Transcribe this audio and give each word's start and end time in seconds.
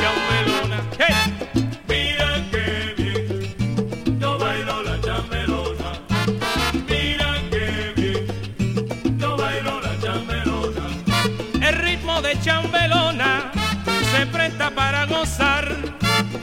Chambelona, 0.00 0.78
mira 1.88 2.28
que 2.50 2.94
bien, 2.96 4.20
yo 4.20 4.38
bailo 4.38 4.82
la 4.82 5.00
chambelona, 5.00 5.90
mira 6.88 7.30
que 7.50 7.92
bien, 7.96 9.18
yo 9.18 9.36
bailo 9.36 9.80
la 9.80 9.98
chambelona, 10.00 10.84
el 11.68 11.74
ritmo 11.76 12.20
de 12.22 12.40
chambelona, 12.40 13.52
se 14.12 14.26
presta 14.26 14.70
para 14.70 15.06
gozar, 15.06 15.68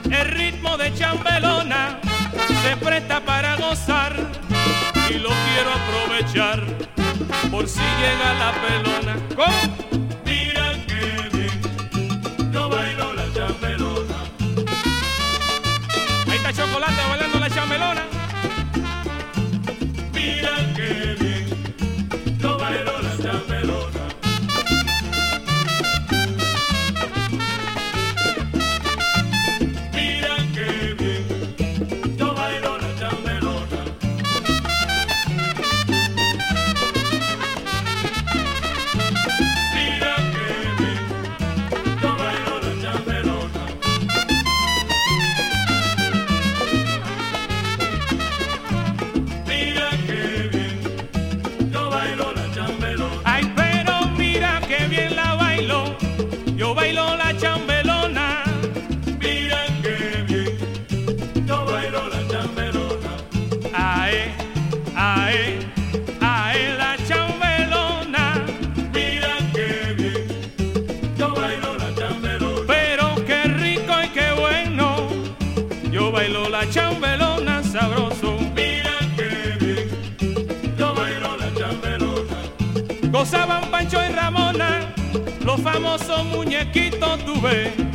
el 0.10 0.28
ritmo 0.30 0.78
de 0.78 0.94
chambelona, 0.94 2.00
se 2.64 2.78
presta 2.78 3.20
para 3.22 3.56
gozar, 3.58 4.14
y 5.10 5.14
lo 5.16 5.30
quiero 5.30 5.72
aprovechar 5.80 6.64
por 7.52 7.68
si 7.68 7.82
llega 7.82 8.34
la 8.36 8.52
pelona. 8.62 9.89
chocolate 16.80 17.10
bailando 17.10 17.40
la 17.40 17.50
chamelona. 17.50 18.09
tudo 87.34 87.89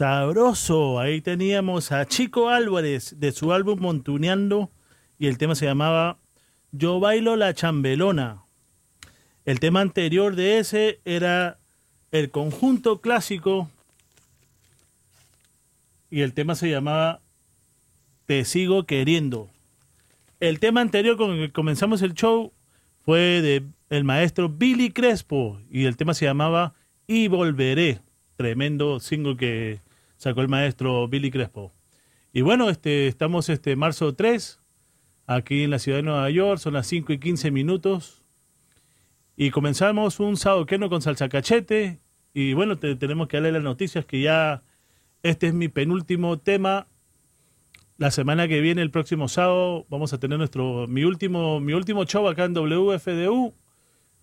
sabroso. 0.00 0.98
Ahí 0.98 1.20
teníamos 1.20 1.92
a 1.92 2.06
Chico 2.06 2.48
Álvarez 2.48 3.20
de 3.20 3.32
su 3.32 3.52
álbum 3.52 3.80
Montuneando 3.80 4.70
y 5.18 5.26
el 5.26 5.36
tema 5.36 5.54
se 5.54 5.66
llamaba 5.66 6.16
Yo 6.72 7.00
bailo 7.00 7.36
la 7.36 7.52
chambelona. 7.52 8.42
El 9.44 9.60
tema 9.60 9.82
anterior 9.82 10.36
de 10.36 10.58
ese 10.58 11.00
era 11.04 11.58
el 12.12 12.30
conjunto 12.30 13.02
clásico 13.02 13.68
y 16.10 16.22
el 16.22 16.32
tema 16.32 16.54
se 16.54 16.70
llamaba 16.70 17.20
Te 18.24 18.46
sigo 18.46 18.86
queriendo. 18.86 19.50
El 20.40 20.60
tema 20.60 20.80
anterior 20.80 21.18
con 21.18 21.32
el 21.32 21.48
que 21.48 21.52
comenzamos 21.52 22.00
el 22.00 22.14
show 22.14 22.54
fue 23.04 23.42
de 23.42 23.66
el 23.90 24.04
maestro 24.04 24.48
Billy 24.48 24.92
Crespo 24.92 25.60
y 25.70 25.84
el 25.84 25.98
tema 25.98 26.14
se 26.14 26.24
llamaba 26.24 26.72
Y 27.06 27.28
volveré. 27.28 28.00
Tremendo 28.36 28.98
single 29.00 29.36
que 29.36 29.89
sacó 30.20 30.42
el 30.42 30.48
maestro 30.48 31.08
Billy 31.08 31.30
Crespo. 31.30 31.72
Y 32.30 32.42
bueno, 32.42 32.68
este, 32.68 33.06
estamos 33.06 33.48
este 33.48 33.74
marzo 33.74 34.14
3, 34.14 34.60
aquí 35.26 35.62
en 35.62 35.70
la 35.70 35.78
ciudad 35.78 35.96
de 35.98 36.02
Nueva 36.02 36.28
York, 36.28 36.60
son 36.60 36.74
las 36.74 36.86
5 36.88 37.14
y 37.14 37.18
15 37.18 37.50
minutos. 37.50 38.22
Y 39.34 39.50
comenzamos 39.50 40.20
un 40.20 40.36
sábado 40.36 40.66
que 40.66 40.76
no 40.76 40.90
con 40.90 41.00
salsa 41.00 41.30
cachete. 41.30 42.00
Y 42.34 42.52
bueno, 42.52 42.76
te- 42.76 42.96
tenemos 42.96 43.28
que 43.28 43.38
darle 43.38 43.52
las 43.52 43.62
noticias 43.62 44.04
que 44.04 44.20
ya 44.20 44.62
este 45.22 45.46
es 45.46 45.54
mi 45.54 45.68
penúltimo 45.68 46.38
tema. 46.38 46.86
La 47.96 48.10
semana 48.10 48.46
que 48.46 48.60
viene, 48.60 48.82
el 48.82 48.90
próximo 48.90 49.26
sábado, 49.28 49.86
vamos 49.88 50.12
a 50.12 50.20
tener 50.20 50.36
nuestro 50.36 50.86
mi 50.86 51.04
último 51.04 51.60
mi 51.60 51.72
último 51.72 52.04
show 52.04 52.28
acá 52.28 52.44
en 52.44 52.52
WFDU. 52.54 53.54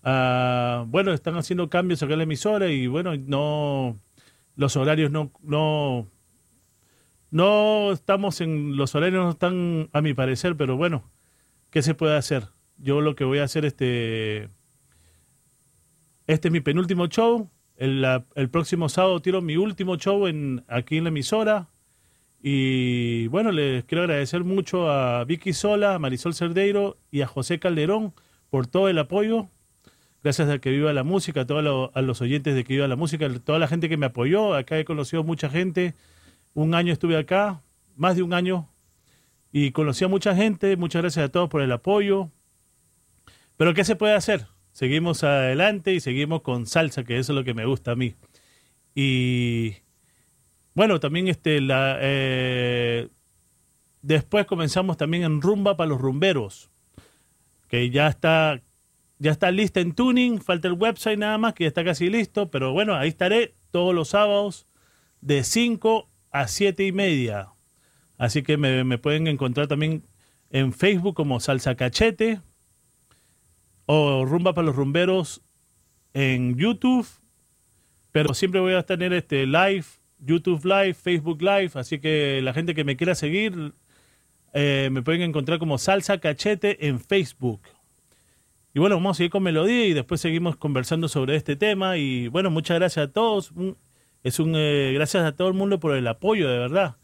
Ah, 0.04 0.84
bueno, 0.86 1.12
están 1.12 1.36
haciendo 1.36 1.68
cambios 1.68 2.02
acá 2.04 2.12
en 2.12 2.18
la 2.18 2.24
emisora 2.24 2.68
y 2.70 2.86
bueno, 2.86 3.16
no 3.16 3.98
los 4.58 4.76
horarios 4.76 5.12
no 5.12 5.30
no 5.40 6.08
no 7.30 7.92
estamos 7.92 8.40
en 8.40 8.76
los 8.76 8.94
horarios 8.94 9.24
no 9.24 9.30
están 9.30 9.88
a 9.92 10.02
mi 10.02 10.14
parecer, 10.14 10.56
pero 10.56 10.76
bueno, 10.76 11.08
¿qué 11.70 11.80
se 11.80 11.94
puede 11.94 12.16
hacer? 12.16 12.48
Yo 12.76 13.00
lo 13.00 13.14
que 13.14 13.24
voy 13.24 13.38
a 13.38 13.44
hacer 13.44 13.64
este 13.64 14.50
este 16.26 16.48
es 16.48 16.52
mi 16.52 16.60
penúltimo 16.60 17.06
show. 17.06 17.48
El, 17.76 18.04
el 18.34 18.50
próximo 18.50 18.88
sábado 18.88 19.22
tiro 19.22 19.40
mi 19.40 19.56
último 19.56 19.96
show 19.96 20.26
en, 20.26 20.64
aquí 20.66 20.96
en 20.98 21.04
la 21.04 21.10
emisora. 21.10 21.68
Y 22.42 23.28
bueno, 23.28 23.52
les 23.52 23.84
quiero 23.84 24.02
agradecer 24.02 24.42
mucho 24.42 24.90
a 24.90 25.24
Vicky 25.24 25.52
Sola, 25.52 25.94
a 25.94 25.98
Marisol 26.00 26.34
Cerdeiro 26.34 26.98
y 27.12 27.20
a 27.20 27.28
José 27.28 27.60
Calderón 27.60 28.12
por 28.50 28.66
todo 28.66 28.88
el 28.88 28.98
apoyo. 28.98 29.48
Gracias 30.22 30.48
a 30.48 30.58
que 30.58 30.70
viva 30.70 30.92
la 30.92 31.04
música, 31.04 31.42
a 31.42 31.46
todos 31.46 31.62
lo- 31.62 31.92
a 31.94 32.02
los 32.02 32.20
oyentes 32.20 32.54
de 32.54 32.64
que 32.64 32.74
viva 32.74 32.88
la 32.88 32.96
música, 32.96 33.28
toda 33.44 33.58
la 33.58 33.68
gente 33.68 33.88
que 33.88 33.96
me 33.96 34.06
apoyó. 34.06 34.54
Acá 34.54 34.78
he 34.78 34.84
conocido 34.84 35.22
mucha 35.24 35.48
gente. 35.48 35.94
Un 36.54 36.74
año 36.74 36.92
estuve 36.92 37.16
acá, 37.16 37.62
más 37.96 38.16
de 38.16 38.22
un 38.22 38.32
año, 38.32 38.68
y 39.52 39.70
conocí 39.70 40.04
a 40.04 40.08
mucha 40.08 40.34
gente. 40.34 40.76
Muchas 40.76 41.02
gracias 41.02 41.26
a 41.26 41.28
todos 41.30 41.48
por 41.48 41.62
el 41.62 41.70
apoyo. 41.72 42.30
Pero 43.56 43.74
¿qué 43.74 43.84
se 43.84 43.96
puede 43.96 44.14
hacer? 44.14 44.46
Seguimos 44.72 45.24
adelante 45.24 45.94
y 45.94 46.00
seguimos 46.00 46.42
con 46.42 46.66
salsa, 46.66 47.04
que 47.04 47.18
eso 47.18 47.32
es 47.32 47.36
lo 47.36 47.44
que 47.44 47.54
me 47.54 47.64
gusta 47.66 47.92
a 47.92 47.96
mí. 47.96 48.14
Y 48.94 49.76
bueno, 50.74 51.00
también 51.00 51.28
este 51.28 51.58
eh, 51.60 53.08
después 54.02 54.46
comenzamos 54.46 54.96
también 54.96 55.22
en 55.24 55.40
rumba 55.40 55.76
para 55.76 55.88
los 55.90 56.00
rumberos, 56.00 56.70
que 57.68 57.90
ya 57.90 58.08
está 58.08 58.60
ya 59.18 59.32
está 59.32 59.50
lista 59.50 59.80
en 59.80 59.92
tuning, 59.92 60.40
falta 60.40 60.68
el 60.68 60.74
website 60.74 61.18
nada 61.18 61.38
más, 61.38 61.54
que 61.54 61.64
ya 61.64 61.68
está 61.68 61.84
casi 61.84 62.08
listo, 62.08 62.50
pero 62.50 62.72
bueno, 62.72 62.94
ahí 62.94 63.08
estaré 63.08 63.54
todos 63.70 63.94
los 63.94 64.08
sábados 64.08 64.66
de 65.20 65.42
5 65.42 66.08
a 66.30 66.48
7 66.48 66.86
y 66.86 66.92
media. 66.92 67.48
Así 68.16 68.42
que 68.42 68.56
me, 68.56 68.98
pueden 68.98 69.26
encontrar 69.26 69.68
también 69.68 70.04
en 70.50 70.72
Facebook 70.72 71.14
como 71.14 71.40
Salsa 71.40 71.76
Cachete 71.76 72.40
o 73.86 74.24
Rumba 74.24 74.54
para 74.54 74.66
los 74.66 74.76
Rumberos 74.76 75.42
en 76.14 76.56
YouTube. 76.56 77.06
Pero 78.10 78.34
siempre 78.34 78.60
voy 78.60 78.74
a 78.74 78.82
tener 78.82 79.12
este 79.12 79.46
live, 79.46 79.84
YouTube 80.18 80.64
Live, 80.64 80.94
Facebook 80.94 81.40
Live. 81.42 81.70
Así 81.74 82.00
que 82.00 82.40
la 82.42 82.52
gente 82.52 82.74
que 82.74 82.82
me 82.82 82.96
quiera 82.96 83.14
seguir 83.14 83.74
eh, 84.52 84.88
me 84.90 85.02
pueden 85.02 85.22
encontrar 85.22 85.60
como 85.60 85.78
Salsa 85.78 86.18
Cachete 86.18 86.88
en 86.88 86.98
Facebook. 86.98 87.60
Y 88.74 88.80
bueno, 88.80 88.96
vamos 88.96 89.16
a 89.16 89.18
seguir 89.18 89.30
con 89.30 89.42
melodía 89.42 89.86
y 89.86 89.94
después 89.94 90.20
seguimos 90.20 90.56
conversando 90.56 91.08
sobre 91.08 91.36
este 91.36 91.56
tema. 91.56 91.96
Y 91.96 92.28
bueno, 92.28 92.50
muchas 92.50 92.78
gracias 92.78 93.08
a 93.08 93.12
todos. 93.12 93.52
Es 94.22 94.38
un 94.38 94.54
eh, 94.56 94.92
gracias 94.94 95.24
a 95.24 95.32
todo 95.32 95.48
el 95.48 95.54
mundo 95.54 95.80
por 95.80 95.96
el 95.96 96.06
apoyo, 96.06 96.48
de 96.48 96.58
verdad. 96.58 96.96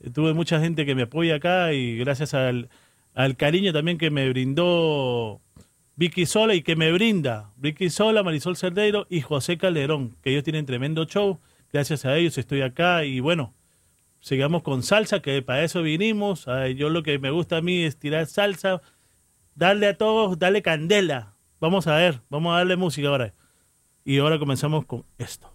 Eh, 0.00 0.10
Tuve 0.10 0.32
mucha 0.34 0.60
gente 0.60 0.86
que 0.86 0.94
me 0.94 1.02
apoya 1.02 1.36
acá 1.36 1.72
y 1.72 1.98
gracias 1.98 2.34
al, 2.34 2.68
al 3.14 3.36
cariño 3.36 3.72
también 3.72 3.98
que 3.98 4.10
me 4.10 4.28
brindó 4.28 5.40
Vicky 5.96 6.26
Sola 6.26 6.54
y 6.54 6.62
que 6.62 6.76
me 6.76 6.92
brinda 6.92 7.52
Vicky 7.56 7.90
Sola, 7.90 8.22
Marisol 8.22 8.56
Cerdeiro 8.56 9.06
y 9.10 9.20
José 9.20 9.58
Calderón, 9.58 10.16
que 10.22 10.30
ellos 10.30 10.44
tienen 10.44 10.66
tremendo 10.66 11.04
show. 11.04 11.40
Gracias 11.72 12.04
a 12.04 12.16
ellos 12.16 12.38
estoy 12.38 12.62
acá 12.62 13.04
y 13.04 13.20
bueno, 13.20 13.54
sigamos 14.20 14.62
con 14.62 14.82
salsa, 14.84 15.20
que 15.20 15.42
para 15.42 15.64
eso 15.64 15.82
vinimos. 15.82 16.46
Yo 16.76 16.88
lo 16.90 17.02
que 17.02 17.18
me 17.18 17.30
gusta 17.30 17.56
a 17.58 17.62
mí 17.62 17.82
es 17.82 17.98
tirar 17.98 18.26
salsa, 18.26 18.80
darle 19.58 19.88
a 19.88 19.98
todos, 19.98 20.38
darle 20.38 20.62
candela. 20.62 21.34
Vamos 21.60 21.88
a 21.88 21.96
ver, 21.96 22.22
vamos 22.30 22.54
a 22.54 22.58
darle 22.58 22.76
música 22.76 23.08
ahora. 23.08 23.34
Y 24.04 24.18
ahora 24.18 24.38
comenzamos 24.38 24.86
con 24.86 25.04
esto. 25.18 25.52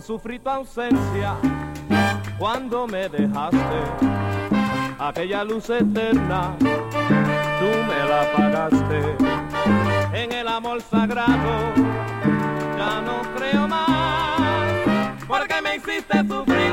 Sufrí 0.00 0.38
tu 0.38 0.48
ausencia 0.48 1.36
cuando 2.38 2.86
me 2.86 3.08
dejaste, 3.08 3.58
aquella 4.98 5.44
luz 5.44 5.68
eterna, 5.70 6.56
tú 6.58 7.70
me 7.86 8.08
la 8.08 8.22
apagaste. 8.22 9.16
En 10.12 10.32
el 10.32 10.48
amor 10.48 10.80
sagrado 10.80 11.74
ya 12.76 13.00
no 13.02 13.22
creo 13.36 13.68
más, 13.68 15.22
porque 15.28 15.62
me 15.62 15.76
hiciste 15.76 16.18
sufrir 16.26 16.72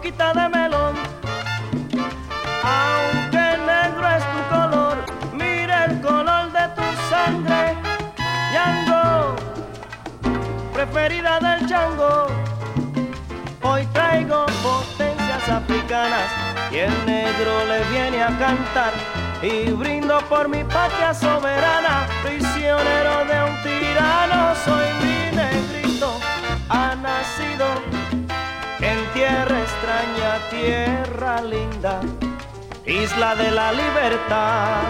boquita 0.00 0.32
de 0.32 0.48
melón. 0.48 0.94
Aunque 2.64 3.44
negro 3.66 4.08
es 4.16 4.24
tu 4.32 4.40
color, 4.54 4.96
mira 5.34 5.84
el 5.84 6.00
color 6.00 6.50
de 6.52 6.64
tu 6.76 6.86
sangre, 7.10 7.76
Ñango, 8.52 9.36
preferida 10.72 11.38
del 11.40 11.68
chango. 11.68 12.28
Hoy 13.62 13.84
traigo 13.92 14.46
potencias 14.62 15.48
africanas 15.48 16.30
y 16.70 16.78
el 16.78 16.94
negro 17.04 17.52
le 17.66 17.84
viene 17.90 18.22
a 18.22 18.28
cantar 18.38 18.92
y 19.42 19.70
brindo 19.72 20.18
por 20.30 20.48
mi 20.48 20.64
patria 20.64 21.12
soberana, 21.12 22.06
prisionero 22.22 23.24
de 23.30 23.36
un 23.50 23.62
tirano, 23.62 24.54
soy 24.64 24.86
mi 25.02 25.36
negrito, 25.36 26.18
ha 26.70 26.94
nacido 26.94 27.99
tierra 29.20 29.60
extraña, 29.60 30.30
tierra 30.48 31.42
linda, 31.42 32.00
isla 32.86 33.34
de 33.34 33.50
la 33.50 33.70
libertad. 33.70 34.80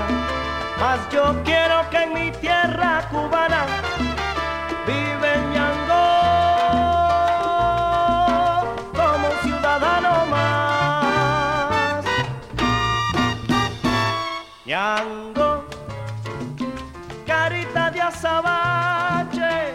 Mas 0.78 1.00
yo 1.10 1.34
quiero 1.42 1.76
que 1.90 1.96
en 2.04 2.12
mi 2.12 2.30
tierra 2.30 3.08
cubana 3.10 3.66
vive 4.86 5.32
Ñango 5.54 6.06
como 8.94 9.24
un 9.32 9.38
ciudadano 9.42 10.12
más. 10.26 12.04
Ñango, 14.64 15.64
carita 17.26 17.90
de 17.90 18.00
azabache, 18.00 19.74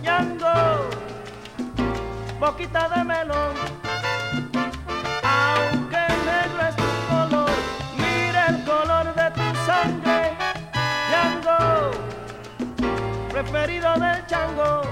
Ñango, 0.00 0.88
boquita 2.40 2.88
de 2.88 3.04
melón. 3.04 3.79
Preferido 13.50 13.92
del 13.94 14.26
chango. 14.26 14.82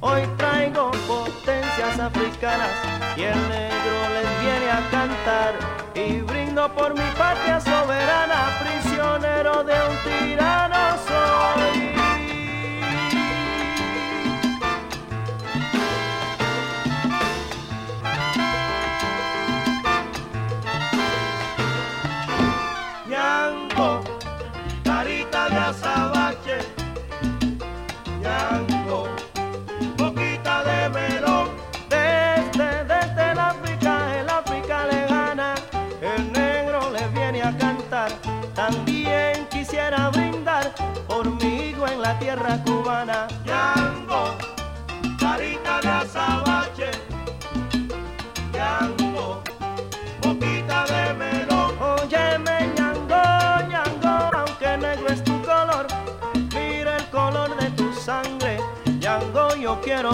Hoy 0.00 0.22
traigo 0.36 0.90
potencias 1.06 1.98
africanas 1.98 2.70
y 3.16 3.22
el 3.22 3.48
negro 3.48 3.96
les 4.14 4.40
viene 4.40 4.70
a 4.70 4.90
cantar 4.90 5.54
y 5.94 6.20
brindo 6.20 6.68
por 6.74 6.94
mi 6.94 7.08
patria 7.16 7.60
soberana, 7.60 8.58
prisionero 8.60 9.64
de 9.64 9.74
un 9.74 9.96
tirano 10.04 10.75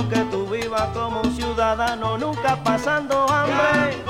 que 0.09 0.21
tú 0.31 0.47
vivas 0.47 0.89
como 0.95 1.21
un 1.21 1.37
ciudadano, 1.37 2.17
nunca 2.17 2.57
pasando 2.65 3.27
hambre. 3.29 4.03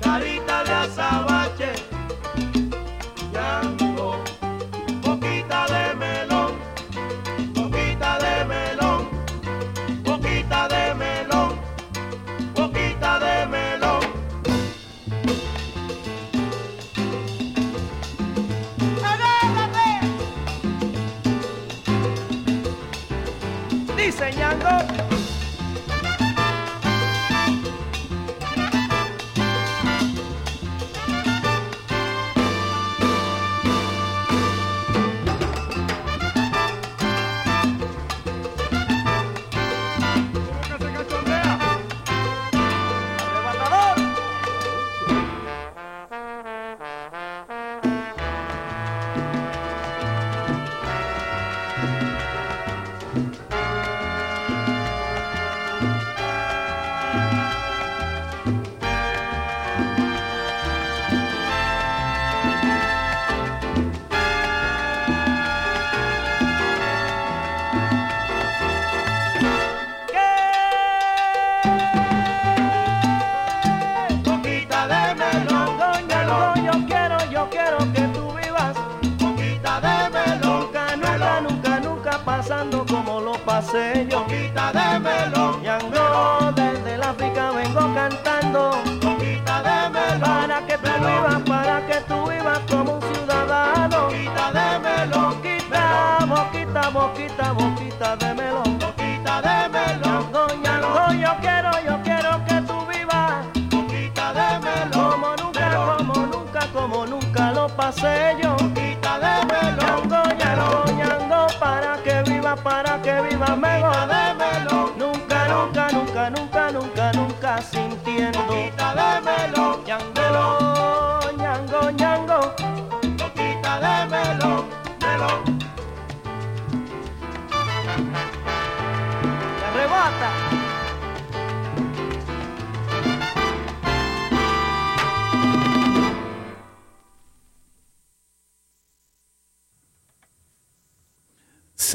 Carita 0.00 0.64
de 0.64 1.35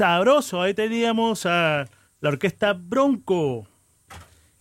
Sabroso, 0.02 0.60
ahí 0.60 0.74
teníamos 0.74 1.46
a 1.46 1.88
la 2.18 2.28
orquesta 2.28 2.72
Bronco 2.72 3.68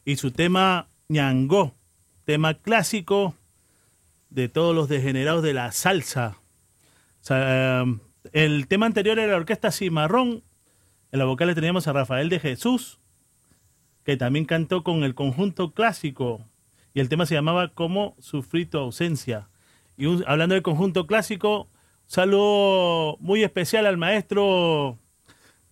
y 0.06 0.18
su 0.18 0.30
tema 0.30 0.90
Ñangó, 1.10 1.74
tema 2.26 2.54
clásico 2.54 3.34
de 4.30 4.50
todos 4.50 4.76
los 4.76 4.88
degenerados 4.88 5.42
de 5.42 5.56
la 5.56 5.72
salsa. 5.72 6.38
Eh, 7.28 7.86
el 8.34 8.68
tema 8.68 8.86
anterior 8.86 9.18
era 9.18 9.32
la 9.32 9.38
orquesta 9.38 9.72
Cimarrón, 9.72 10.44
en 11.12 11.18
la 11.18 11.26
vocal 11.26 11.56
teníamos 11.56 11.88
a 11.88 11.94
Rafael 11.94 12.30
de 12.30 12.40
Jesús, 12.40 13.00
que 14.04 14.18
también 14.18 14.46
cantó 14.46 14.84
con 14.84 15.04
el 15.04 15.16
conjunto 15.16 15.74
clásico 15.74 16.46
y 16.94 17.00
el 17.00 17.10
tema 17.10 17.26
se 17.26 17.34
llamaba 17.34 17.70
Cómo 17.70 18.16
sufrí 18.20 18.68
tu 18.68 18.78
ausencia. 18.78 19.50
Y 19.98 20.06
hablando 20.28 20.54
del 20.54 20.62
conjunto 20.62 21.08
clásico, 21.08 21.68
saludo 22.06 23.18
muy 23.22 23.42
especial 23.42 23.88
al 23.88 23.98
maestro 23.98 25.00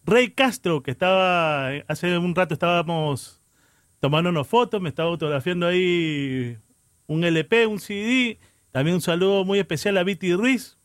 Rey 0.09 0.31
Castro, 0.31 0.81
que 0.81 0.91
estaba, 0.91 1.69
hace 1.87 2.17
un 2.17 2.33
rato 2.35 2.53
estábamos 2.53 3.41
tomándonos 3.99 4.47
fotos, 4.47 4.81
me 4.81 4.89
estaba 4.89 5.09
autografiando 5.09 5.67
ahí 5.67 6.57
un 7.07 7.23
LP, 7.23 7.67
un 7.67 7.79
CD. 7.79 8.39
También 8.71 8.95
un 8.95 9.01
saludo 9.01 9.45
muy 9.45 9.59
especial 9.59 9.97
a 9.97 10.03
Viti 10.03 10.33
Ruiz. 10.33 10.77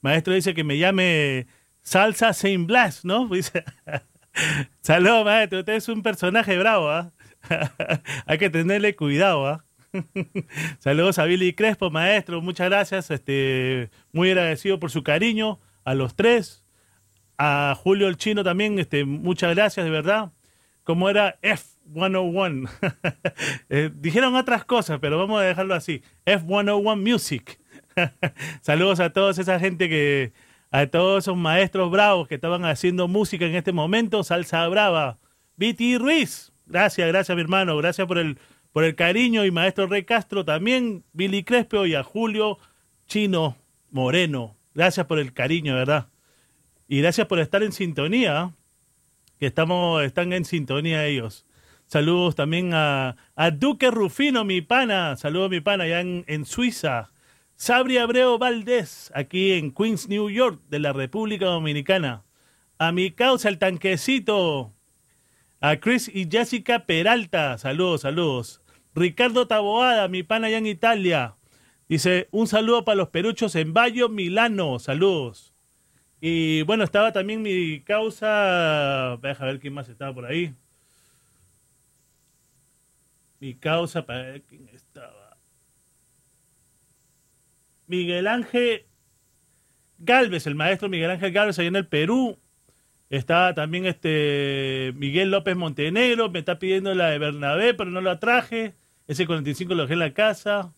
Maestro 0.00 0.34
dice 0.34 0.54
que 0.54 0.64
me 0.64 0.78
llame 0.78 1.46
Salsa 1.82 2.32
Saint 2.32 2.66
Blas, 2.66 3.04
¿no? 3.04 3.28
Dice, 3.32 3.64
Saludos, 4.80 5.24
maestro. 5.24 5.60
Usted 5.60 5.74
es 5.74 5.88
un 5.88 6.02
personaje 6.02 6.58
bravo, 6.58 6.90
¿ah? 6.90 7.12
Hay 8.26 8.38
que 8.38 8.50
tenerle 8.50 8.94
cuidado, 8.94 9.46
¿ah? 9.46 9.64
Saludos 10.78 11.18
a 11.18 11.24
Billy 11.24 11.54
Crespo, 11.54 11.90
maestro. 11.90 12.40
Muchas 12.40 12.68
gracias. 12.68 13.10
Este, 13.10 13.90
muy 14.12 14.30
agradecido 14.30 14.78
por 14.78 14.90
su 14.90 15.02
cariño 15.02 15.58
a 15.84 15.94
los 15.94 16.14
tres. 16.14 16.64
A 17.38 17.76
Julio 17.80 18.08
el 18.08 18.16
Chino 18.16 18.42
también, 18.42 18.78
este, 18.80 19.04
muchas 19.04 19.54
gracias, 19.54 19.84
de 19.84 19.90
verdad. 19.90 20.32
Como 20.82 21.08
era 21.08 21.38
F101. 21.42 22.68
Eh, 23.70 23.90
dijeron 23.94 24.34
otras 24.34 24.64
cosas, 24.64 24.98
pero 24.98 25.18
vamos 25.18 25.40
a 25.40 25.44
dejarlo 25.44 25.74
así. 25.74 26.02
F101 26.24 26.96
Music. 26.96 27.60
Saludos 28.62 28.98
a 28.98 29.10
toda 29.10 29.30
esa 29.30 29.60
gente 29.60 29.88
que, 29.88 30.32
a 30.70 30.86
todos 30.86 31.24
esos 31.24 31.36
maestros 31.36 31.90
bravos 31.90 32.28
que 32.28 32.36
estaban 32.36 32.64
haciendo 32.64 33.08
música 33.08 33.44
en 33.44 33.54
este 33.54 33.72
momento. 33.72 34.24
Salsa 34.24 34.66
Brava. 34.68 35.18
Viti 35.56 35.98
Ruiz. 35.98 36.52
Gracias, 36.66 37.06
gracias, 37.08 37.36
mi 37.36 37.42
hermano. 37.42 37.76
Gracias 37.76 38.06
por 38.06 38.18
el, 38.18 38.38
por 38.72 38.84
el 38.84 38.94
cariño. 38.94 39.44
Y 39.44 39.50
maestro 39.50 39.86
Rey 39.86 40.04
Castro 40.04 40.44
también. 40.44 41.04
Billy 41.12 41.44
Crespo 41.44 41.86
y 41.86 41.94
a 41.94 42.02
Julio 42.02 42.58
Chino 43.06 43.56
Moreno. 43.90 44.56
Gracias 44.74 45.06
por 45.06 45.18
el 45.18 45.32
cariño, 45.32 45.74
verdad. 45.74 46.08
Y 46.88 47.00
gracias 47.02 47.26
por 47.26 47.38
estar 47.38 47.62
en 47.62 47.72
sintonía. 47.72 48.54
Que 49.38 49.46
estamos, 49.46 50.02
están 50.02 50.32
en 50.32 50.44
sintonía 50.44 51.06
ellos. 51.06 51.46
Saludos 51.86 52.34
también 52.34 52.72
a, 52.74 53.16
Duque 53.54 53.90
Rufino, 53.90 54.44
mi 54.44 54.62
pana. 54.62 55.16
Saludos, 55.16 55.50
mi 55.50 55.60
pana, 55.60 55.84
allá 55.84 56.00
en, 56.00 56.24
en 56.26 56.44
Suiza. 56.44 57.12
Sabri 57.56 57.98
Abreu 57.98 58.38
Valdés, 58.38 59.10
aquí 59.14 59.52
en 59.52 59.72
Queens, 59.72 60.08
New 60.08 60.30
York, 60.30 60.60
de 60.68 60.78
la 60.78 60.92
República 60.92 61.46
Dominicana. 61.46 62.24
A 62.78 62.92
mi 62.92 63.10
causa, 63.10 63.48
el 63.48 63.58
tanquecito. 63.58 64.72
A 65.60 65.76
Chris 65.76 66.08
y 66.12 66.28
Jessica 66.30 66.86
Peralta. 66.86 67.58
Saludos, 67.58 68.02
saludos. 68.02 68.62
Ricardo 68.94 69.46
Taboada, 69.46 70.08
mi 70.08 70.22
pana 70.22 70.46
allá 70.46 70.58
en 70.58 70.66
Italia. 70.66 71.36
Dice, 71.88 72.28
un 72.30 72.46
saludo 72.46 72.84
para 72.84 72.96
los 72.96 73.08
peruchos 73.08 73.54
en 73.56 73.72
Bayo, 73.72 74.08
Milano. 74.08 74.78
Saludos. 74.78 75.47
Y 76.20 76.62
bueno, 76.62 76.84
estaba 76.84 77.12
también 77.12 77.42
mi 77.42 77.80
causa. 77.80 79.16
Deja 79.22 79.44
ver 79.44 79.60
quién 79.60 79.74
más 79.74 79.88
estaba 79.88 80.12
por 80.12 80.26
ahí. 80.26 80.54
Mi 83.40 83.54
causa, 83.54 84.04
para 84.04 84.22
ver 84.22 84.42
quién 84.42 84.68
estaba. 84.68 85.36
Miguel 87.86 88.26
Ángel 88.26 88.86
Galvez, 89.98 90.46
el 90.46 90.54
maestro 90.54 90.88
Miguel 90.88 91.10
Ángel 91.10 91.32
Galvez, 91.32 91.58
allá 91.58 91.68
en 91.68 91.76
el 91.76 91.86
Perú. 91.86 92.38
Está 93.10 93.54
también 93.54 93.86
este 93.86 94.92
Miguel 94.96 95.30
López 95.30 95.56
Montenegro, 95.56 96.30
me 96.30 96.40
está 96.40 96.58
pidiendo 96.58 96.94
la 96.94 97.10
de 97.10 97.18
Bernabé, 97.18 97.74
pero 97.74 97.90
no 97.90 98.00
la 98.00 98.20
traje. 98.20 98.74
Ese 99.06 99.26
45 99.26 99.74
lo 99.74 99.82
dejé 99.82 99.94
en 99.94 100.00
la 100.00 100.12
casa. 100.12 100.74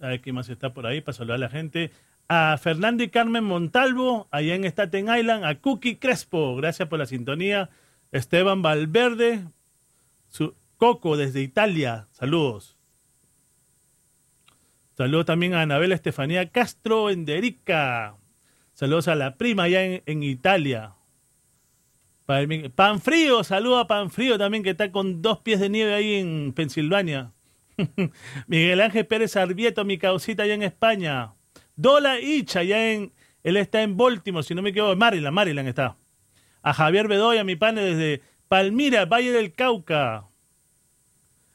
A 0.00 0.08
ver 0.08 0.20
quién 0.20 0.34
más 0.34 0.48
está 0.48 0.72
por 0.74 0.86
ahí 0.86 1.00
para 1.00 1.14
saludar 1.14 1.36
a 1.36 1.38
la 1.38 1.48
gente. 1.48 1.90
a 2.28 2.58
Fernando 2.60 3.04
y 3.04 3.08
Carmen 3.08 3.44
Montalvo, 3.44 4.26
allá 4.30 4.54
en 4.54 4.64
Staten 4.64 5.06
Island, 5.16 5.44
a 5.44 5.60
Cookie 5.60 5.96
Crespo, 5.96 6.56
gracias 6.56 6.88
por 6.88 6.98
la 6.98 7.06
sintonía, 7.06 7.70
Esteban 8.10 8.62
Valverde, 8.62 9.44
su, 10.28 10.54
Coco 10.76 11.16
desde 11.16 11.40
Italia, 11.40 12.08
saludos. 12.10 12.76
Saludos 14.96 15.26
también 15.26 15.54
a 15.54 15.62
Anabela 15.62 15.94
Estefanía 15.94 16.50
Castro 16.50 17.10
en 17.10 17.24
Derica. 17.24 18.16
Saludos 18.72 19.08
a 19.08 19.14
la 19.14 19.36
prima 19.36 19.64
allá 19.64 19.84
en, 19.84 20.02
en 20.06 20.22
Italia. 20.22 20.94
Pan 22.74 23.00
Frío, 23.00 23.44
saludos 23.44 23.84
a 23.84 23.86
Pan 23.86 24.10
Frío 24.10 24.36
también 24.36 24.64
que 24.64 24.70
está 24.70 24.90
con 24.90 25.22
dos 25.22 25.38
pies 25.38 25.60
de 25.60 25.68
nieve 25.68 25.94
ahí 25.94 26.14
en 26.16 26.52
Pensilvania. 26.52 27.32
Miguel 28.46 28.80
Ángel 28.80 29.06
Pérez 29.06 29.36
Arbieto, 29.36 29.84
mi 29.84 29.98
causita 29.98 30.44
allá 30.44 30.54
en 30.54 30.62
España. 30.62 31.34
Dola 31.74 32.20
Icha, 32.20 32.60
allá 32.60 32.92
en. 32.92 33.12
Él 33.42 33.56
está 33.56 33.82
en 33.82 33.96
Baltimore, 33.96 34.44
si 34.44 34.54
no 34.54 34.62
me 34.62 34.70
equivoco, 34.70 34.96
Maryland, 34.96 35.34
Maryland 35.34 35.68
está. 35.68 35.96
A 36.62 36.72
Javier 36.72 37.06
Bedoya, 37.06 37.44
mi 37.44 37.54
pane 37.54 37.80
desde 37.80 38.22
Palmira, 38.48 39.04
Valle 39.04 39.30
del 39.30 39.54
Cauca. 39.54 40.26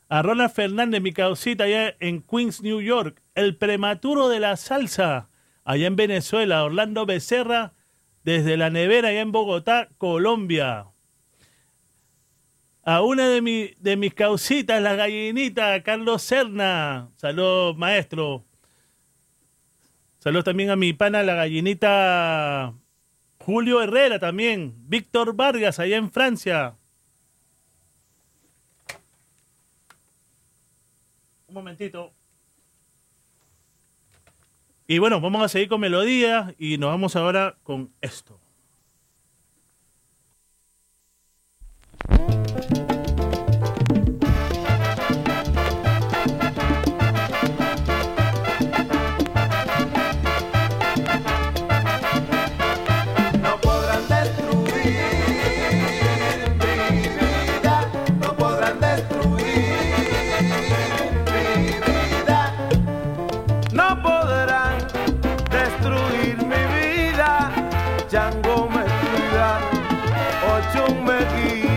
A 0.07 0.21
Ronald 0.21 0.51
Fernández, 0.51 1.01
mi 1.01 1.11
causita 1.11 1.65
allá 1.65 1.95
en 1.99 2.21
Queens, 2.21 2.61
New 2.61 2.81
York. 2.81 3.21
El 3.35 3.57
prematuro 3.57 4.29
de 4.29 4.39
la 4.39 4.55
salsa, 4.57 5.29
allá 5.65 5.87
en 5.87 5.95
Venezuela. 5.95 6.63
Orlando 6.63 7.05
Becerra, 7.05 7.73
desde 8.23 8.55
la 8.55 8.69
nevera 8.69 9.09
allá 9.09 9.21
en 9.21 9.31
Bogotá, 9.31 9.89
Colombia. 9.97 10.90
A 12.83 13.01
una 13.01 13.29
de, 13.29 13.41
mi, 13.41 13.71
de 13.79 13.95
mis 13.95 14.13
causitas, 14.13 14.81
la 14.81 14.95
gallinita, 14.95 15.83
Carlos 15.83 16.23
Serna. 16.23 17.11
Saludos, 17.15 17.77
maestro. 17.77 18.43
Saludos 20.17 20.45
también 20.45 20.71
a 20.71 20.75
mi 20.75 20.93
pana, 20.93 21.23
la 21.23 21.35
gallinita 21.35 22.73
Julio 23.39 23.81
Herrera 23.81 24.19
también. 24.19 24.73
Víctor 24.87 25.35
Vargas, 25.35 25.79
allá 25.79 25.97
en 25.97 26.11
Francia. 26.11 26.75
Un 31.47 31.53
momentito. 31.53 32.13
Y 34.87 34.99
bueno, 34.99 35.21
vamos 35.21 35.43
a 35.43 35.49
seguir 35.49 35.69
con 35.69 35.81
melodía 35.81 36.53
y 36.57 36.77
nos 36.77 36.89
vamos 36.89 37.15
ahora 37.15 37.57
con 37.63 37.93
esto. 38.01 38.39
Me 71.01 71.17
guía. 71.35 71.70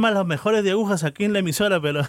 Tenemos 0.00 0.16
las 0.16 0.26
mejores 0.26 0.64
de 0.64 0.70
agujas 0.70 1.04
aquí 1.04 1.24
en 1.24 1.34
la 1.34 1.40
emisora, 1.40 1.78
pero 1.78 2.00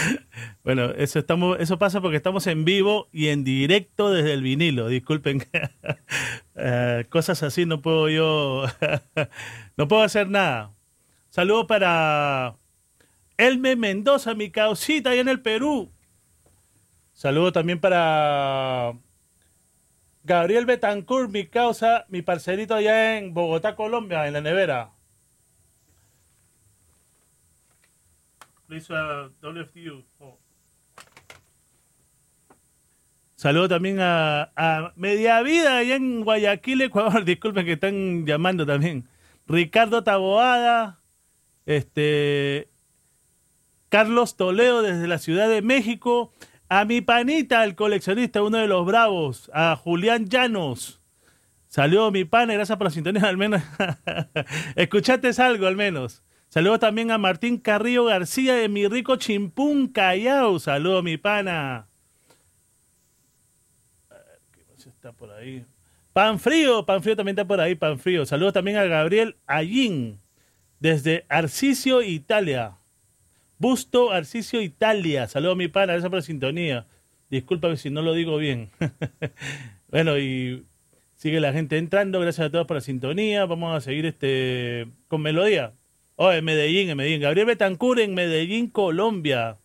bueno, 0.64 0.86
eso 0.92 1.18
estamos, 1.18 1.60
eso 1.60 1.78
pasa 1.78 2.00
porque 2.00 2.16
estamos 2.16 2.46
en 2.46 2.64
vivo 2.64 3.10
y 3.12 3.28
en 3.28 3.44
directo 3.44 4.10
desde 4.10 4.32
el 4.32 4.40
vinilo. 4.40 4.88
Disculpen, 4.88 5.44
Eh, 6.62 7.04
cosas 7.10 7.42
así 7.42 7.66
no 7.66 7.82
puedo 7.82 8.08
yo, 8.08 8.64
no 9.76 9.86
puedo 9.86 10.02
hacer 10.02 10.30
nada. 10.30 10.72
Saludos 11.28 11.66
para 11.66 12.56
Elme 13.36 13.76
Mendoza, 13.76 14.34
mi 14.34 14.50
causita 14.50 15.10
allá 15.10 15.20
en 15.20 15.28
el 15.28 15.42
Perú. 15.42 15.90
Saludos 17.12 17.52
también 17.52 17.80
para 17.80 18.94
Gabriel 20.24 20.64
Betancourt, 20.64 21.30
mi 21.30 21.46
causa, 21.46 22.06
mi 22.08 22.22
parcerito 22.22 22.74
allá 22.74 23.18
en 23.18 23.34
Bogotá, 23.34 23.76
Colombia, 23.76 24.26
en 24.26 24.32
la 24.32 24.40
nevera. 24.40 24.92
Please, 28.70 28.88
uh, 28.88 29.28
WFDU. 29.42 30.04
Oh. 30.20 30.38
Saludo 33.34 33.68
también 33.68 33.98
a, 33.98 34.52
a 34.54 34.92
Media 34.94 35.42
Vida 35.42 35.78
allá 35.78 35.96
en 35.96 36.22
Guayaquil, 36.22 36.82
Ecuador. 36.82 37.24
Disculpen 37.24 37.66
que 37.66 37.72
están 37.72 38.24
llamando 38.24 38.64
también. 38.64 39.08
Ricardo 39.48 40.04
Taboada, 40.04 41.00
este, 41.66 42.68
Carlos 43.88 44.36
Toledo 44.36 44.82
desde 44.82 45.08
la 45.08 45.18
Ciudad 45.18 45.48
de 45.48 45.62
México, 45.62 46.32
a 46.68 46.84
mi 46.84 47.00
panita, 47.00 47.64
el 47.64 47.74
coleccionista, 47.74 48.40
uno 48.40 48.58
de 48.58 48.68
los 48.68 48.86
bravos, 48.86 49.50
a 49.52 49.74
Julián 49.74 50.28
Llanos. 50.28 51.00
Saludos 51.66 52.12
mi 52.12 52.24
pana, 52.24 52.54
gracias 52.54 52.78
por 52.78 52.84
la 52.84 52.92
sintonía, 52.92 53.24
al 53.24 53.36
menos. 53.36 53.64
Escuchaste 54.76 55.30
algo, 55.42 55.66
al 55.66 55.74
menos. 55.74 56.22
Saludos 56.50 56.80
también 56.80 57.12
a 57.12 57.18
Martín 57.18 57.58
Carrillo 57.58 58.06
García 58.06 58.54
de 58.54 58.68
mi 58.68 58.88
rico 58.88 59.14
Chimpún 59.14 59.86
Callao. 59.86 60.58
Saludos 60.58 61.04
mi 61.04 61.16
pana. 61.16 61.86
A 64.10 64.14
ver, 64.14 64.40
¿Qué 64.50 64.64
más 64.68 64.84
está 64.84 65.12
por 65.12 65.30
ahí? 65.30 65.64
Pan 66.12 66.40
frío, 66.40 66.84
pan 66.84 67.04
frío 67.04 67.14
también 67.14 67.34
está 67.34 67.46
por 67.46 67.60
ahí, 67.60 67.76
pan 67.76 68.00
frío. 68.00 68.26
Saludos 68.26 68.52
también 68.52 68.78
a 68.78 68.84
Gabriel 68.84 69.36
Allín 69.46 70.18
desde 70.80 71.24
Arcisio, 71.28 72.02
Italia. 72.02 72.78
Busto, 73.58 74.10
Arcisio, 74.10 74.60
Italia. 74.60 75.28
Saludos 75.28 75.56
mi 75.56 75.68
pana, 75.68 75.92
gracias 75.92 76.10
por 76.10 76.18
la 76.18 76.22
sintonía. 76.22 76.84
Discúlpame 77.30 77.76
si 77.76 77.90
no 77.90 78.02
lo 78.02 78.12
digo 78.12 78.38
bien. 78.38 78.70
bueno, 79.88 80.18
y 80.18 80.64
sigue 81.14 81.38
la 81.38 81.52
gente 81.52 81.78
entrando. 81.78 82.18
Gracias 82.18 82.48
a 82.48 82.50
todos 82.50 82.66
por 82.66 82.78
la 82.78 82.80
sintonía. 82.80 83.46
Vamos 83.46 83.76
a 83.76 83.80
seguir 83.80 84.04
este 84.04 84.88
con 85.06 85.22
melodía. 85.22 85.74
Oh, 86.22 86.30
en 86.30 86.44
Medellín, 86.44 86.90
en 86.90 86.98
Medellín. 86.98 87.22
Gabriel 87.22 87.46
Betancur 87.46 87.98
en 87.98 88.12
Medellín, 88.12 88.68
Colombia. 88.68 89.56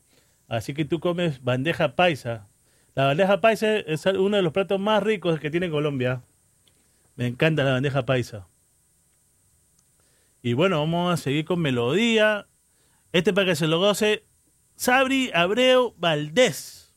Así 0.47 0.74
que 0.74 0.86
tú 0.86 1.01
comes 1.01 1.43
bandeja 1.43 1.97
paisa. 1.97 2.47
La 2.93 3.08
bandeja 3.08 3.41
paisa 3.41 3.76
es 3.76 4.06
uno 4.06 4.38
de 4.38 4.41
los 4.41 4.53
platos 4.53 4.80
más 4.80 5.03
ricos 5.03 5.38
que 5.41 5.51
tiene 5.51 5.70
Colombia. 5.70 6.22
Me 7.18 7.28
encanta 7.28 7.66
la 7.66 7.74
bandeja 7.74 8.06
paisa. 8.06 8.47
Y 10.41 10.53
bueno, 10.53 10.80
vamos 10.80 11.14
a 11.14 11.22
seguir 11.22 11.43
con 11.43 11.60
melodía. 11.60 12.47
Este 13.12 13.34
para 13.34 13.47
que 13.47 13.58
se 13.58 13.68
lo 13.68 13.80
goce 13.80 14.24
Sabri 14.78 15.32
Abreu 15.34 15.93
Valdés. 15.97 16.95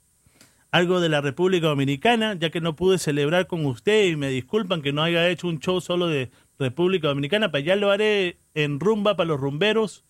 algo 0.71 1.01
de 1.01 1.09
la 1.09 1.21
República 1.21 1.67
Dominicana, 1.67 2.35
ya 2.39 2.51
que 2.51 2.61
no 2.61 2.77
pude 2.77 2.99
celebrar 2.99 3.49
con 3.49 3.67
usted 3.67 4.05
y 4.05 4.15
me 4.15 4.29
disculpan 4.29 4.83
que 4.83 4.93
no 4.93 5.03
haya 5.03 5.29
hecho 5.29 5.49
un 5.49 5.59
show 5.59 5.81
solo 5.81 6.07
de 6.07 6.31
República 6.59 7.09
Dominicana, 7.09 7.51
pero 7.51 7.65
ya 7.65 7.77
lo 7.77 7.91
haré 7.91 8.39
en 8.55 8.81
rumba 8.81 9.17
para 9.17 9.29
los 9.29 9.41
rumberos, 9.41 10.05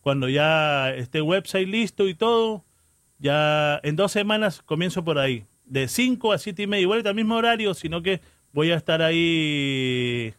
cuando 0.00 0.28
ya 0.28 0.94
esté 0.94 1.22
website 1.22 1.68
listo 1.68 2.08
y 2.08 2.14
todo, 2.14 2.64
ya 3.18 3.80
en 3.82 3.96
dos 3.96 4.12
semanas 4.12 4.62
comienzo 4.62 5.04
por 5.04 5.18
ahí, 5.18 5.46
de 5.64 5.88
5 5.88 6.32
a 6.32 6.38
7 6.38 6.62
y 6.62 6.66
media, 6.66 6.82
igual 6.82 7.06
al 7.06 7.14
mismo 7.14 7.36
horario, 7.36 7.74
sino 7.74 8.02
que 8.02 8.20
voy 8.52 8.70
a 8.70 8.76
estar 8.76 9.02
ahí. 9.02 10.34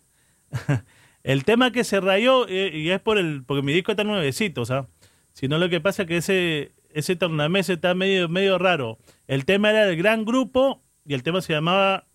el 1.23 1.43
tema 1.43 1.71
que 1.71 1.83
se 1.83 1.99
rayó, 1.99 2.47
eh, 2.47 2.71
y 2.73 2.89
es 2.89 2.99
por 2.99 3.17
el, 3.17 3.43
porque 3.43 3.63
mi 3.63 3.73
disco 3.73 3.91
está 3.91 4.03
nuevecito, 4.03 4.65
¿sabes? 4.65 4.87
Sino 5.33 5.57
lo 5.57 5.69
que 5.69 5.79
pasa 5.79 6.03
es 6.03 6.07
que 6.07 6.17
ese, 6.17 6.71
ese 6.91 7.15
tornamés 7.15 7.69
está 7.69 7.93
medio, 7.93 8.27
medio 8.29 8.57
raro. 8.57 8.97
El 9.27 9.45
tema 9.45 9.69
era 9.69 9.85
del 9.85 9.97
gran 9.97 10.25
grupo 10.25 10.83
y 11.05 11.13
el 11.13 11.23
tema 11.23 11.41
se 11.41 11.53
llamaba 11.53 12.08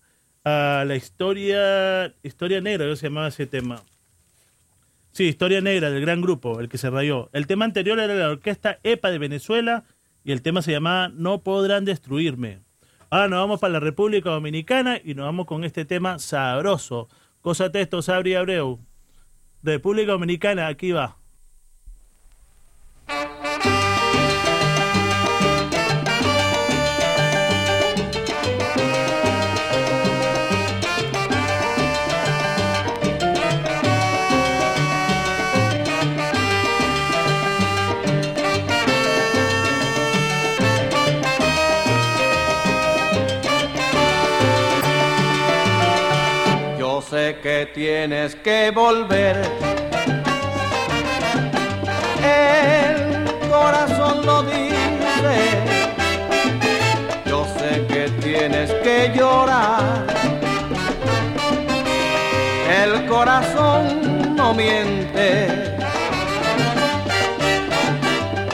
ah, 0.45 0.85
La 0.87 0.95
historia, 0.95 2.13
historia 2.23 2.61
negra, 2.61 2.85
yo 2.85 2.95
se 2.95 3.07
llamaba 3.07 3.27
ese 3.27 3.45
tema. 3.45 3.83
Sí, 5.11 5.23
Historia 5.25 5.61
Negra 5.61 5.89
del 5.89 6.01
gran 6.01 6.21
grupo, 6.21 6.59
el 6.59 6.67
que 6.67 6.77
se 6.77 6.89
rayó. 6.89 7.29
El 7.31 7.47
tema 7.47 7.63
anterior 7.63 7.99
era 7.99 8.13
la 8.13 8.29
orquesta 8.29 8.79
EPA 8.83 9.11
de 9.11 9.17
Venezuela 9.17 9.85
y 10.25 10.33
el 10.33 10.41
tema 10.41 10.61
se 10.61 10.73
llamaba 10.73 11.07
No 11.07 11.41
podrán 11.41 11.85
destruirme. 11.85 12.59
Ahora 13.09 13.29
nos 13.29 13.39
vamos 13.39 13.61
para 13.61 13.71
la 13.71 13.79
República 13.79 14.31
Dominicana 14.31 14.99
y 15.01 15.13
nos 15.13 15.25
vamos 15.25 15.45
con 15.45 15.63
este 15.63 15.85
tema 15.85 16.19
sabroso. 16.19 17.07
Cosa 17.39 17.71
texto, 17.71 18.01
Sabri 18.01 18.35
Abreu. 18.35 18.79
República 19.63 20.11
Dominicana, 20.11 20.67
aquí 20.67 20.91
va. 20.91 21.15
Que 47.45 47.67
tienes 47.75 48.33
que 48.37 48.71
volver. 48.71 49.35
El 52.23 53.49
corazón 53.51 54.25
lo 54.25 54.41
dice. 54.41 55.37
Yo 57.27 57.45
sé 57.59 57.85
que 57.85 58.09
tienes 58.19 58.71
que 58.85 59.13
llorar. 59.15 60.07
El 62.83 63.05
corazón 63.05 64.35
no 64.35 64.55
miente. 64.55 65.47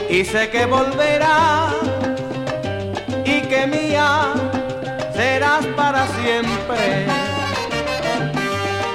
Y 0.09 0.25
sé 0.25 0.49
que 0.49 0.65
volverás 0.65 1.75
y 3.23 3.39
que 3.43 3.67
mía 3.67 4.33
serás 5.15 5.65
para 5.77 6.05
siempre 6.07 7.20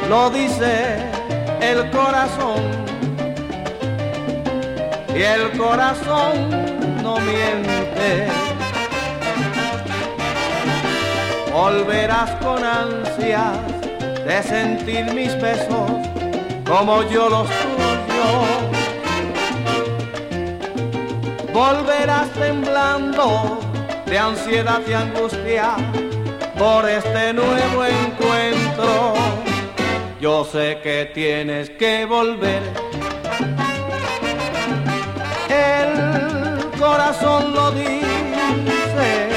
lo 0.09 0.31
dice 0.31 0.99
el 1.61 1.91
corazón 1.91 2.63
y 5.15 5.23
el 5.23 5.51
corazón 5.57 6.51
no 7.03 7.17
miente. 7.19 8.29
Volverás 11.53 12.31
con 12.45 12.63
ansias 12.63 13.57
de 14.27 14.43
sentir 14.43 15.05
mis 15.15 15.35
besos 15.41 15.91
como 16.67 17.03
yo 17.05 17.29
los 17.29 17.49
tuyos. 17.49 18.67
Volverás 21.53 22.29
temblando 22.33 23.59
de 24.05 24.19
ansiedad 24.19 24.83
y 24.87 24.93
angustia 24.93 25.77
por 26.59 26.89
este 26.89 27.33
nuevo 27.33 27.85
encuentro. 27.85 29.26
Yo 30.19 30.45
sé 30.45 30.81
que 30.83 31.11
tienes 31.13 31.69
que 31.69 32.07
volver. 32.07 32.63
El 35.51 36.71
corazón 36.79 37.53
lo 37.53 37.71
dice. 37.73 39.29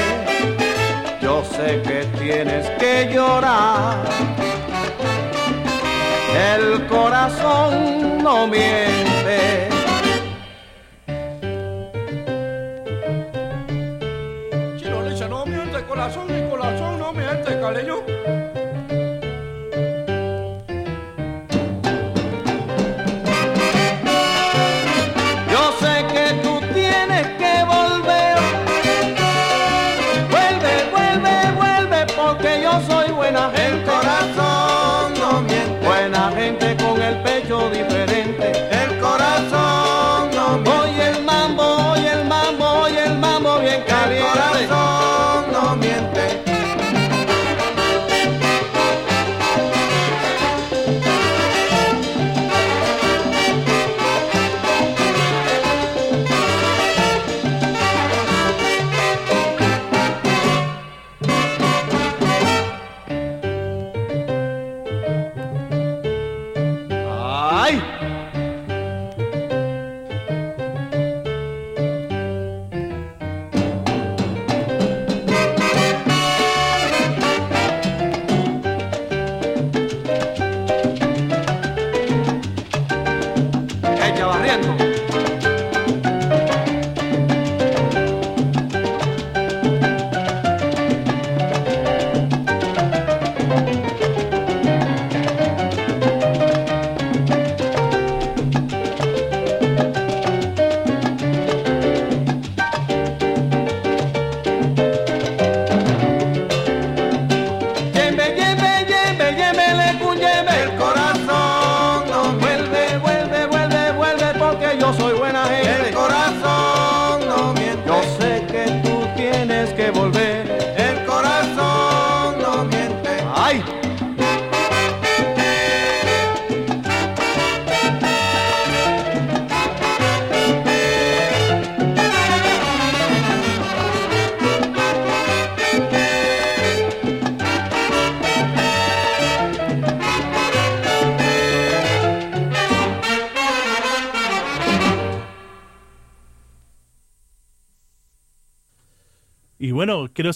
Yo 1.20 1.44
sé 1.44 1.82
que 1.82 2.06
tienes 2.18 2.70
que 2.78 3.10
llorar. 3.12 3.98
El 6.34 6.86
corazón 6.86 8.22
no 8.22 8.46
miente. 8.46 9.68
Dice, 15.10 15.28
no 15.28 15.44
miente 15.44 15.82
corazón, 15.84 16.26
mi 16.26 16.48
corazón 16.48 16.98
no 16.98 17.12
miente, 17.12 17.60
caleño. 17.60 18.39
Buena 33.40 33.50
gente. 33.56 33.70
El 33.70 33.82
corazón 33.84 35.14
no 35.20 35.42
miente. 35.42 35.86
Buena 35.86 36.32
gente 36.32 36.76
con 36.76 37.02
el 37.02 37.16
pecho 37.22 37.70
diferente. 37.70 37.99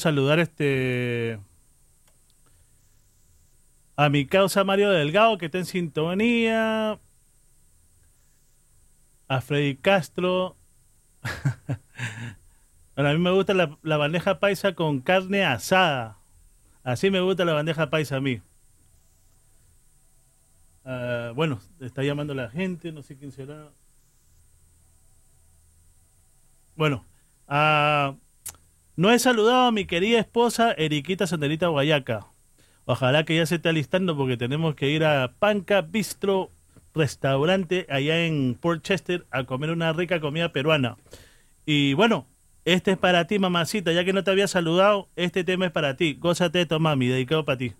Saludar 0.05 0.39
este 0.39 1.41
a 3.97 4.11
mi 4.11 4.27
causa 4.27 4.63
Mario 4.63 4.91
Delgado, 4.91 5.39
que 5.39 5.47
está 5.47 5.57
en 5.57 5.65
sintonía. 5.65 7.01
A 9.29 9.41
Freddy 9.41 9.77
Castro. 9.77 10.57
bueno, 12.95 13.11
a 13.11 13.13
mí 13.15 13.19
me 13.19 13.31
gusta 13.31 13.55
la, 13.55 13.97
bandeja 13.97 14.41
paisa 14.41 14.75
con 14.75 15.01
carne 15.01 15.43
asada. 15.43 16.19
Así 16.83 17.11
me 17.11 17.23
gusta 17.23 17.47
la 17.47 17.55
bandeja 17.55 17.89
paisa 17.89 18.17
a 18.17 18.21
mí. 18.21 18.43
Ah, 20.85 21.33
bueno, 21.35 21.61
está 21.81 22.03
llamando 22.03 22.35
la 22.35 22.51
gente, 22.51 22.93
no 22.93 23.03
sé 23.03 23.17
quién 23.17 23.33
será. 23.33 23.71
Bueno, 26.77 27.07
ah, 27.49 28.17
no 28.97 29.11
he 29.11 29.19
saludado 29.19 29.67
a 29.67 29.73
mi 29.73 29.87
querida 29.87 30.21
esposa 30.21 30.73
Eriquita 30.73 31.27
Sandelita 31.27 31.69
Guayaca. 31.69 32.27
Ojalá 32.85 33.25
que 33.25 33.37
ya 33.37 33.47
se 33.47 33.57
esté 33.57 33.71
alistando 33.71 34.17
porque 34.17 34.37
tenemos 34.37 34.75
que 34.75 34.91
ir 34.91 35.05
a 35.05 35.33
Panca 35.39 35.81
Bistro 35.83 36.51
Restaurante 36.95 37.87
allá 37.89 38.25
en 38.25 38.55
Port 38.55 38.83
Chester 38.83 39.27
a 39.31 39.45
comer 39.45 39.71
una 39.71 39.93
rica 39.93 40.21
comida 40.21 40.53
peruana. 40.53 40.97
Y 41.67 41.95
bueno, 41.95 42.27
este 42.65 42.93
es 42.93 42.99
para 42.99 43.27
ti, 43.27 43.39
mamacita, 43.39 43.93
ya 43.93 44.05
que 44.05 44.13
no 44.13 44.23
te 44.23 44.31
había 44.31 44.47
saludado, 44.47 45.09
este 45.17 45.45
tema 45.45 45.67
es 45.67 45.73
para 45.73 45.97
ti. 45.97 46.15
Gózate 46.15 46.61
esto, 46.61 46.79
mami, 46.79 47.09
dedicado 47.09 47.45
para 47.45 47.59
ti. 47.59 47.73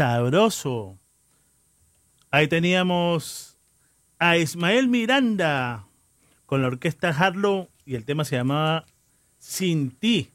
Sabroso. 0.00 0.98
Ahí 2.30 2.48
teníamos 2.48 3.58
a 4.18 4.38
Ismael 4.38 4.88
Miranda 4.88 5.88
con 6.46 6.62
la 6.62 6.68
orquesta 6.68 7.10
Harlow 7.10 7.68
y 7.84 7.96
el 7.96 8.06
tema 8.06 8.24
se 8.24 8.36
llamaba 8.36 8.86
Sin 9.36 9.90
ti. 9.90 10.30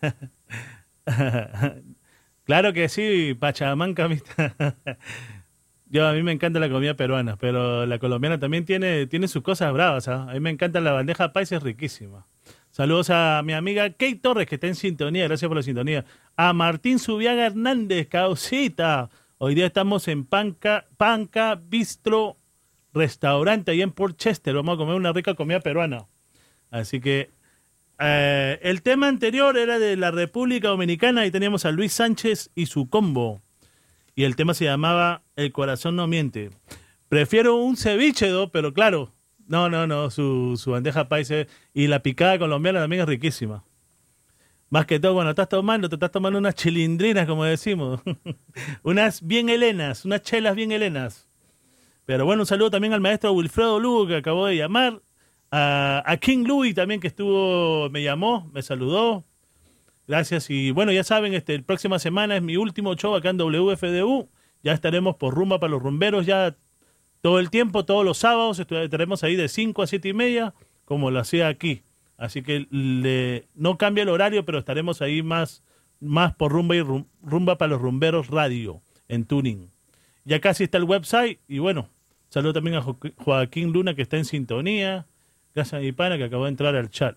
claro 2.44 2.72
que 2.72 2.88
sí, 2.88 3.34
Pachamanca. 3.34 4.08
Yo 5.86 6.06
a 6.06 6.12
mí 6.12 6.22
me 6.22 6.30
encanta 6.30 6.60
la 6.60 6.70
comida 6.70 6.94
peruana, 6.94 7.34
pero 7.34 7.86
la 7.86 7.98
colombiana 7.98 8.38
también 8.38 8.64
tiene, 8.64 9.08
tiene 9.08 9.26
sus 9.26 9.42
cosas 9.42 9.72
bravas. 9.72 10.06
¿ah? 10.06 10.30
A 10.30 10.34
mí 10.34 10.38
me 10.38 10.50
encanta 10.50 10.80
la 10.80 10.92
bandeja 10.92 11.32
paisa, 11.32 11.56
es 11.56 11.64
riquísima. 11.64 12.28
Saludos 12.74 13.08
a 13.10 13.40
mi 13.44 13.52
amiga 13.52 13.88
Kate 13.90 14.16
Torres, 14.16 14.48
que 14.48 14.56
está 14.56 14.66
en 14.66 14.74
sintonía. 14.74 15.28
Gracias 15.28 15.46
por 15.46 15.56
la 15.56 15.62
sintonía. 15.62 16.04
A 16.34 16.52
Martín 16.52 16.98
Subiaga 16.98 17.46
Hernández, 17.46 18.08
causita. 18.08 19.10
Hoy 19.38 19.54
día 19.54 19.66
estamos 19.66 20.08
en 20.08 20.24
Panca, 20.24 20.88
Panca 20.96 21.54
Bistro 21.54 22.36
Restaurante, 22.92 23.70
ahí 23.70 23.80
en 23.80 23.92
Port 23.92 24.16
Chester. 24.16 24.56
Vamos 24.56 24.74
a 24.74 24.78
comer 24.78 24.96
una 24.96 25.12
rica 25.12 25.34
comida 25.34 25.60
peruana. 25.60 26.06
Así 26.72 27.00
que 27.00 27.30
eh, 28.00 28.58
el 28.60 28.82
tema 28.82 29.06
anterior 29.06 29.56
era 29.56 29.78
de 29.78 29.96
la 29.96 30.10
República 30.10 30.66
Dominicana 30.66 31.26
y 31.26 31.30
teníamos 31.30 31.66
a 31.66 31.70
Luis 31.70 31.92
Sánchez 31.92 32.50
y 32.56 32.66
su 32.66 32.88
combo. 32.88 33.40
Y 34.16 34.24
el 34.24 34.34
tema 34.34 34.52
se 34.52 34.64
llamaba 34.64 35.22
El 35.36 35.52
corazón 35.52 35.94
no 35.94 36.08
miente. 36.08 36.50
Prefiero 37.08 37.54
un 37.54 37.76
ceviche, 37.76 38.26
pero 38.50 38.74
claro, 38.74 39.13
no, 39.46 39.68
no, 39.68 39.86
no, 39.86 40.10
su, 40.10 40.56
su 40.56 40.70
bandeja 40.70 41.08
paisa 41.08 41.46
y 41.72 41.86
la 41.86 42.02
picada 42.02 42.38
colombiana 42.38 42.80
también 42.80 43.02
es 43.02 43.08
riquísima. 43.08 43.64
Más 44.70 44.86
que 44.86 44.98
todo, 44.98 45.14
cuando 45.14 45.30
estás 45.30 45.48
tomando, 45.48 45.88
te 45.88 45.94
estás 45.94 46.10
tomando 46.10 46.38
unas 46.38 46.54
chilindrinas, 46.54 47.26
como 47.26 47.44
decimos. 47.44 48.00
unas 48.82 49.24
bien 49.24 49.48
helenas, 49.48 50.04
unas 50.04 50.22
chelas 50.22 50.56
bien 50.56 50.72
helenas. 50.72 51.28
Pero 52.06 52.24
bueno, 52.24 52.42
un 52.42 52.46
saludo 52.46 52.70
también 52.70 52.92
al 52.92 53.00
maestro 53.00 53.32
Wilfredo 53.32 53.78
Lugo, 53.78 54.06
que 54.06 54.16
acabó 54.16 54.46
de 54.46 54.56
llamar. 54.56 55.00
A, 55.50 56.02
a 56.04 56.16
King 56.16 56.44
Louis 56.44 56.74
también, 56.74 57.00
que 57.00 57.06
estuvo, 57.06 57.88
me 57.90 58.02
llamó, 58.02 58.50
me 58.52 58.62
saludó. 58.62 59.24
Gracias. 60.08 60.50
Y 60.50 60.72
bueno, 60.72 60.90
ya 60.90 61.04
saben, 61.04 61.34
este, 61.34 61.54
el 61.54 61.62
próxima 61.62 61.98
semana 61.98 62.36
es 62.36 62.42
mi 62.42 62.56
último 62.56 62.94
show 62.94 63.14
acá 63.14 63.30
en 63.30 63.38
WFDU. 63.38 64.28
Ya 64.62 64.72
estaremos 64.72 65.16
por 65.16 65.34
rumba 65.34 65.60
para 65.60 65.70
los 65.70 65.82
rumberos 65.82 66.26
ya 66.26 66.56
todo 67.24 67.38
el 67.38 67.48
tiempo, 67.48 67.86
todos 67.86 68.04
los 68.04 68.18
sábados. 68.18 68.58
Estaremos 68.58 69.24
ahí 69.24 69.34
de 69.34 69.48
5 69.48 69.80
a 69.82 69.86
7 69.86 70.08
y 70.10 70.12
media, 70.12 70.52
como 70.84 71.10
lo 71.10 71.20
hacía 71.20 71.48
aquí. 71.48 71.80
Así 72.18 72.42
que 72.42 72.66
le, 72.70 73.46
no 73.54 73.78
cambia 73.78 74.02
el 74.02 74.10
horario, 74.10 74.44
pero 74.44 74.58
estaremos 74.58 75.00
ahí 75.00 75.22
más, 75.22 75.62
más 76.00 76.34
por 76.34 76.52
rumba 76.52 76.76
y 76.76 76.82
rum- 76.82 77.06
rumba 77.22 77.56
para 77.56 77.70
los 77.70 77.80
rumberos 77.80 78.26
radio 78.28 78.82
en 79.08 79.24
tuning. 79.24 79.70
Ya 80.26 80.38
casi 80.42 80.64
está 80.64 80.76
el 80.76 80.84
website 80.84 81.38
y 81.48 81.60
bueno, 81.60 81.88
saludo 82.28 82.52
también 82.52 82.76
a 82.76 82.82
Jo- 82.82 82.98
Joaquín 83.16 83.72
Luna 83.72 83.94
que 83.94 84.02
está 84.02 84.18
en 84.18 84.26
sintonía. 84.26 85.06
Gracias 85.54 85.78
a 85.80 85.82
mi 85.82 85.92
pana 85.92 86.18
que 86.18 86.24
acabó 86.24 86.44
de 86.44 86.50
entrar 86.50 86.76
al 86.76 86.90
chat. 86.90 87.16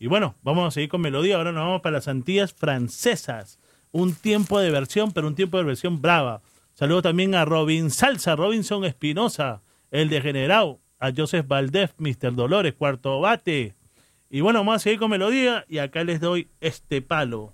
Y 0.00 0.08
bueno, 0.08 0.34
vamos 0.42 0.66
a 0.66 0.70
seguir 0.72 0.88
con 0.88 1.00
melodía. 1.00 1.36
Ahora 1.36 1.52
nos 1.52 1.64
vamos 1.64 1.80
para 1.80 1.98
las 1.98 2.08
Antillas 2.08 2.52
francesas. 2.52 3.60
Un 3.92 4.16
tiempo 4.16 4.58
de 4.58 4.72
versión, 4.72 5.12
pero 5.12 5.28
un 5.28 5.36
tiempo 5.36 5.58
de 5.58 5.62
versión 5.64 6.02
brava. 6.02 6.42
Saludo 6.74 7.02
también 7.02 7.36
a 7.36 7.44
Robin 7.44 7.88
Salsa, 7.88 8.34
Robinson 8.34 8.84
Espinosa, 8.84 9.62
el 9.92 10.08
degenerado, 10.08 10.80
a 10.98 11.12
Joseph 11.16 11.46
Valdez, 11.46 11.94
Mr. 11.98 12.34
Dolores, 12.34 12.74
Cuarto 12.74 13.20
Bate. 13.20 13.76
Y 14.28 14.40
bueno, 14.40 14.58
vamos 14.58 14.76
a 14.76 14.78
seguir 14.80 14.98
con 14.98 15.08
melodía 15.08 15.64
y 15.68 15.78
acá 15.78 16.02
les 16.02 16.18
doy 16.18 16.48
este 16.60 17.00
palo. 17.00 17.52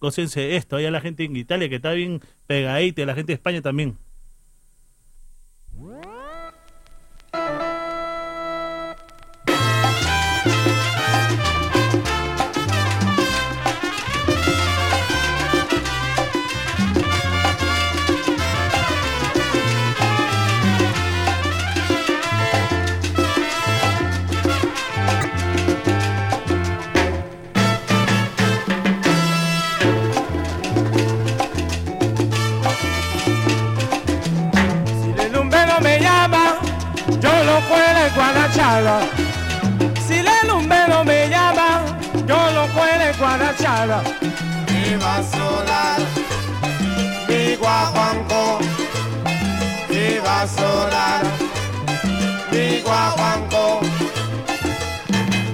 Gócense 0.00 0.56
esto, 0.56 0.74
hay 0.76 0.86
a 0.86 0.90
la 0.90 1.00
gente 1.00 1.22
en 1.22 1.36
Italia 1.36 1.68
que 1.68 1.76
está 1.76 1.92
bien 1.92 2.20
pegadita, 2.48 3.06
la 3.06 3.14
gente 3.14 3.28
de 3.28 3.34
España 3.34 3.62
también. 3.62 3.98
Guadachala. 38.14 39.00
Si 40.06 40.14
el 40.14 40.48
lumbero 40.48 41.04
me 41.04 41.28
llama, 41.28 41.84
yo 42.26 42.50
lo 42.52 42.66
cuelo 42.68 43.04
en 43.10 43.18
Guadachala. 43.18 44.02
Viva 44.68 45.22
Solar, 45.32 46.00
mi 47.28 47.56
guaguanco. 47.56 48.58
Viva 49.88 50.46
Solar, 50.46 51.22
mi 52.52 52.80
guaguanco. 52.80 53.80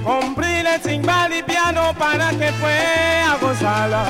Compré 0.04 0.60
el 0.60 0.80
timbal 0.80 1.32
y 1.32 1.42
piano 1.42 1.94
para 1.98 2.30
que 2.30 2.52
pueda 2.60 3.36
gozarla. 3.40 4.04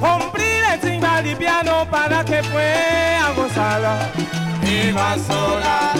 Compré 0.00 0.74
el 0.74 0.80
timbal 0.80 1.26
y 1.26 1.34
piano 1.34 1.86
para 1.90 2.24
que 2.24 2.42
pueda 2.42 3.30
gozarla. 3.36 4.08
Viva 4.62 5.16
Solar, 5.26 5.94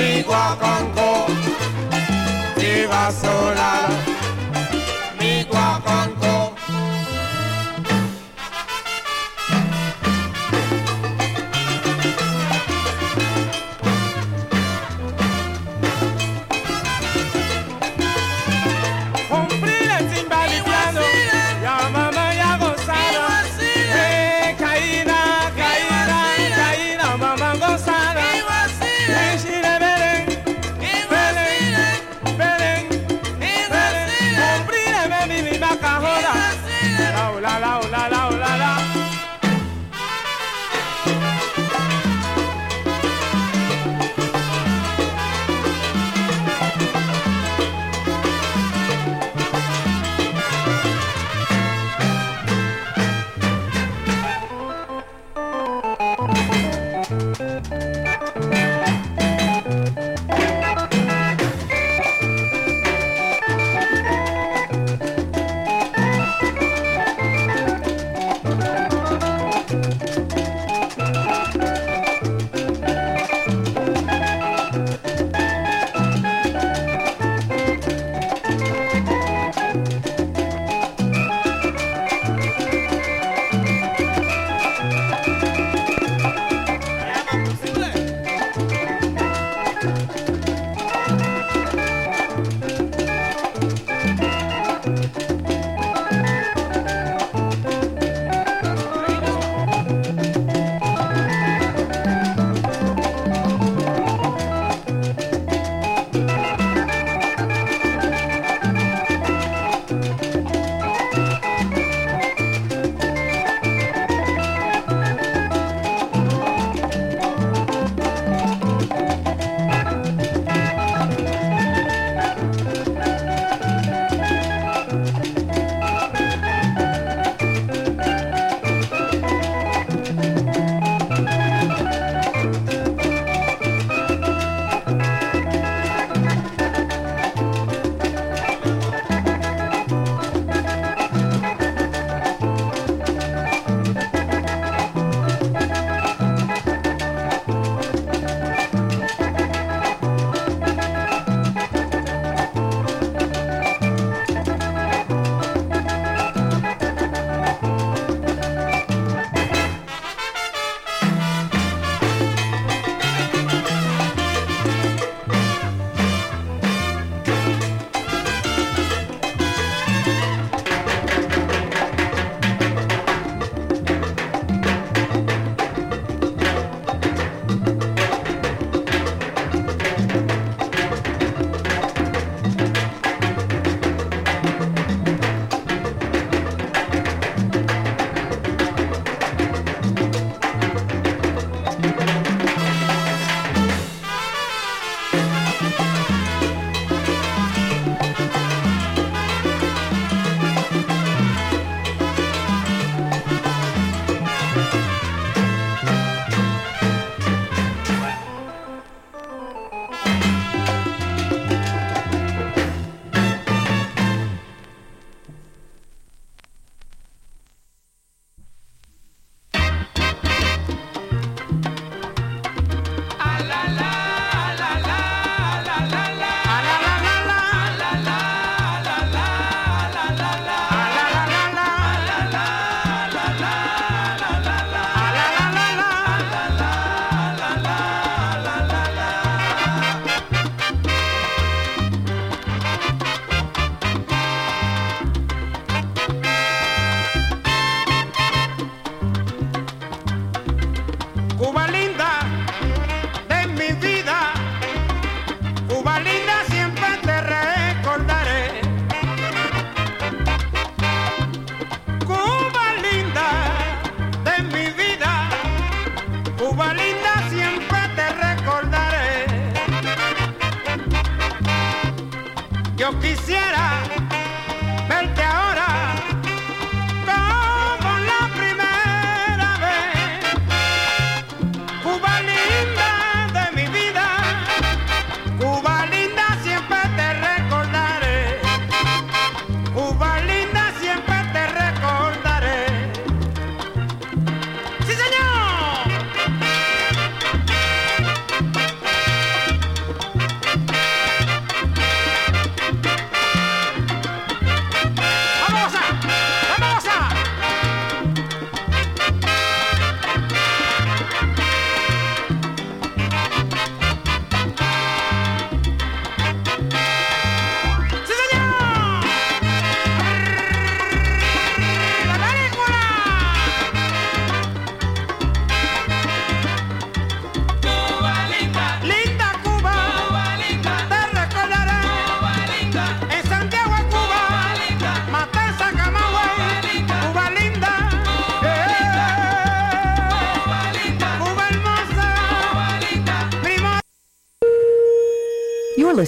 mi 0.00 0.22
guaguanco. 0.22 0.80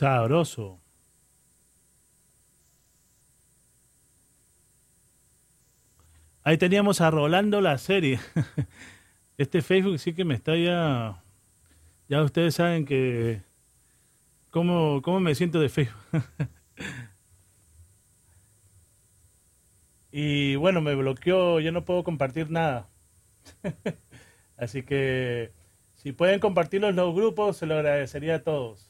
Sabroso. 0.00 0.80
Ahí 6.42 6.56
teníamos 6.56 7.02
a 7.02 7.10
Rolando 7.10 7.60
la 7.60 7.76
serie. 7.76 8.18
Este 9.36 9.60
Facebook 9.60 9.98
sí 9.98 10.14
que 10.14 10.24
me 10.24 10.34
está 10.34 10.56
ya. 10.56 11.22
Ya 12.08 12.22
ustedes 12.22 12.54
saben 12.54 12.86
que. 12.86 13.42
¿Cómo, 14.50 15.02
cómo 15.02 15.20
me 15.20 15.34
siento 15.34 15.60
de 15.60 15.68
Facebook? 15.68 16.00
y 20.12 20.56
bueno, 20.56 20.80
me 20.80 20.94
bloqueó, 20.94 21.60
yo 21.60 21.72
no 21.72 21.84
puedo 21.84 22.04
compartir 22.04 22.50
nada. 22.50 22.88
Así 24.56 24.82
que 24.82 25.52
si 25.92 26.12
pueden 26.12 26.40
compartirlo 26.40 26.88
en 26.88 26.96
los 26.96 27.14
grupos, 27.14 27.58
se 27.58 27.66
lo 27.66 27.74
agradecería 27.74 28.36
a 28.36 28.42
todos. 28.42 28.89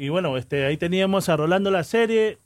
Y 0.00 0.08
bueno, 0.08 0.38
este, 0.38 0.64
ahí 0.64 0.78
teníamos 0.78 1.28
a 1.28 1.36
Rolando 1.36 1.70
la 1.70 1.84
serie 1.84 2.38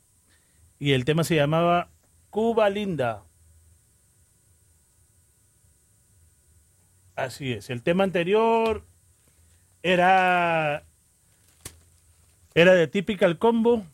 y 0.77 0.91
el 0.91 1.05
tema 1.05 1.23
se 1.23 1.37
llamaba 1.37 1.87
Cuba 2.29 2.69
Linda. 2.69 3.23
Así 7.15 7.53
es, 7.53 7.69
el 7.69 7.81
tema 7.81 8.03
anterior 8.03 8.83
era 9.83 10.83
era 12.55 12.73
de 12.73 12.87
Typical 12.87 13.37
Combo. 13.37 13.85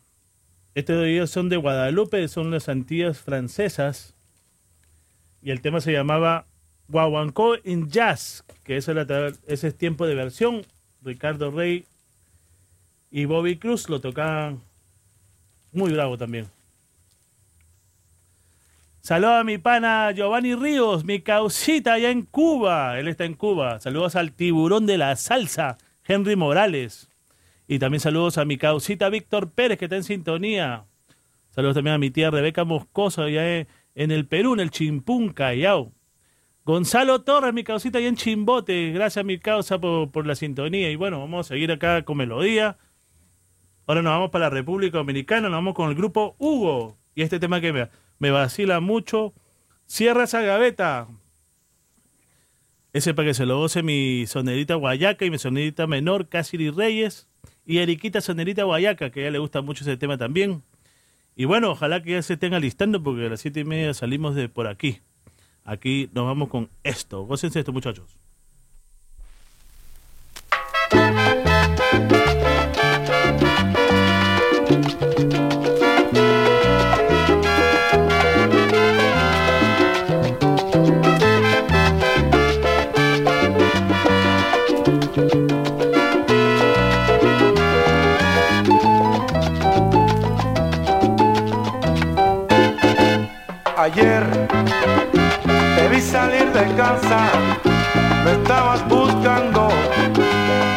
Estos 0.74 1.00
de 1.00 1.24
son 1.28 1.48
de 1.48 1.56
Guadalupe, 1.56 2.26
son 2.26 2.50
las 2.50 2.68
Antillas 2.68 3.20
francesas. 3.20 4.16
Y 5.40 5.52
el 5.52 5.60
tema 5.60 5.80
se 5.80 5.92
llamaba 5.92 6.46
Guaguancó 6.88 7.54
in 7.62 7.88
Jazz, 7.88 8.42
que 8.64 8.76
ese 8.76 8.92
es 9.46 9.78
tiempo 9.78 10.04
de 10.04 10.16
versión. 10.16 10.66
Ricardo 11.00 11.52
Rey 11.52 11.86
y 13.12 13.26
Bobby 13.26 13.56
Cruz 13.58 13.90
lo 13.90 14.00
tocaban 14.00 14.62
muy 15.70 15.92
bravo 15.92 16.16
también. 16.16 16.46
Saludos 19.02 19.40
a 19.40 19.44
mi 19.44 19.58
pana 19.58 20.12
Giovanni 20.12 20.54
Ríos, 20.54 21.04
mi 21.04 21.20
causita 21.20 21.94
allá 21.94 22.10
en 22.10 22.22
Cuba. 22.22 22.98
Él 22.98 23.08
está 23.08 23.24
en 23.24 23.34
Cuba. 23.34 23.80
Saludos 23.80 24.16
al 24.16 24.32
tiburón 24.32 24.86
de 24.86 24.96
la 24.96 25.14
salsa, 25.16 25.76
Henry 26.06 26.36
Morales. 26.36 27.10
Y 27.68 27.78
también 27.78 28.00
saludos 28.00 28.38
a 28.38 28.44
mi 28.44 28.56
causita 28.56 29.08
Víctor 29.08 29.50
Pérez, 29.50 29.78
que 29.78 29.86
está 29.86 29.96
en 29.96 30.04
sintonía. 30.04 30.84
Saludos 31.50 31.74
también 31.74 31.94
a 31.94 31.98
mi 31.98 32.10
tía 32.10 32.30
Rebeca 32.30 32.64
Moscoso, 32.64 33.24
allá 33.24 33.66
en 33.94 34.10
el 34.10 34.26
Perú, 34.26 34.54
en 34.54 34.60
el 34.60 34.70
Chimpún, 34.70 35.32
Callao. 35.32 35.92
Gonzalo 36.64 37.22
Torres, 37.22 37.52
mi 37.52 37.64
causita 37.64 37.98
allá 37.98 38.08
en 38.08 38.16
Chimbote. 38.16 38.92
Gracias, 38.92 39.24
mi 39.24 39.38
causa, 39.38 39.80
por, 39.80 40.10
por 40.10 40.26
la 40.26 40.34
sintonía. 40.34 40.90
Y 40.90 40.96
bueno, 40.96 41.18
vamos 41.18 41.46
a 41.46 41.48
seguir 41.48 41.72
acá 41.72 42.02
con 42.04 42.16
melodía. 42.16 42.78
Ahora 43.86 44.02
nos 44.02 44.12
vamos 44.12 44.30
para 44.30 44.46
la 44.46 44.50
República 44.50 44.98
Dominicana, 44.98 45.48
nos 45.48 45.58
vamos 45.58 45.74
con 45.74 45.88
el 45.88 45.94
grupo 45.94 46.36
Hugo. 46.38 46.96
Y 47.14 47.22
este 47.22 47.40
tema 47.40 47.60
que 47.60 47.72
me, 47.72 47.88
me 48.18 48.30
vacila 48.30 48.80
mucho. 48.80 49.34
Cierra 49.86 50.24
esa 50.24 50.40
gaveta. 50.42 51.08
Ese 52.92 53.14
para 53.14 53.28
que 53.28 53.34
se 53.34 53.46
lo 53.46 53.58
goce 53.58 53.82
mi 53.82 54.26
sonerita 54.26 54.74
guayaca 54.74 55.24
y 55.24 55.30
mi 55.30 55.38
sonerita 55.38 55.86
menor, 55.86 56.28
Cassidy 56.28 56.70
Reyes. 56.70 57.28
Y 57.64 57.78
Eriquita 57.78 58.20
sonerita 58.20 58.64
guayaca, 58.64 59.10
que 59.10 59.20
a 59.20 59.22
ella 59.24 59.32
le 59.32 59.38
gusta 59.38 59.62
mucho 59.62 59.84
ese 59.84 59.96
tema 59.96 60.18
también. 60.18 60.62
Y 61.34 61.46
bueno, 61.46 61.70
ojalá 61.70 62.02
que 62.02 62.12
ya 62.12 62.22
se 62.22 62.34
estén 62.34 62.54
alistando 62.54 63.02
porque 63.02 63.26
a 63.26 63.30
las 63.30 63.40
siete 63.40 63.60
y 63.60 63.64
media 63.64 63.94
salimos 63.94 64.34
de 64.34 64.48
por 64.48 64.66
aquí. 64.66 65.00
Aquí 65.64 66.10
nos 66.12 66.26
vamos 66.26 66.48
con 66.48 66.70
esto. 66.82 67.22
Gócense 67.22 67.60
esto, 67.60 67.72
muchachos. 67.72 68.21
Ayer 93.82 94.22
te 95.74 95.88
vi 95.88 96.00
salir 96.00 96.52
de 96.52 96.72
casa, 96.76 97.18
me 98.24 98.30
estabas 98.34 98.88
buscando, 98.88 99.70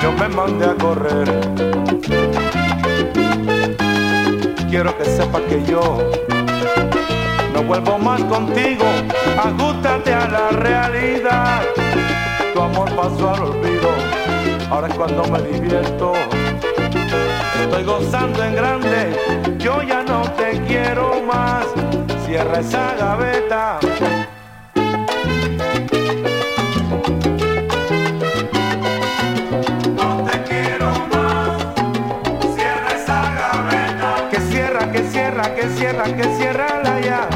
yo 0.01 0.11
me 0.13 0.27
mandé 0.27 0.65
a 0.65 0.73
correr. 0.73 1.29
Quiero 4.71 4.97
que 4.97 5.05
sepas 5.05 5.43
que 5.43 5.63
yo 5.65 5.99
no 7.53 7.61
vuelvo 7.61 7.99
más 7.99 8.23
contigo, 8.23 8.85
ajustate 9.37 10.11
a 10.11 10.27
la 10.27 10.49
realidad. 10.49 11.61
Tu 12.55 12.59
amor 12.59 12.89
pasó 12.95 13.35
al 13.35 13.43
olvido, 13.43 13.91
ahora 14.71 14.87
es 14.87 14.95
cuando 14.95 15.23
me 15.25 15.43
divierto. 15.43 16.13
Estoy 17.61 17.83
gozando 17.83 18.43
en 18.43 18.55
grande, 18.55 19.15
yo 19.59 19.83
ya 19.83 20.01
no 20.01 20.23
te 20.31 20.59
quiero 20.61 21.21
más. 21.21 21.84
Cierra 22.35 22.59
esa 22.59 22.95
gaveta. 22.95 23.79
No 29.95 30.23
te 30.25 30.43
quiero 30.43 30.87
más. 31.13 31.63
Cierra 32.53 32.89
esa 32.93 33.19
gaveta. 33.39 34.29
Que 34.29 34.39
cierra, 34.51 34.91
que 34.91 35.03
cierra, 35.03 35.55
que 35.55 35.69
cierra, 35.69 36.03
que 36.03 36.23
cierra 36.35 36.81
la 36.83 36.99
ya. 36.99 37.34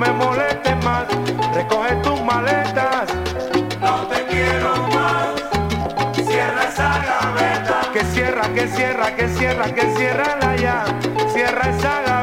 Me 0.00 0.10
molestes 0.12 0.82
más. 0.82 1.04
Recoge 1.54 1.94
tus 1.96 2.22
maletas. 2.22 3.06
No 3.80 4.06
te 4.08 4.24
quiero 4.30 4.88
más. 4.94 5.34
Cierra 6.14 6.64
esa 6.64 6.88
gaveta. 7.08 7.80
Que 7.92 8.04
cierra, 8.04 8.48
que 8.54 8.66
cierra, 8.68 9.14
que 9.14 9.28
cierra, 9.28 9.74
que 9.74 9.94
cierra 9.96 10.36
la 10.40 10.56
ya. 10.56 10.84
Cierra 11.34 11.68
esa 11.68 12.00
gaveta. 12.00 12.19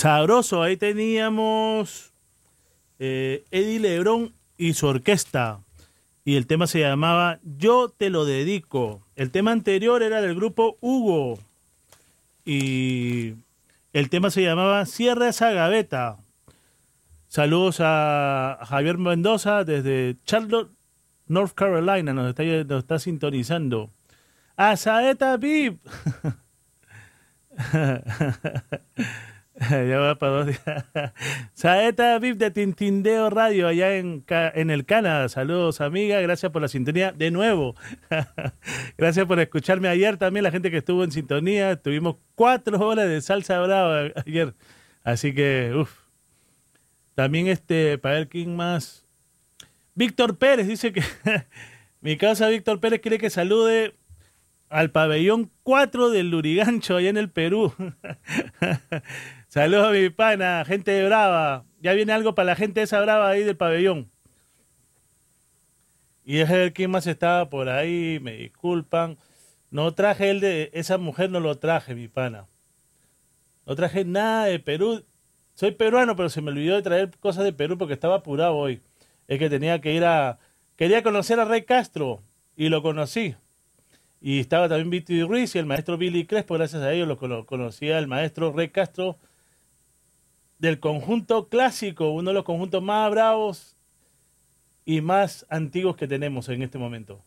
Sabroso, 0.00 0.62
ahí 0.62 0.78
teníamos 0.78 2.14
eh, 2.98 3.44
Eddie 3.50 3.80
Lebrón 3.80 4.32
y 4.56 4.72
su 4.72 4.86
orquesta. 4.86 5.60
Y 6.24 6.36
el 6.36 6.46
tema 6.46 6.66
se 6.66 6.80
llamaba 6.80 7.38
Yo 7.42 7.90
te 7.90 8.08
lo 8.08 8.24
dedico. 8.24 9.02
El 9.14 9.30
tema 9.30 9.52
anterior 9.52 10.02
era 10.02 10.22
del 10.22 10.34
grupo 10.34 10.78
Hugo. 10.80 11.38
Y 12.46 13.34
el 13.92 14.08
tema 14.08 14.30
se 14.30 14.42
llamaba 14.42 14.86
Cierra 14.86 15.28
esa 15.28 15.50
gaveta. 15.50 16.16
Saludos 17.28 17.76
a 17.80 18.58
Javier 18.70 18.96
Mendoza 18.96 19.64
desde 19.64 20.16
Charlotte, 20.24 20.72
North 21.26 21.52
Carolina. 21.52 22.14
Nos 22.14 22.30
está, 22.30 22.42
nos 22.42 22.84
está 22.84 22.98
sintonizando. 22.98 23.90
A 24.56 24.78
Saeta. 24.78 25.38
ya 29.70 29.98
va 29.98 30.14
para 30.14 30.32
dos 30.32 30.46
días. 30.46 30.84
Saeta 31.52 32.18
VIP 32.18 32.38
de 32.38 32.50
Tintindeo 32.50 33.28
Radio 33.28 33.68
allá 33.68 33.96
en, 33.96 34.24
en 34.28 34.70
el 34.70 34.86
Canadá. 34.86 35.28
Saludos, 35.28 35.82
amiga. 35.82 36.18
Gracias 36.20 36.50
por 36.50 36.62
la 36.62 36.68
sintonía 36.68 37.12
de 37.12 37.30
nuevo. 37.30 37.74
Gracias 38.96 39.26
por 39.26 39.38
escucharme 39.38 39.88
ayer 39.88 40.16
también, 40.16 40.44
la 40.44 40.50
gente 40.50 40.70
que 40.70 40.78
estuvo 40.78 41.04
en 41.04 41.12
sintonía. 41.12 41.76
Tuvimos 41.76 42.16
cuatro 42.34 42.78
horas 42.80 43.06
de 43.08 43.20
salsa 43.20 43.60
brava 43.60 44.10
ayer. 44.24 44.54
Así 45.04 45.34
que, 45.34 45.72
uff. 45.76 45.92
También 47.14 47.48
este, 47.48 47.98
para 47.98 48.14
ver 48.14 48.28
quién 48.28 48.56
más. 48.56 49.04
Víctor 49.94 50.38
Pérez 50.38 50.68
dice 50.68 50.90
que 50.90 51.02
mi 52.00 52.16
casa 52.16 52.48
Víctor 52.48 52.80
Pérez 52.80 53.00
quiere 53.00 53.18
que 53.18 53.28
salude 53.28 53.94
al 54.70 54.90
pabellón 54.90 55.50
4 55.64 56.08
del 56.08 56.30
Lurigancho 56.30 56.96
allá 56.96 57.10
en 57.10 57.18
el 57.18 57.28
Perú. 57.28 57.74
Saludos 59.50 59.88
a 59.88 59.90
mi 59.90 60.08
pana, 60.10 60.64
gente 60.64 60.92
de 60.92 61.06
Brava. 61.06 61.64
Ya 61.80 61.92
viene 61.92 62.12
algo 62.12 62.36
para 62.36 62.46
la 62.46 62.54
gente 62.54 62.82
esa 62.82 63.00
Brava 63.00 63.28
ahí 63.28 63.42
del 63.42 63.56
pabellón. 63.56 64.08
Y 66.24 66.36
déjame 66.36 66.58
ver 66.60 66.72
quién 66.72 66.92
más 66.92 67.04
estaba 67.08 67.50
por 67.50 67.68
ahí, 67.68 68.20
me 68.22 68.36
disculpan. 68.36 69.18
No 69.72 69.92
traje 69.92 70.30
el 70.30 70.38
de 70.38 70.70
esa 70.72 70.98
mujer, 70.98 71.30
no 71.32 71.40
lo 71.40 71.58
traje, 71.58 71.96
mi 71.96 72.06
pana. 72.06 72.46
No 73.66 73.74
traje 73.74 74.04
nada 74.04 74.44
de 74.44 74.60
Perú. 74.60 75.04
Soy 75.54 75.72
peruano, 75.72 76.14
pero 76.14 76.28
se 76.28 76.40
me 76.42 76.52
olvidó 76.52 76.76
de 76.76 76.82
traer 76.82 77.10
cosas 77.18 77.42
de 77.42 77.52
Perú 77.52 77.76
porque 77.76 77.94
estaba 77.94 78.14
apurado 78.14 78.54
hoy. 78.54 78.80
Es 79.26 79.40
que 79.40 79.50
tenía 79.50 79.80
que 79.80 79.92
ir 79.92 80.04
a... 80.04 80.38
Quería 80.76 81.02
conocer 81.02 81.40
a 81.40 81.44
Rey 81.44 81.62
Castro 81.62 82.22
y 82.54 82.68
lo 82.68 82.82
conocí. 82.82 83.34
Y 84.20 84.38
estaba 84.38 84.68
también 84.68 84.90
Viti 84.90 85.24
Ruiz 85.24 85.56
y 85.56 85.58
el 85.58 85.66
maestro 85.66 85.98
Billy 85.98 86.24
Crespo, 86.24 86.54
gracias 86.54 86.82
a 86.82 86.92
ellos 86.92 87.08
lo 87.08 87.18
cono- 87.18 87.46
conocía 87.46 87.98
el 87.98 88.06
maestro 88.06 88.52
Rey 88.52 88.68
Castro 88.68 89.18
del 90.60 90.78
conjunto 90.78 91.48
clásico, 91.48 92.10
uno 92.10 92.30
de 92.30 92.34
los 92.34 92.44
conjuntos 92.44 92.82
más 92.82 93.10
bravos 93.10 93.76
y 94.84 95.00
más 95.00 95.46
antiguos 95.48 95.96
que 95.96 96.06
tenemos 96.06 96.48
en 96.50 96.62
este 96.62 96.78
momento. 96.78 97.24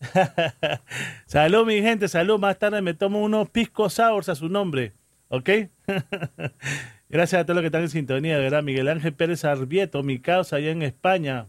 salud, 1.26 1.64
mi 1.64 1.80
gente, 1.80 2.08
salud. 2.08 2.38
Más 2.38 2.58
tarde 2.58 2.82
me 2.82 2.94
tomo 2.94 3.22
unos 3.22 3.48
pisco 3.48 3.88
sours 3.88 4.28
a 4.28 4.34
su 4.34 4.48
nombre, 4.48 4.92
¿ok? 5.28 5.50
Gracias 7.08 7.40
a 7.40 7.44
todos 7.44 7.54
los 7.54 7.62
que 7.62 7.66
están 7.66 7.82
en 7.82 7.88
sintonía, 7.90 8.38
verdad. 8.38 8.64
Miguel 8.64 8.88
Ángel 8.88 9.14
Pérez 9.14 9.44
Arbieto, 9.44 10.02
mi 10.02 10.18
causa 10.18 10.56
allá 10.56 10.72
en 10.72 10.82
España. 10.82 11.46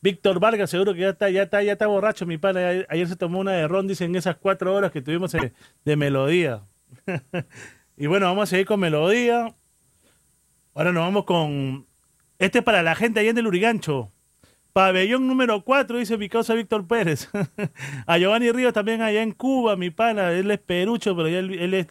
Víctor 0.00 0.40
Vargas, 0.40 0.70
seguro 0.70 0.94
que 0.94 1.00
ya 1.00 1.10
está, 1.10 1.28
ya 1.28 1.42
está, 1.42 1.62
ya 1.62 1.72
está 1.72 1.86
borracho, 1.88 2.24
mi 2.24 2.38
pana. 2.38 2.86
Ayer, 2.88 3.06
se 3.06 3.16
tomó 3.16 3.40
una 3.40 3.52
de 3.52 3.68
ron, 3.68 3.86
dicen 3.86 4.16
esas 4.16 4.36
cuatro 4.36 4.74
horas 4.74 4.92
que 4.92 5.02
tuvimos 5.02 5.36
de 5.84 5.96
melodía. 5.96 6.62
y 7.96 8.06
bueno, 8.06 8.26
vamos 8.26 8.44
a 8.44 8.46
seguir 8.46 8.66
con 8.66 8.80
melodía. 8.80 9.54
Ahora 10.74 10.92
nos 10.92 11.04
vamos 11.04 11.24
con. 11.24 11.86
Este 12.38 12.58
es 12.58 12.64
para 12.64 12.82
la 12.82 12.94
gente 12.94 13.20
allá 13.20 13.30
en 13.30 13.38
el 13.38 13.46
Urigancho. 13.46 14.10
Pabellón 14.72 15.28
número 15.28 15.62
4, 15.62 15.98
dice 15.98 16.16
mi 16.16 16.28
causa 16.30 16.54
Víctor 16.54 16.86
Pérez. 16.86 17.28
a 18.06 18.18
Giovanni 18.18 18.50
Ríos 18.50 18.72
también 18.72 19.02
allá 19.02 19.22
en 19.22 19.32
Cuba, 19.32 19.76
mi 19.76 19.90
pana. 19.90 20.32
Él 20.32 20.50
es 20.50 20.58
perucho, 20.58 21.14
pero 21.14 21.28
él, 21.28 21.52
él, 21.52 21.86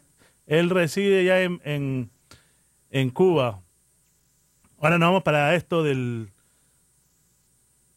él 0.47 0.69
reside 0.69 1.23
ya 1.23 1.41
en, 1.41 1.61
en, 1.63 2.11
en 2.89 3.09
Cuba. 3.11 3.61
Ahora 4.79 4.97
nos 4.97 5.09
vamos 5.09 5.23
para 5.23 5.53
esto 5.55 5.83
del. 5.83 6.31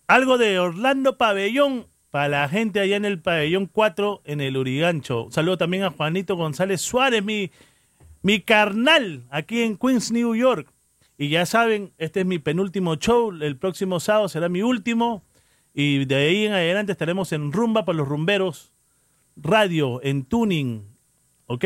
Algo 0.06 0.36
de 0.36 0.58
Orlando 0.58 1.16
Pabellón 1.16 1.86
para 2.10 2.28
la 2.28 2.48
gente 2.48 2.78
allá 2.78 2.96
en 2.96 3.06
el 3.06 3.20
pabellón 3.20 3.66
4 3.66 4.20
en 4.24 4.42
el 4.42 4.58
Urigancho. 4.58 5.24
Un 5.24 5.32
saludo 5.32 5.56
también 5.56 5.82
a 5.82 5.90
Juanito 5.90 6.36
González 6.36 6.82
Suárez, 6.82 7.24
mi, 7.24 7.50
mi 8.24 8.40
carnal, 8.40 9.22
aquí 9.30 9.62
en 9.62 9.76
Queens, 9.76 10.10
New 10.10 10.34
York. 10.34 10.66
Y 11.16 11.28
ya 11.28 11.46
saben, 11.46 11.92
este 11.98 12.20
es 12.20 12.26
mi 12.26 12.38
penúltimo 12.38 12.96
show. 12.96 13.30
El 13.30 13.56
próximo 13.56 14.00
sábado 14.00 14.28
será 14.28 14.48
mi 14.48 14.62
último. 14.62 15.22
Y 15.74 16.06
de 16.06 16.14
ahí 16.16 16.46
en 16.46 16.52
adelante 16.54 16.92
estaremos 16.92 17.32
en 17.32 17.52
Rumba 17.52 17.84
para 17.84 17.98
los 17.98 18.08
Rumberos, 18.08 18.72
radio, 19.36 20.00
en 20.02 20.24
tuning. 20.24 20.84
¿Ok? 21.46 21.64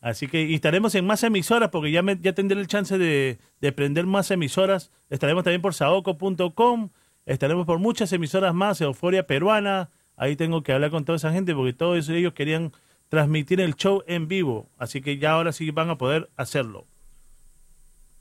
Así 0.00 0.26
que 0.28 0.42
y 0.42 0.54
estaremos 0.54 0.94
en 0.96 1.06
más 1.06 1.22
emisoras 1.22 1.70
porque 1.70 1.90
ya, 1.90 2.02
me- 2.02 2.18
ya 2.20 2.34
tendré 2.34 2.60
el 2.60 2.66
chance 2.66 2.98
de, 2.98 3.38
de 3.60 3.72
prender 3.72 4.04
más 4.04 4.30
emisoras. 4.30 4.90
Estaremos 5.08 5.44
también 5.44 5.62
por 5.62 5.72
saoco.com. 5.74 6.90
Estaremos 7.24 7.64
por 7.66 7.78
muchas 7.78 8.12
emisoras 8.12 8.52
más, 8.52 8.80
Euforia 8.82 9.26
Peruana. 9.26 9.90
Ahí 10.16 10.36
tengo 10.36 10.62
que 10.62 10.72
hablar 10.72 10.90
con 10.90 11.04
toda 11.04 11.16
esa 11.16 11.32
gente 11.32 11.54
porque 11.54 11.72
todos 11.72 12.08
ellos 12.10 12.34
querían 12.34 12.72
transmitir 13.14 13.60
el 13.60 13.76
show 13.76 14.02
en 14.08 14.26
vivo. 14.26 14.68
Así 14.76 15.00
que 15.00 15.18
ya 15.18 15.32
ahora 15.32 15.52
sí 15.52 15.70
van 15.70 15.88
a 15.88 15.96
poder 15.96 16.30
hacerlo. 16.36 16.88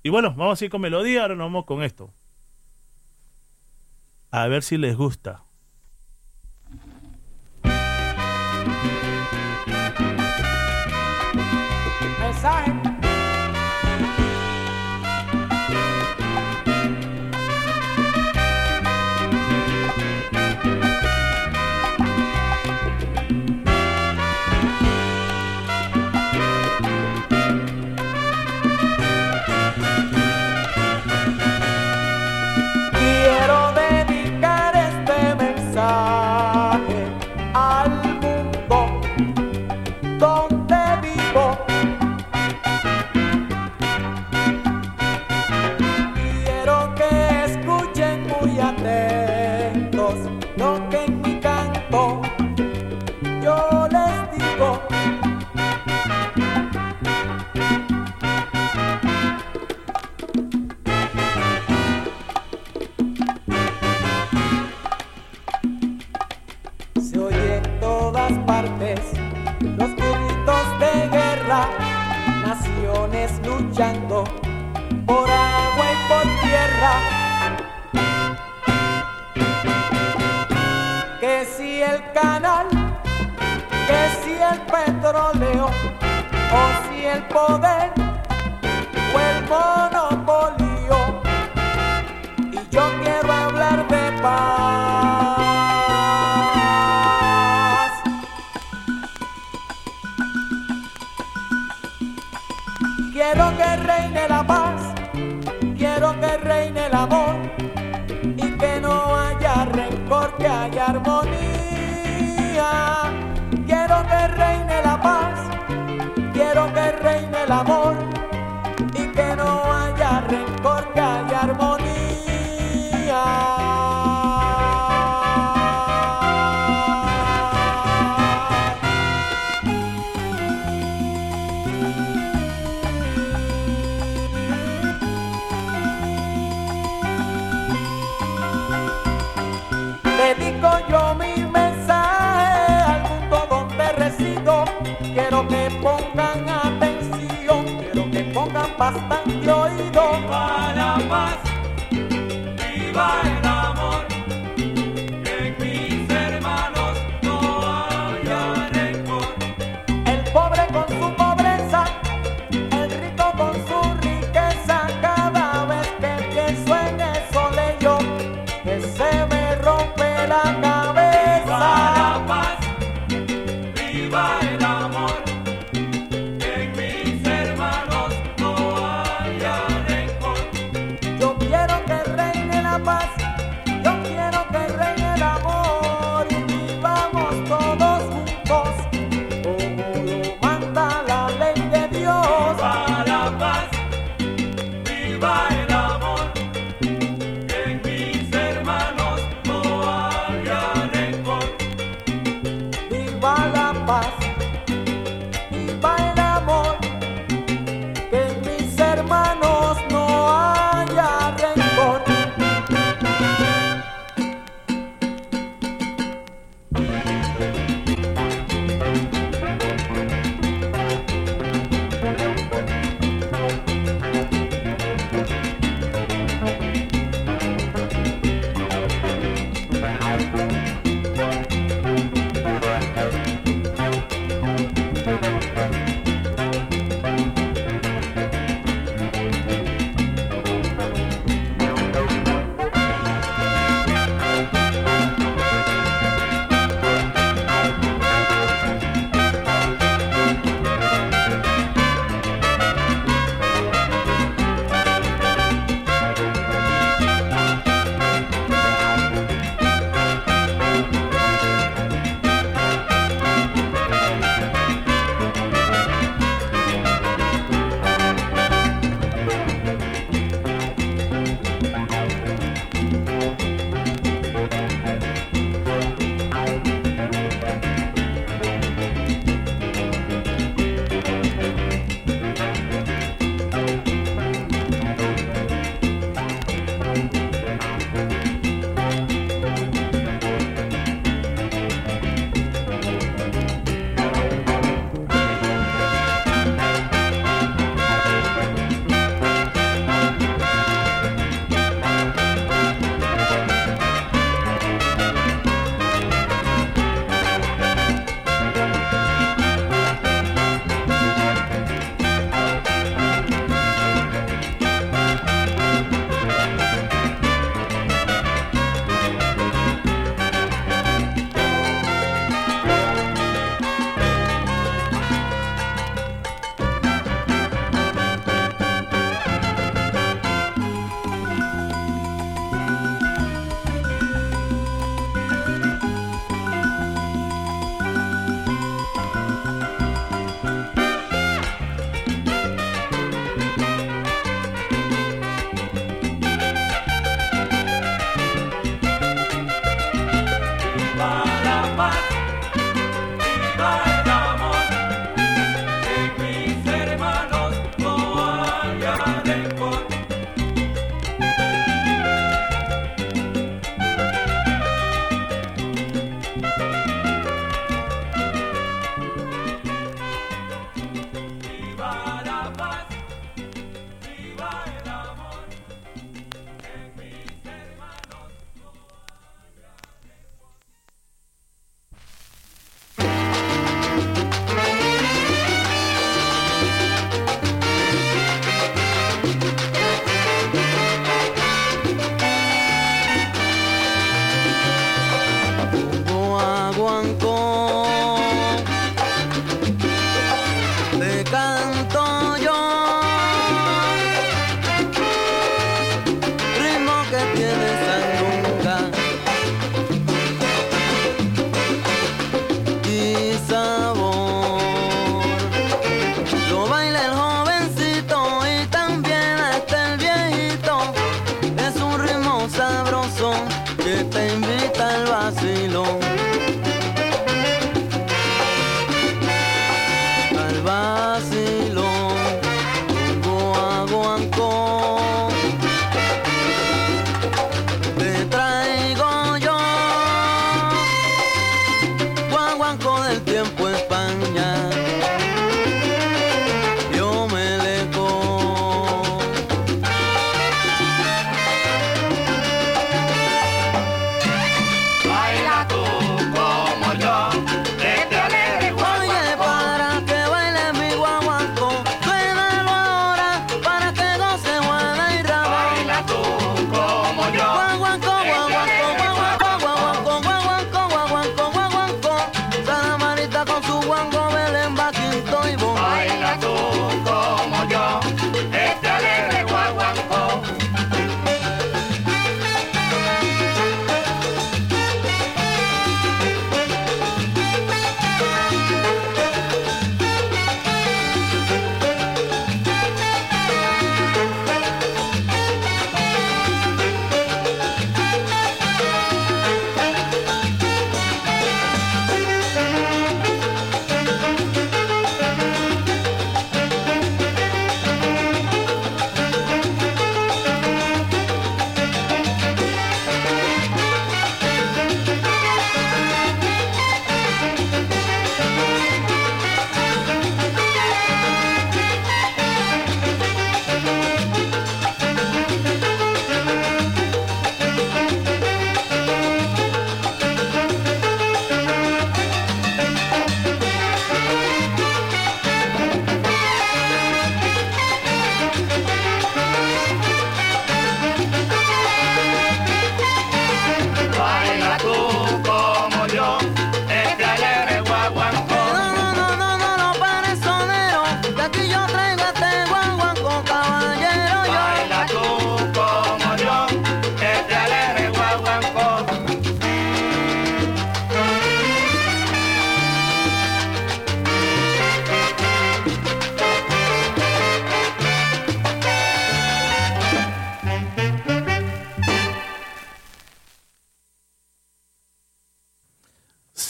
Y 0.04 0.10
bueno, 0.10 0.36
vamos 0.36 0.62
a 0.62 0.66
ir 0.66 0.70
con 0.70 0.82
melodía, 0.82 1.24
ahora 1.24 1.36
nos 1.36 1.46
vamos 1.46 1.66
con 1.66 1.82
esto. 1.82 2.14
A 4.30 4.48
ver 4.48 4.62
si 4.62 4.78
les 4.78 4.96
gusta. 4.96 5.44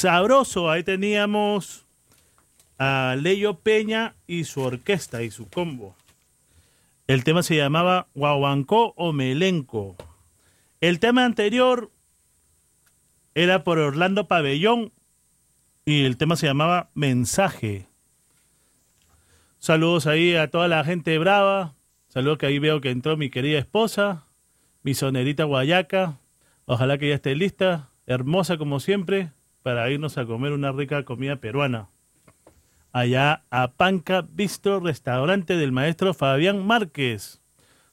Sabroso, 0.03 0.69
ahí 0.69 0.83
teníamos 0.83 1.85
a 2.77 3.15
Leyo 3.17 3.59
Peña 3.59 4.15
y 4.27 4.43
su 4.43 4.59
orquesta 4.59 5.23
y 5.23 5.31
su 5.31 5.47
combo. 5.47 5.95
El 7.07 7.23
tema 7.23 7.41
se 7.41 7.55
llamaba 7.55 8.07
Guaguancó 8.13 8.93
o 8.97 9.13
Melenco. 9.13 9.95
El 10.81 10.99
tema 10.99 11.23
anterior 11.23 11.89
era 13.33 13.63
por 13.63 13.79
Orlando 13.79 14.27
Pabellón 14.27 14.91
y 15.85 16.03
el 16.03 16.17
tema 16.17 16.35
se 16.35 16.47
llamaba 16.47 16.89
Mensaje. 16.95 17.87
Saludos 19.57 20.05
ahí 20.05 20.35
a 20.35 20.49
toda 20.51 20.67
la 20.67 20.83
gente 20.83 21.17
brava. 21.17 21.75
Saludos 22.09 22.39
que 22.39 22.47
ahí 22.47 22.59
veo 22.59 22.81
que 22.81 22.89
entró 22.89 23.15
mi 23.15 23.29
querida 23.29 23.57
esposa, 23.57 24.25
mi 24.81 24.95
sonerita 24.95 25.45
guayaca. 25.45 26.19
Ojalá 26.65 26.97
que 26.97 27.07
ya 27.07 27.15
esté 27.15 27.35
lista, 27.35 27.87
hermosa 28.05 28.57
como 28.57 28.81
siempre, 28.81 29.31
para 29.63 29.89
irnos 29.89 30.17
a 30.17 30.25
comer 30.25 30.51
una 30.51 30.71
rica 30.71 31.03
comida 31.03 31.37
peruana. 31.37 31.89
Allá 32.91 33.43
a 33.49 33.71
Panca 33.71 34.21
Bistro, 34.21 34.79
restaurante 34.81 35.57
del 35.57 35.71
maestro 35.71 36.13
Fabián 36.13 36.63
Márquez. 36.65 37.41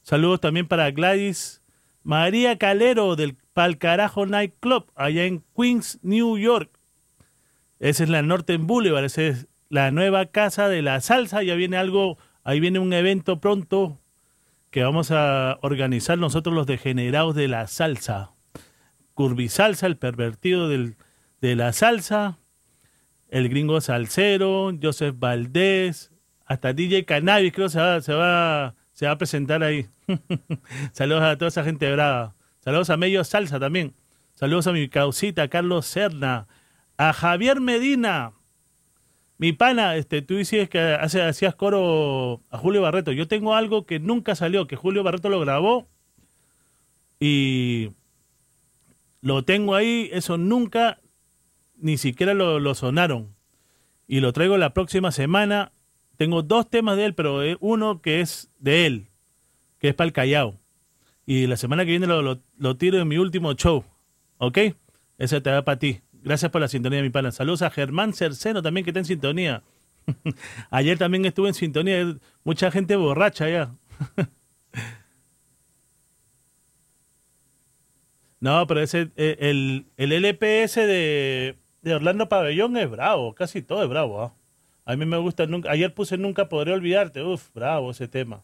Saludos 0.03 0.41
también 0.41 0.67
para 0.67 0.91
Gladys 0.91 1.63
María 2.03 2.57
Calero 2.57 3.15
del 3.15 3.37
Palcarajo 3.53 4.25
Night 4.25 4.55
Club, 4.59 4.91
allá 4.95 5.25
en 5.25 5.43
Queens, 5.55 5.99
New 6.03 6.37
York. 6.37 6.69
Esa 7.79 8.03
es 8.03 8.09
la 8.09 8.21
Norton 8.21 8.67
Boulevard, 8.67 9.05
esa 9.05 9.23
es 9.23 9.47
la 9.69 9.91
nueva 9.91 10.27
casa 10.27 10.67
de 10.67 10.81
la 10.81 10.99
salsa. 11.01 11.41
Ya 11.41 11.55
viene 11.55 11.77
algo, 11.77 12.17
ahí 12.43 12.59
viene 12.59 12.79
un 12.79 12.93
evento 12.93 13.39
pronto 13.39 13.99
que 14.69 14.83
vamos 14.83 15.11
a 15.11 15.57
organizar 15.61 16.17
nosotros 16.17 16.53
los 16.53 16.67
degenerados 16.67 17.35
de 17.35 17.47
la 17.47 17.67
salsa. 17.67 18.31
Curvi 19.13 19.49
Salsa, 19.49 19.87
el 19.87 19.97
pervertido 19.97 20.69
del, 20.69 20.95
de 21.41 21.55
la 21.55 21.73
salsa, 21.73 22.37
el 23.29 23.49
gringo 23.49 23.81
salsero, 23.81 24.71
Joseph 24.81 25.15
Valdés, 25.17 26.11
hasta 26.45 26.73
DJ 26.73 27.05
Cannabis 27.05 27.53
creo 27.53 27.69
se 27.69 27.79
va, 27.79 28.01
se 28.01 28.13
va, 28.13 28.75
se 28.93 29.05
va 29.05 29.11
a 29.13 29.17
presentar 29.17 29.63
ahí. 29.63 29.87
Saludos 30.91 31.23
a 31.23 31.37
toda 31.37 31.49
esa 31.49 31.63
gente 31.63 31.91
brava. 31.91 32.35
Saludos 32.59 32.89
a 32.89 32.97
Medio 32.97 33.23
Salsa 33.23 33.59
también. 33.59 33.93
Saludos 34.33 34.67
a 34.67 34.71
mi 34.71 34.87
causita, 34.89 35.47
Carlos 35.47 35.85
Serna. 35.85 36.47
A 36.97 37.13
Javier 37.13 37.59
Medina. 37.59 38.33
Mi 39.37 39.53
pana, 39.53 39.95
este, 39.95 40.21
tú 40.21 40.35
dices 40.35 40.69
que 40.69 40.79
hacías 40.79 41.55
coro 41.55 42.43
a 42.51 42.57
Julio 42.59 42.83
Barreto. 42.83 43.11
Yo 43.11 43.27
tengo 43.27 43.55
algo 43.55 43.87
que 43.87 43.99
nunca 43.99 44.35
salió, 44.35 44.67
que 44.67 44.75
Julio 44.75 45.01
Barreto 45.01 45.29
lo 45.29 45.39
grabó 45.39 45.87
y 47.19 47.91
lo 49.21 49.43
tengo 49.43 49.73
ahí. 49.73 50.09
Eso 50.13 50.37
nunca, 50.37 50.99
ni 51.81 51.97
siquiera 51.97 52.33
lo, 52.33 52.59
lo 52.59 52.73
sonaron. 52.75 53.35
Y 54.07 54.19
lo 54.19 54.33
traigo 54.33 54.57
la 54.57 54.73
próxima 54.73 55.11
semana. 55.11 55.71
Tengo 56.17 56.41
dos 56.43 56.69
temas 56.69 56.97
de 56.97 57.05
él, 57.05 57.15
pero 57.15 57.43
eh, 57.43 57.57
uno 57.59 58.01
que 58.01 58.21
es 58.21 58.49
de 58.59 58.85
él, 58.85 59.07
que 59.79 59.89
es 59.89 59.95
para 59.95 60.05
el 60.07 60.13
Callao. 60.13 60.59
Y 61.25 61.47
la 61.47 61.57
semana 61.57 61.83
que 61.85 61.91
viene 61.91 62.07
lo, 62.07 62.21
lo- 62.57 62.77
tiro 62.77 62.99
en 62.99 63.07
mi 63.07 63.17
último 63.17 63.53
show. 63.53 63.83
¿Ok? 64.37 64.57
Ese 65.17 65.39
te 65.41 65.51
va 65.51 65.63
para 65.63 65.79
ti. 65.79 66.01
Gracias 66.23 66.51
por 66.51 66.61
la 66.61 66.67
sintonía, 66.67 67.01
mi 67.01 67.09
pana. 67.09 67.31
Saludos 67.31 67.61
a 67.61 67.69
Germán 67.69 68.13
Cerceno 68.13 68.61
también, 68.61 68.83
que 68.83 68.89
está 68.91 68.99
en 68.99 69.05
sintonía. 69.05 69.63
Ayer 70.71 70.97
también 70.97 71.25
estuve 71.25 71.47
en 71.49 71.53
sintonía. 71.53 72.17
Mucha 72.43 72.69
gente 72.71 72.95
borracha 72.95 73.49
ya. 73.49 73.73
no, 78.39 78.65
pero 78.67 78.81
ese, 78.81 79.11
eh, 79.15 79.37
el, 79.39 79.85
el 79.97 80.11
LPS 80.13 80.75
de, 80.75 81.57
de 81.81 81.95
Orlando 81.95 82.29
Pabellón 82.29 82.77
es 82.77 82.89
bravo. 82.89 83.33
Casi 83.35 83.61
todo 83.61 83.83
es 83.83 83.89
bravo. 83.89 84.21
¿ah? 84.23 84.33
A 84.85 84.95
mí 84.95 85.05
me 85.05 85.17
gusta. 85.17 85.45
Nunca, 85.47 85.71
ayer 85.71 85.93
puse 85.93 86.17
Nunca 86.17 86.49
Podré 86.49 86.73
Olvidarte. 86.73 87.23
Uf, 87.23 87.49
bravo 87.53 87.91
ese 87.91 88.07
tema. 88.07 88.43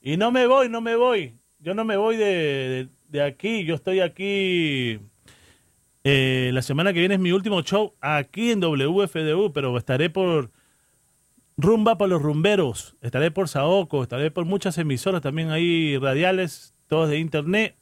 Y 0.00 0.16
no 0.16 0.30
me 0.30 0.46
voy, 0.46 0.68
no 0.68 0.80
me 0.80 0.96
voy. 0.96 1.34
Yo 1.58 1.74
no 1.74 1.84
me 1.84 1.96
voy 1.96 2.16
de, 2.16 2.24
de- 2.24 2.88
de 3.08 3.22
aquí. 3.22 3.64
Yo 3.64 3.74
estoy 3.74 4.00
aquí. 4.00 4.98
eh, 6.04 6.50
la 6.52 6.60
semana 6.62 6.92
que 6.92 6.98
viene 7.00 7.14
es 7.14 7.20
mi 7.20 7.32
último 7.32 7.62
show 7.62 7.94
aquí 8.00 8.50
en 8.50 8.60
WFDU, 8.60 9.52
pero 9.52 9.76
estaré 9.78 10.10
por 10.10 10.50
Rumba 11.56 11.96
para 11.96 12.10
los 12.10 12.22
Rumberos. 12.22 12.96
Estaré 13.00 13.30
por 13.30 13.48
Saoco, 13.48 14.02
estaré 14.02 14.30
por 14.30 14.44
muchas 14.44 14.76
emisoras 14.78 15.22
también 15.22 15.50
ahí 15.50 15.96
radiales, 15.96 16.74
todos 16.88 17.08
de 17.08 17.18
internet. 17.18 17.76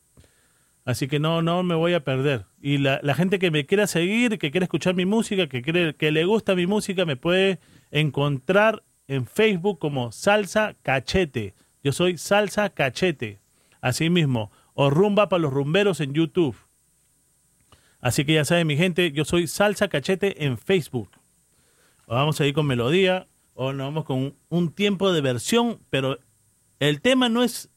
Así 0.84 1.06
que 1.06 1.20
no, 1.20 1.42
no 1.42 1.62
me 1.62 1.74
voy 1.74 1.94
a 1.94 2.04
perder. 2.04 2.46
Y 2.60 2.78
la, 2.78 2.98
la 3.02 3.14
gente 3.14 3.38
que 3.38 3.50
me 3.50 3.66
quiera 3.66 3.86
seguir, 3.86 4.38
que 4.38 4.50
quiera 4.50 4.64
escuchar 4.64 4.94
mi 4.94 5.06
música, 5.06 5.46
que, 5.46 5.62
quiere, 5.62 5.94
que 5.94 6.10
le 6.10 6.24
gusta 6.24 6.54
mi 6.54 6.66
música, 6.66 7.04
me 7.04 7.16
puede 7.16 7.60
encontrar 7.90 8.82
en 9.06 9.26
Facebook 9.26 9.78
como 9.78 10.10
Salsa 10.10 10.74
Cachete. 10.82 11.54
Yo 11.84 11.92
soy 11.92 12.18
Salsa 12.18 12.70
Cachete. 12.70 13.40
Así 13.80 14.10
mismo. 14.10 14.50
O 14.74 14.90
Rumba 14.90 15.28
para 15.28 15.42
los 15.42 15.52
Rumberos 15.52 16.00
en 16.00 16.14
YouTube. 16.14 16.56
Así 18.00 18.24
que 18.24 18.34
ya 18.34 18.44
saben, 18.44 18.66
mi 18.66 18.76
gente, 18.76 19.12
yo 19.12 19.24
soy 19.24 19.46
Salsa 19.46 19.88
Cachete 19.88 20.44
en 20.44 20.58
Facebook. 20.58 21.10
O 22.06 22.16
vamos 22.16 22.40
a 22.40 22.46
ir 22.46 22.54
con 22.54 22.66
melodía, 22.66 23.28
o 23.54 23.72
nos 23.72 23.86
vamos 23.86 24.04
con 24.04 24.18
un, 24.18 24.36
un 24.48 24.72
tiempo 24.72 25.12
de 25.12 25.20
versión, 25.20 25.78
pero 25.90 26.18
el 26.80 27.00
tema 27.00 27.28
no 27.28 27.44
es 27.44 27.71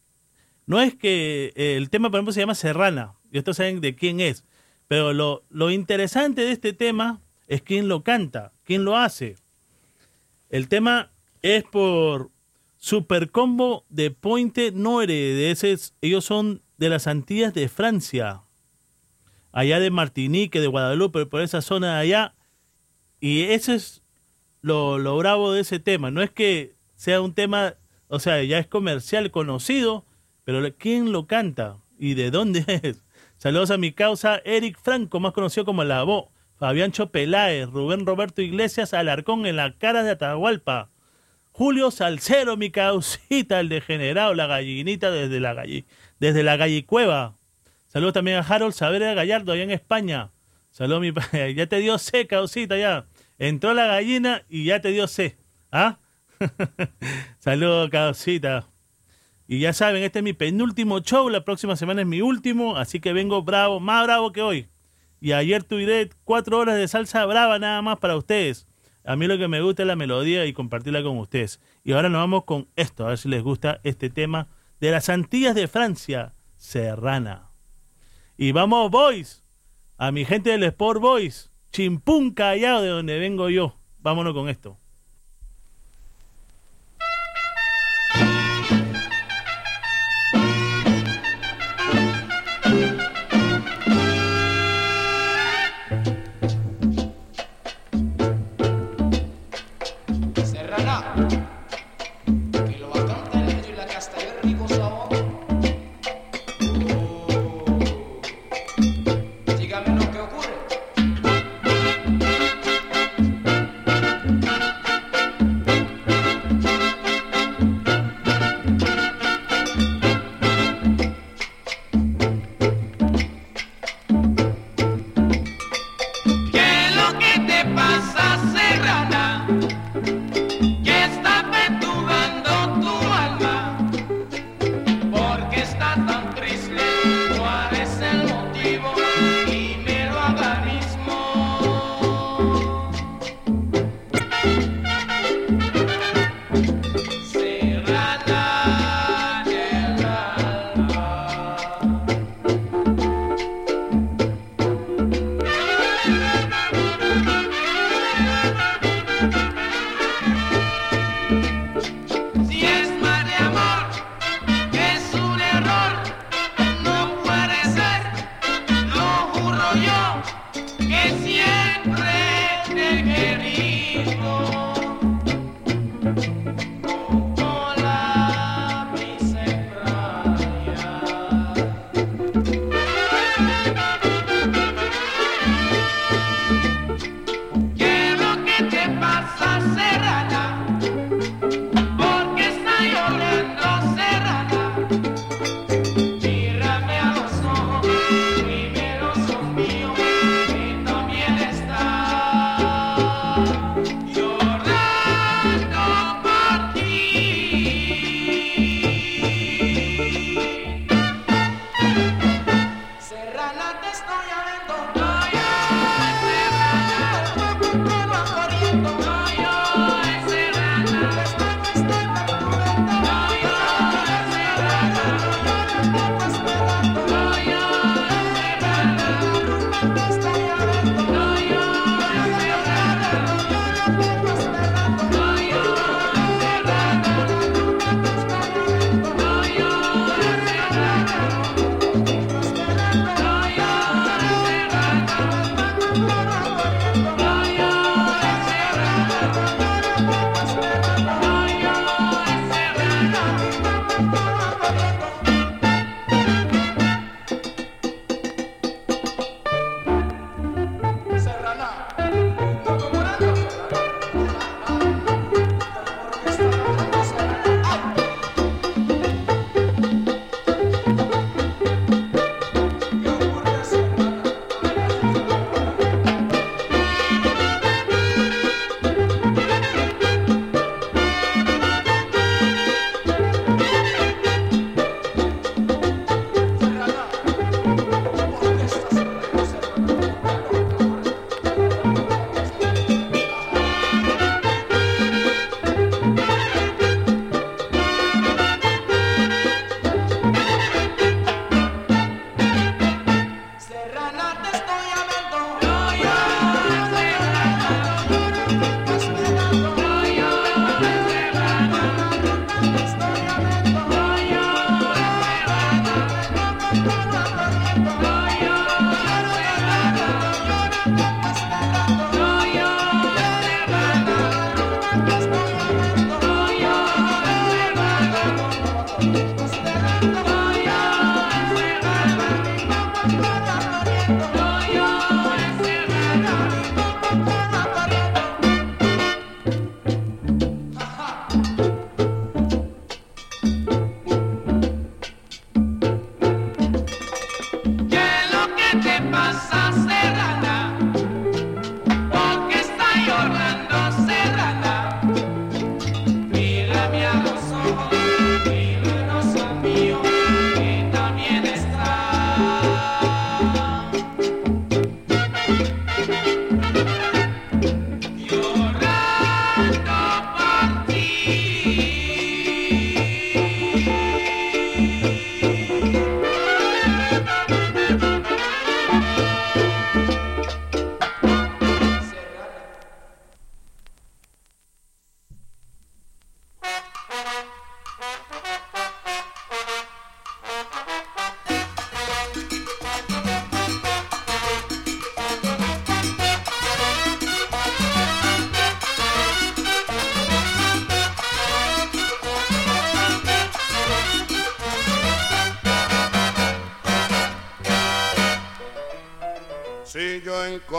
no 0.65 0.81
es 0.81 0.95
que 0.95 1.53
eh, 1.55 1.77
el 1.77 1.89
tema, 1.89 2.09
por 2.09 2.17
ejemplo, 2.17 2.33
se 2.33 2.39
llama 2.39 2.55
Serrana, 2.55 3.15
y 3.31 3.37
ustedes 3.37 3.57
saben 3.57 3.81
de 3.81 3.95
quién 3.95 4.19
es, 4.19 4.45
pero 4.87 5.13
lo, 5.13 5.71
interesante 5.71 6.41
de 6.41 6.51
este 6.51 6.73
tema 6.73 7.21
es 7.47 7.61
quién 7.61 7.87
lo 7.87 8.03
canta, 8.03 8.53
quién 8.63 8.83
lo 8.83 8.97
hace. 8.97 9.35
El 10.49 10.67
tema 10.67 11.11
es 11.41 11.63
por 11.63 12.31
Super 12.77 13.31
Combo 13.31 13.85
de 13.89 14.11
Pointe 14.11 14.71
Noire, 14.71 15.13
de 15.13 15.51
ese, 15.51 15.75
ellos 16.01 16.25
son 16.25 16.61
de 16.77 16.89
las 16.89 17.07
Antillas 17.07 17.53
de 17.53 17.67
Francia, 17.67 18.43
allá 19.51 19.79
de 19.79 19.89
Martinique, 19.89 20.59
de 20.59 20.67
Guadalupe, 20.67 21.25
por 21.25 21.41
esa 21.41 21.61
zona 21.61 21.95
de 21.95 21.99
allá, 22.01 22.35
y 23.19 23.43
eso 23.43 23.73
es 23.73 24.03
lo, 24.61 24.97
lo 24.97 25.17
bravo 25.17 25.51
de 25.51 25.61
ese 25.61 25.79
tema, 25.79 26.11
no 26.11 26.21
es 26.21 26.31
que 26.31 26.75
sea 26.95 27.21
un 27.21 27.33
tema, 27.33 27.75
o 28.07 28.19
sea, 28.19 28.43
ya 28.43 28.59
es 28.59 28.67
comercial, 28.67 29.31
conocido, 29.31 30.05
pero 30.45 30.63
¿quién 30.77 31.11
lo 31.11 31.27
canta? 31.27 31.77
¿Y 31.99 32.13
de 32.13 32.31
dónde 32.31 32.63
es? 32.83 33.03
Saludos 33.37 33.71
a 33.71 33.77
mi 33.77 33.91
causa 33.91 34.41
Eric 34.45 34.79
Franco, 34.81 35.19
más 35.19 35.33
conocido 35.33 35.65
como 35.65 35.83
La 35.83 36.03
Voz, 36.03 36.27
Fabián 36.57 36.93
Peláez, 37.11 37.67
Rubén 37.67 38.05
Roberto 38.05 38.41
Iglesias 38.41 38.93
Alarcón 38.93 39.45
en 39.45 39.57
la 39.57 39.73
cara 39.73 40.03
de 40.03 40.11
Atahualpa, 40.11 40.89
Julio 41.51 41.91
Salcero, 41.91 42.57
mi 42.57 42.69
causita, 42.69 43.59
el 43.59 43.69
degenerado, 43.69 44.33
la 44.33 44.47
gallinita 44.47 45.11
desde 45.11 45.39
la 45.39 45.53
galli, 45.53 45.85
desde 46.19 46.43
la 46.43 46.57
gallicueva. 46.57 47.35
Saludos 47.87 48.13
también 48.13 48.37
a 48.37 48.41
Harold 48.41 48.73
Saavedra 48.73 49.13
Gallardo, 49.13 49.53
allá 49.53 49.63
en 49.63 49.71
España. 49.71 50.31
Saludos, 50.69 51.01
mi 51.01 51.13
ya 51.55 51.67
te 51.67 51.79
dio 51.79 51.97
C, 51.97 52.27
causita, 52.27 52.77
ya. 52.77 53.05
Entró 53.37 53.73
la 53.73 53.87
gallina 53.87 54.43
y 54.49 54.65
ya 54.65 54.81
te 54.81 54.89
dio 54.89 55.07
C. 55.07 55.37
¿Ah? 55.71 55.99
Saludos, 57.39 57.89
causita. 57.89 58.67
Y 59.47 59.59
ya 59.59 59.73
saben, 59.73 60.03
este 60.03 60.19
es 60.19 60.23
mi 60.23 60.33
penúltimo 60.33 60.99
show, 60.99 61.29
la 61.29 61.45
próxima 61.45 61.75
semana 61.75 62.01
es 62.01 62.07
mi 62.07 62.21
último, 62.21 62.77
así 62.77 62.99
que 62.99 63.13
vengo 63.13 63.43
bravo, 63.43 63.79
más 63.79 64.03
bravo 64.05 64.31
que 64.31 64.41
hoy. 64.41 64.69
Y 65.21 65.33
ayer 65.33 65.63
tuve 65.63 66.09
cuatro 66.23 66.57
horas 66.57 66.77
de 66.77 66.87
salsa 66.87 67.25
brava 67.25 67.59
nada 67.59 67.81
más 67.81 67.99
para 67.99 68.17
ustedes. 68.17 68.67
A 69.03 69.15
mí 69.15 69.27
lo 69.27 69.37
que 69.37 69.47
me 69.47 69.61
gusta 69.61 69.83
es 69.83 69.87
la 69.87 69.95
melodía 69.95 70.45
y 70.45 70.53
compartirla 70.53 71.03
con 71.03 71.19
ustedes. 71.19 71.59
Y 71.83 71.91
ahora 71.91 72.09
nos 72.09 72.21
vamos 72.21 72.45
con 72.45 72.67
esto, 72.75 73.05
a 73.05 73.09
ver 73.09 73.17
si 73.19 73.29
les 73.29 73.43
gusta 73.43 73.79
este 73.83 74.09
tema 74.09 74.47
de 74.79 74.91
las 74.91 75.09
Antillas 75.09 75.53
de 75.53 75.67
Francia, 75.67 76.33
Serrana. 76.57 77.51
Y 78.37 78.51
vamos, 78.51 78.89
boys, 78.89 79.43
a 79.97 80.11
mi 80.11 80.25
gente 80.25 80.49
del 80.49 80.63
Sport 80.63 80.99
Boys, 80.99 81.51
Chimpún 81.71 82.31
Callao, 82.31 82.81
de 82.81 82.89
donde 82.89 83.19
vengo 83.19 83.49
yo. 83.49 83.77
Vámonos 83.99 84.33
con 84.33 84.49
esto. 84.49 84.79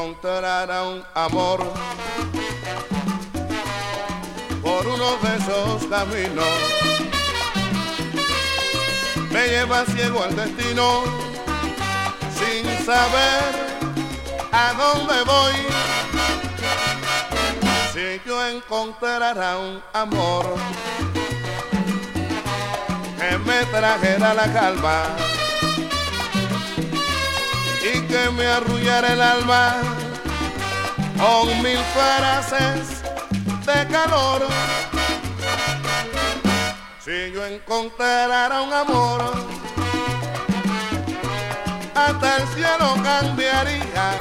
Yo 0.07 0.13
encontrara 0.13 0.83
un 0.85 1.03
amor 1.15 1.73
por 4.63 4.87
uno 4.87 5.17
de 5.19 5.37
esos 5.37 5.85
caminos, 5.87 6.45
me 9.31 9.49
lleva 9.49 9.85
ciego 9.87 10.23
al 10.23 10.37
destino 10.37 11.03
sin 12.39 12.65
saber 12.85 13.43
a 14.53 14.73
dónde 14.75 15.23
voy. 15.25 15.55
Si 17.93 18.21
yo 18.29 18.47
encontrara 18.47 19.59
un 19.59 19.83
amor 19.93 20.57
que 23.19 23.39
me 23.39 23.65
trajera 23.67 24.35
la 24.35 24.53
calma 24.53 25.03
y 27.83 28.01
que 28.03 28.31
me 28.31 28.47
arrullara 28.47 29.13
el 29.13 29.23
alma 29.23 29.96
con 31.19 31.63
mil 31.63 31.79
frases 31.95 33.03
de 33.65 33.87
calor. 33.89 34.47
Si 37.05 37.33
yo 37.33 37.47
encontrara 37.47 38.63
un 38.63 38.73
amor, 38.73 39.23
hasta 41.95 42.37
el 42.37 42.49
cielo 42.49 42.95
cambiaría, 43.03 44.21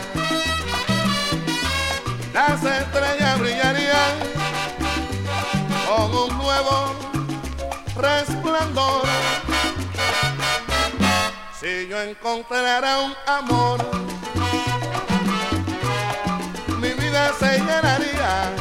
las 2.33 2.63
estrellas 2.63 3.39
brillarían 3.39 4.13
con 5.87 6.15
un 6.15 6.37
nuevo 6.37 6.95
resplandor. 7.97 9.03
Si 11.59 11.87
yo 11.87 12.01
encontrara 12.01 12.99
un 12.99 13.13
amor, 13.25 14.04
vida 17.15 17.31
se 17.39 17.59
llenaría 17.59 18.51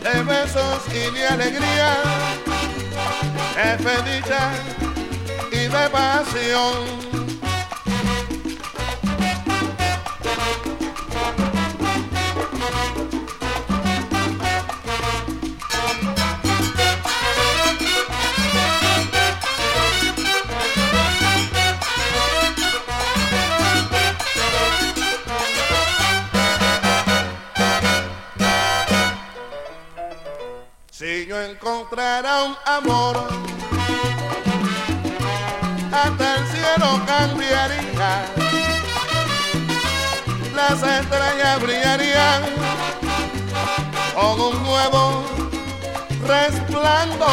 de 0.00 0.22
besos 0.22 0.80
y 0.90 1.12
de 1.12 1.26
alegría, 1.26 1.92
de 3.56 3.78
felicidad 3.78 4.52
y 5.50 5.66
de 5.66 5.88
pasión. 5.90 7.07
Encontrara 31.60 32.44
un 32.44 32.56
amor, 32.66 33.16
hasta 35.92 36.36
el 36.36 36.46
cielo 36.46 37.00
cambiaría, 37.04 38.24
las 40.54 40.80
estrellas 40.80 41.60
brillarían 41.60 42.42
con 44.14 44.40
un 44.40 44.62
nuevo 44.62 45.24
resplandor. 46.28 47.26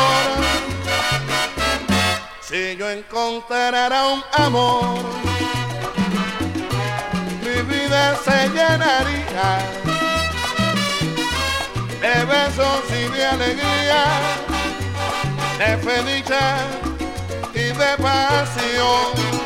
Si 2.41 2.75
yo 2.77 2.89
encontrara 2.89 4.07
un 4.07 4.23
amor, 4.43 5.03
mi 7.43 7.61
vida 7.61 8.15
se 8.25 8.49
llenaría 8.49 9.94
de 12.05 12.25
besos 12.25 12.83
y 12.91 13.17
de 13.17 13.25
alegría, 13.25 14.05
de 15.57 15.77
felicidad 15.77 16.67
y 17.51 17.65
de 17.79 17.97
pasión. 17.97 19.44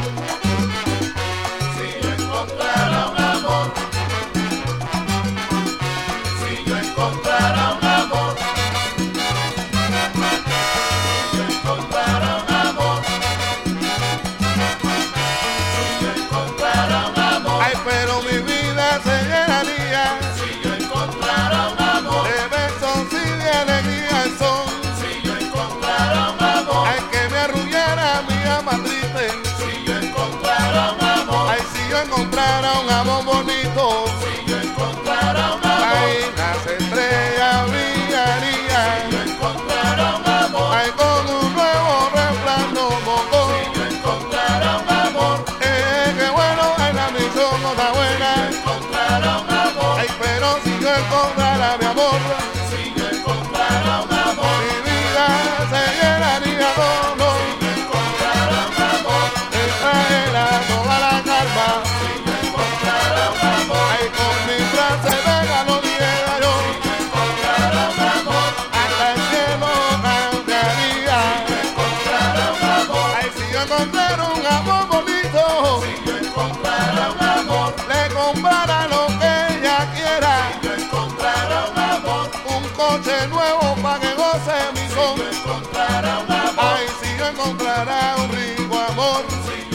encontrará 87.30 88.16
un 88.18 88.32
rico 88.32 88.78
amor. 88.78 89.69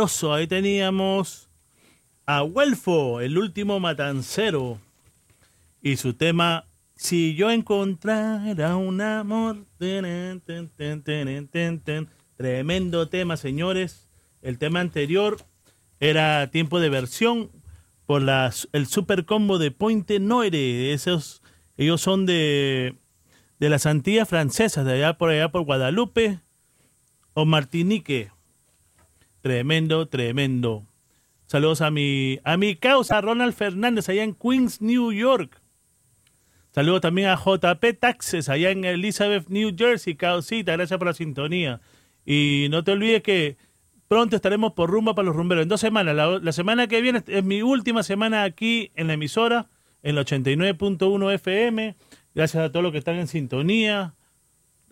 Ahí 0.00 0.46
teníamos 0.46 1.50
a 2.24 2.42
Welfo, 2.42 3.20
el 3.20 3.36
último 3.36 3.80
matancero, 3.80 4.78
y 5.82 5.96
su 5.96 6.14
tema 6.14 6.64
Si 6.94 7.34
yo 7.34 7.50
encontrara 7.50 8.76
un 8.76 9.02
amor. 9.02 9.58
Ten, 9.76 10.40
ten, 10.40 10.70
ten, 11.02 12.08
Tremendo 12.34 13.08
tema, 13.10 13.36
señores. 13.36 14.08
El 14.40 14.56
tema 14.56 14.80
anterior 14.80 15.36
era 15.98 16.50
tiempo 16.50 16.80
de 16.80 16.88
versión 16.88 17.50
por 18.06 18.22
el 18.72 18.86
super 18.86 19.26
combo 19.26 19.58
de 19.58 19.70
Pointe 19.70 20.18
Noire. 20.18 20.94
Esos, 20.94 21.42
ellos 21.76 22.00
son 22.00 22.24
de, 22.24 22.96
de 23.58 23.68
las 23.68 23.84
Antillas 23.84 24.30
Francesas, 24.30 24.86
de 24.86 24.94
allá 24.94 25.18
por 25.18 25.28
allá 25.28 25.50
por 25.50 25.66
Guadalupe 25.66 26.40
o 27.34 27.44
Martinique. 27.44 28.30
Tremendo, 29.42 30.06
tremendo. 30.06 30.84
Saludos 31.46 31.80
a 31.80 31.90
mi, 31.90 32.38
a 32.44 32.56
mi 32.56 32.76
causa 32.76 33.20
Ronald 33.20 33.54
Fernández 33.54 34.08
allá 34.08 34.22
en 34.22 34.34
Queens, 34.34 34.80
New 34.80 35.12
York. 35.12 35.60
Saludos 36.72 37.00
también 37.00 37.28
a 37.28 37.36
JP 37.36 37.98
Taxes 37.98 38.48
allá 38.48 38.70
en 38.70 38.84
Elizabeth, 38.84 39.48
New 39.48 39.74
Jersey, 39.76 40.14
causita. 40.14 40.72
Gracias 40.72 40.98
por 40.98 41.08
la 41.08 41.14
sintonía. 41.14 41.80
Y 42.24 42.68
no 42.70 42.84
te 42.84 42.92
olvides 42.92 43.22
que 43.22 43.56
pronto 44.06 44.36
estaremos 44.36 44.74
por 44.74 44.90
rumba 44.90 45.14
para 45.14 45.26
los 45.26 45.34
rumberos. 45.34 45.62
En 45.62 45.68
dos 45.68 45.80
semanas. 45.80 46.14
La, 46.14 46.52
semana 46.52 46.86
que 46.86 47.00
viene 47.00 47.24
es 47.26 47.42
mi 47.42 47.62
última 47.62 48.04
semana 48.04 48.44
aquí 48.44 48.92
en 48.94 49.08
la 49.08 49.14
emisora, 49.14 49.68
en 50.04 50.14
la 50.14 50.22
89.1 50.22 51.34
FM. 51.34 51.96
Gracias 52.34 52.62
a 52.62 52.70
todos 52.70 52.84
los 52.84 52.92
que 52.92 52.98
están 52.98 53.16
en 53.16 53.26
sintonía, 53.26 54.14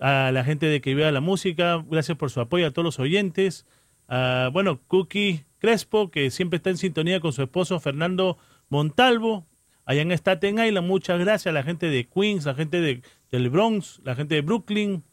a 0.00 0.32
la 0.32 0.42
gente 0.42 0.66
de 0.66 0.80
que 0.80 0.96
vea 0.96 1.12
la 1.12 1.20
música. 1.20 1.84
Gracias 1.88 2.18
por 2.18 2.30
su 2.30 2.40
apoyo, 2.40 2.66
a 2.66 2.70
todos 2.72 2.84
los 2.84 2.98
oyentes. 2.98 3.66
Ah, 4.08 4.48
bueno, 4.52 4.80
Cookie 4.88 5.44
Crespo, 5.58 6.10
que 6.10 6.30
siempre 6.30 6.56
está 6.56 6.70
en 6.70 6.78
sintonía 6.78 7.20
con 7.20 7.32
su 7.32 7.42
esposo 7.42 7.78
Fernando 7.78 8.38
Montalvo, 8.70 9.46
allá 9.84 10.02
en 10.02 10.12
Staten 10.12 10.58
Island. 10.58 10.86
Muchas 10.86 11.18
gracias 11.18 11.48
a 11.48 11.52
la 11.52 11.62
gente 11.62 11.88
de 11.88 12.08
Queens, 12.08 12.46
la 12.46 12.54
gente 12.54 12.80
de, 12.80 13.02
del 13.30 13.50
Bronx, 13.50 14.00
la 14.04 14.14
gente 14.14 14.34
de 14.34 14.40
Brooklyn. 14.40 15.04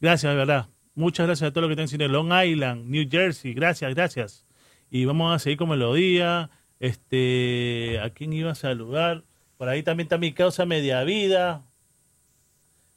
Gracias, 0.00 0.32
de 0.32 0.36
verdad. 0.36 0.68
Muchas 0.94 1.26
gracias 1.26 1.48
a 1.48 1.52
todos 1.52 1.66
los 1.66 1.76
que 1.76 1.82
están 1.82 2.00
en 2.00 2.12
Long 2.12 2.32
Island, 2.32 2.86
New 2.86 3.08
Jersey. 3.10 3.54
Gracias, 3.54 3.94
gracias. 3.94 4.46
Y 4.90 5.04
vamos 5.04 5.34
a 5.34 5.38
seguir 5.38 5.58
con 5.58 5.70
melodía. 5.70 6.50
Este, 6.78 8.00
¿A 8.02 8.10
quién 8.10 8.32
iba 8.32 8.50
a 8.50 8.54
saludar? 8.54 9.24
Por 9.56 9.68
ahí 9.68 9.82
también 9.82 10.06
está 10.06 10.18
mi 10.18 10.32
causa 10.32 10.66
Media 10.66 11.04
Vida. 11.04 11.66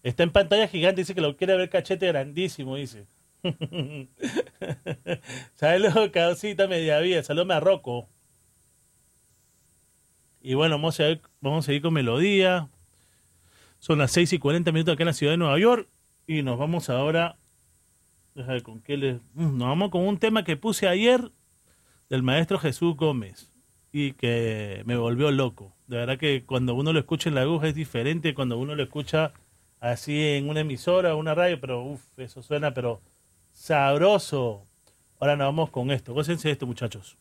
Está 0.01 0.23
en 0.23 0.31
pantalla 0.31 0.67
gigante, 0.67 1.01
dice 1.01 1.15
que 1.15 1.21
lo 1.21 1.37
quiere 1.37 1.55
ver 1.55 1.69
cachete 1.69 2.07
grandísimo, 2.07 2.75
dice. 2.75 3.07
Saludos, 5.55 6.09
Causita 6.11 6.67
Mediavía. 6.67 7.23
Saludos, 7.23 7.47
Marroco. 7.47 8.07
Y 10.41 10.53
bueno, 10.53 10.75
vamos 10.75 10.99
a, 10.99 11.19
vamos 11.41 11.65
a 11.65 11.67
seguir 11.67 11.81
con 11.81 11.93
melodía. 11.93 12.69
Son 13.79 13.97
las 13.97 14.11
6 14.11 14.33
y 14.33 14.39
40 14.39 14.71
minutos 14.71 14.93
acá 14.93 15.03
en 15.03 15.07
la 15.07 15.13
ciudad 15.13 15.33
de 15.33 15.37
Nueva 15.37 15.59
York. 15.59 15.89
Y 16.25 16.41
nos 16.43 16.57
vamos 16.57 16.89
ahora. 16.89 17.37
Déjame 18.33 18.61
con 18.61 18.81
qué 18.81 18.97
les. 18.97 19.21
Mm, 19.33 19.57
nos 19.57 19.67
vamos 19.67 19.89
con 19.89 20.07
un 20.07 20.17
tema 20.17 20.43
que 20.43 20.57
puse 20.57 20.87
ayer 20.87 21.31
del 22.09 22.23
maestro 22.23 22.59
Jesús 22.59 22.95
Gómez. 22.95 23.51
Y 23.91 24.13
que 24.13 24.83
me 24.85 24.95
volvió 24.97 25.31
loco. 25.31 25.75
De 25.87 25.97
verdad 25.97 26.17
que 26.17 26.43
cuando 26.45 26.73
uno 26.73 26.93
lo 26.93 26.99
escucha 26.99 27.29
en 27.29 27.35
la 27.35 27.41
aguja 27.41 27.67
es 27.67 27.75
diferente 27.75 28.33
cuando 28.33 28.57
uno 28.57 28.73
lo 28.73 28.83
escucha 28.83 29.33
así 29.79 30.19
en 30.19 30.49
una 30.49 30.61
emisora, 30.61 31.13
una 31.13 31.35
radio, 31.35 31.59
pero 31.59 31.83
uff, 31.83 32.01
eso 32.17 32.41
suena, 32.41 32.73
pero 32.73 33.01
Sabroso. 33.53 34.65
Ahora 35.19 35.37
nos 35.37 35.47
vamos 35.47 35.69
con 35.69 35.91
esto. 35.91 36.13
Gócense 36.13 36.51
esto, 36.51 36.67
muchachos. 36.67 37.17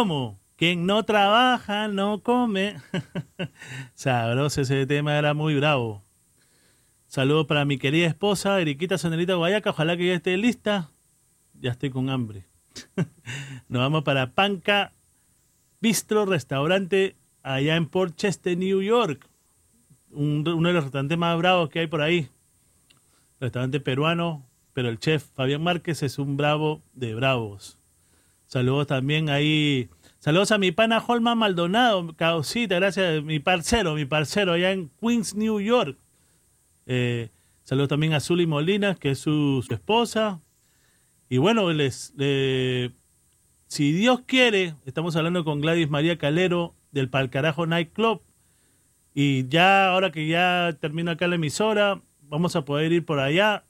¿Cómo? 0.00 0.40
Quien 0.56 0.86
no 0.86 1.02
trabaja 1.02 1.86
no 1.86 2.22
come. 2.22 2.76
Sabroso 3.94 4.62
ese 4.62 4.86
tema, 4.86 5.18
era 5.18 5.34
muy 5.34 5.54
bravo. 5.54 6.02
Saludos 7.06 7.44
para 7.46 7.66
mi 7.66 7.76
querida 7.76 8.06
esposa, 8.06 8.58
Eriquita 8.62 8.96
Sonerita 8.96 9.34
Guayaca. 9.34 9.68
Ojalá 9.68 9.98
que 9.98 10.06
ya 10.06 10.14
esté 10.14 10.38
lista. 10.38 10.88
Ya 11.52 11.72
estoy 11.72 11.90
con 11.90 12.08
hambre. 12.08 12.46
Nos 13.68 13.80
vamos 13.82 14.02
para 14.02 14.32
Panca 14.32 14.94
Bistro 15.82 16.24
Restaurante 16.24 17.14
allá 17.42 17.76
en 17.76 17.84
Port 17.84 18.16
Chester, 18.16 18.56
New 18.56 18.80
York. 18.80 19.28
Un- 20.10 20.48
uno 20.48 20.68
de 20.68 20.74
los 20.76 20.84
restaurantes 20.84 21.18
más 21.18 21.36
bravos 21.36 21.68
que 21.68 21.80
hay 21.80 21.88
por 21.88 22.00
ahí. 22.00 22.30
Restaurante 23.38 23.80
peruano, 23.80 24.46
pero 24.72 24.88
el 24.88 24.98
chef 24.98 25.26
Fabián 25.34 25.62
Márquez 25.62 26.02
es 26.02 26.18
un 26.18 26.38
bravo 26.38 26.80
de 26.94 27.14
bravos. 27.14 27.76
Saludos 28.50 28.88
también 28.88 29.30
ahí. 29.30 29.88
Saludos 30.18 30.50
a 30.50 30.58
mi 30.58 30.72
pana 30.72 30.98
Holman 30.98 31.38
Maldonado, 31.38 32.16
causita, 32.16 32.74
gracias, 32.74 33.22
mi 33.22 33.38
parcero, 33.38 33.94
mi 33.94 34.06
parcero 34.06 34.54
allá 34.54 34.72
en 34.72 34.90
Queens, 35.00 35.36
New 35.36 35.60
York. 35.60 35.96
Eh, 36.86 37.30
saludos 37.62 37.90
también 37.90 38.12
a 38.12 38.18
Zully 38.18 38.48
Molina, 38.48 38.96
que 38.96 39.12
es 39.12 39.20
su, 39.20 39.64
esposa. 39.70 40.40
Y 41.28 41.38
bueno, 41.38 41.72
les, 41.72 42.12
le- 42.16 42.90
si 43.68 43.92
Dios 43.92 44.22
quiere, 44.26 44.74
estamos 44.84 45.14
hablando 45.14 45.44
con 45.44 45.60
Gladys 45.60 45.88
María 45.88 46.18
Calero 46.18 46.74
del 46.90 47.08
Palcarajo 47.08 47.66
Night 47.66 47.92
Club. 47.92 48.20
Y 49.14 49.46
ya, 49.46 49.90
ahora 49.92 50.10
que 50.10 50.26
ya 50.26 50.76
termina 50.80 51.12
acá 51.12 51.28
la 51.28 51.36
emisora, 51.36 52.02
vamos 52.22 52.56
a 52.56 52.64
poder 52.64 52.90
ir 52.90 53.04
por 53.04 53.20
allá 53.20 53.64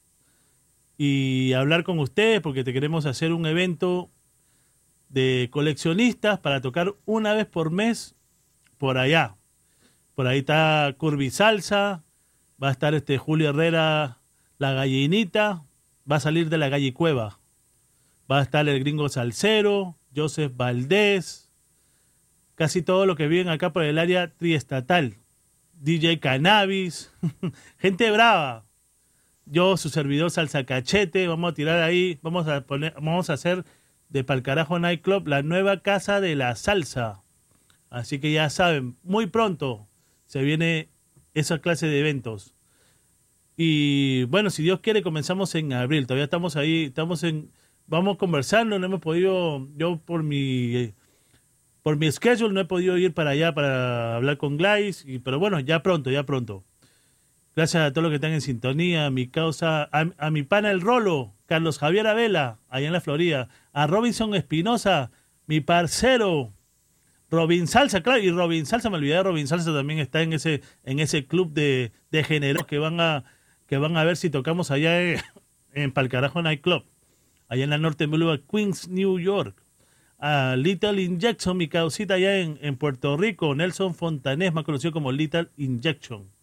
y 0.96 1.52
hablar 1.52 1.84
con 1.84 1.98
ustedes 1.98 2.40
porque 2.40 2.64
te 2.64 2.72
queremos 2.72 3.04
hacer 3.04 3.34
un 3.34 3.44
evento 3.44 4.10
de 5.10 5.48
coleccionistas 5.52 6.38
para 6.38 6.60
tocar 6.60 6.94
una 7.04 7.34
vez 7.34 7.46
por 7.46 7.70
mes 7.70 8.16
por 8.78 8.96
allá. 8.96 9.36
Por 10.14 10.26
ahí 10.26 10.38
está 10.38 10.94
Curvi 10.96 11.30
Salsa, 11.30 12.04
va 12.62 12.68
a 12.68 12.72
estar 12.72 12.94
este 12.94 13.18
Julio 13.18 13.50
Herrera, 13.50 14.18
la 14.58 14.72
gallinita, 14.72 15.64
va 16.10 16.16
a 16.16 16.20
salir 16.20 16.48
de 16.48 16.58
la 16.58 16.68
gallicueva. 16.68 17.40
Va 18.30 18.38
a 18.38 18.42
estar 18.42 18.68
el 18.68 18.78
gringo 18.80 19.08
Salcero, 19.08 19.96
Joseph 20.14 20.52
Valdés, 20.56 21.50
casi 22.54 22.82
todo 22.82 23.06
lo 23.06 23.16
que 23.16 23.26
viven 23.26 23.48
acá 23.48 23.72
por 23.72 23.82
el 23.82 23.98
área 23.98 24.32
triestatal. 24.34 25.16
DJ 25.74 26.20
Cannabis, 26.20 27.12
gente 27.78 28.10
brava. 28.10 28.66
Yo, 29.46 29.76
su 29.76 29.88
servidor 29.88 30.30
Salsa 30.30 30.64
Cachete, 30.64 31.26
vamos 31.26 31.50
a 31.50 31.54
tirar 31.54 31.82
ahí, 31.82 32.20
vamos 32.22 32.46
a 32.46 32.60
poner, 32.60 32.94
vamos 32.94 33.30
a 33.30 33.32
hacer 33.32 33.64
de 34.10 34.24
Palcarajo 34.24 34.78
Night 34.78 35.02
Club 35.02 35.28
la 35.28 35.42
nueva 35.42 35.80
casa 35.80 36.20
de 36.20 36.36
la 36.36 36.54
salsa. 36.56 37.22
Así 37.88 38.18
que 38.20 38.32
ya 38.32 38.50
saben, 38.50 38.96
muy 39.02 39.26
pronto 39.26 39.88
se 40.26 40.42
viene 40.42 40.88
esa 41.34 41.60
clase 41.60 41.86
de 41.86 42.00
eventos. 42.00 42.54
Y 43.56 44.24
bueno, 44.24 44.50
si 44.50 44.62
Dios 44.62 44.80
quiere, 44.80 45.02
comenzamos 45.02 45.54
en 45.54 45.72
abril. 45.72 46.06
Todavía 46.06 46.24
estamos 46.24 46.56
ahí, 46.56 46.84
estamos 46.84 47.24
en, 47.24 47.50
vamos 47.86 48.16
conversando, 48.16 48.78
no 48.78 48.86
hemos 48.86 49.00
podido, 49.00 49.68
yo 49.76 49.98
por 49.98 50.22
mi, 50.22 50.94
por 51.82 51.96
mi 51.96 52.10
schedule 52.10 52.54
no 52.54 52.60
he 52.60 52.64
podido 52.64 52.96
ir 52.96 53.12
para 53.12 53.30
allá 53.30 53.52
para 53.52 54.16
hablar 54.16 54.38
con 54.38 54.56
Gladys, 54.56 55.04
y, 55.06 55.18
pero 55.18 55.38
bueno, 55.38 55.60
ya 55.60 55.82
pronto, 55.82 56.10
ya 56.10 56.24
pronto. 56.24 56.64
Gracias 57.60 57.82
a 57.82 57.92
todos 57.92 58.04
los 58.04 58.10
que 58.10 58.14
están 58.14 58.32
en 58.32 58.40
sintonía, 58.40 59.04
a 59.04 59.10
mi 59.10 59.26
causa, 59.26 59.90
a, 59.92 60.30
mi 60.30 60.44
pana 60.44 60.70
el 60.70 60.80
Rolo, 60.80 61.34
Carlos 61.44 61.78
Javier 61.78 62.06
Avela, 62.06 62.58
allá 62.70 62.86
en 62.86 62.94
la 62.94 63.02
Florida, 63.02 63.50
a 63.74 63.86
Robinson 63.86 64.34
Espinosa, 64.34 65.10
mi 65.46 65.60
parcero, 65.60 66.54
Robin 67.30 67.66
Salsa, 67.66 68.02
claro, 68.02 68.18
y 68.22 68.30
Robin 68.30 68.64
Salsa, 68.64 68.88
me 68.88 68.96
olvidé 68.96 69.16
de 69.16 69.24
Robin 69.24 69.46
Salsa 69.46 69.74
también 69.74 69.98
está 69.98 70.22
en 70.22 70.32
ese, 70.32 70.62
en 70.84 71.00
ese 71.00 71.26
club 71.26 71.52
de, 71.52 71.92
de 72.10 72.64
que 72.66 72.78
van 72.78 72.98
a, 72.98 73.24
que 73.66 73.76
van 73.76 73.94
a 73.98 74.04
ver 74.04 74.16
si 74.16 74.30
tocamos 74.30 74.70
allá 74.70 74.98
en, 75.02 75.20
en 75.74 75.92
Palcarajo 75.92 76.40
Night 76.40 76.62
Club, 76.62 76.84
allá 77.46 77.64
en 77.64 77.68
la 77.68 77.76
Norte 77.76 78.06
Boulevard, 78.06 78.40
Queens, 78.50 78.88
New 78.88 79.18
York. 79.18 79.62
A 80.18 80.56
Little 80.56 81.02
Injection, 81.02 81.58
mi 81.58 81.68
causita 81.68 82.14
allá 82.14 82.38
en, 82.38 82.58
en 82.62 82.78
Puerto 82.78 83.18
Rico, 83.18 83.54
Nelson 83.54 83.94
Fontanés, 83.94 84.54
más 84.54 84.64
conocido 84.64 84.92
como 84.92 85.12
Little 85.12 85.48
Injection. 85.58 86.39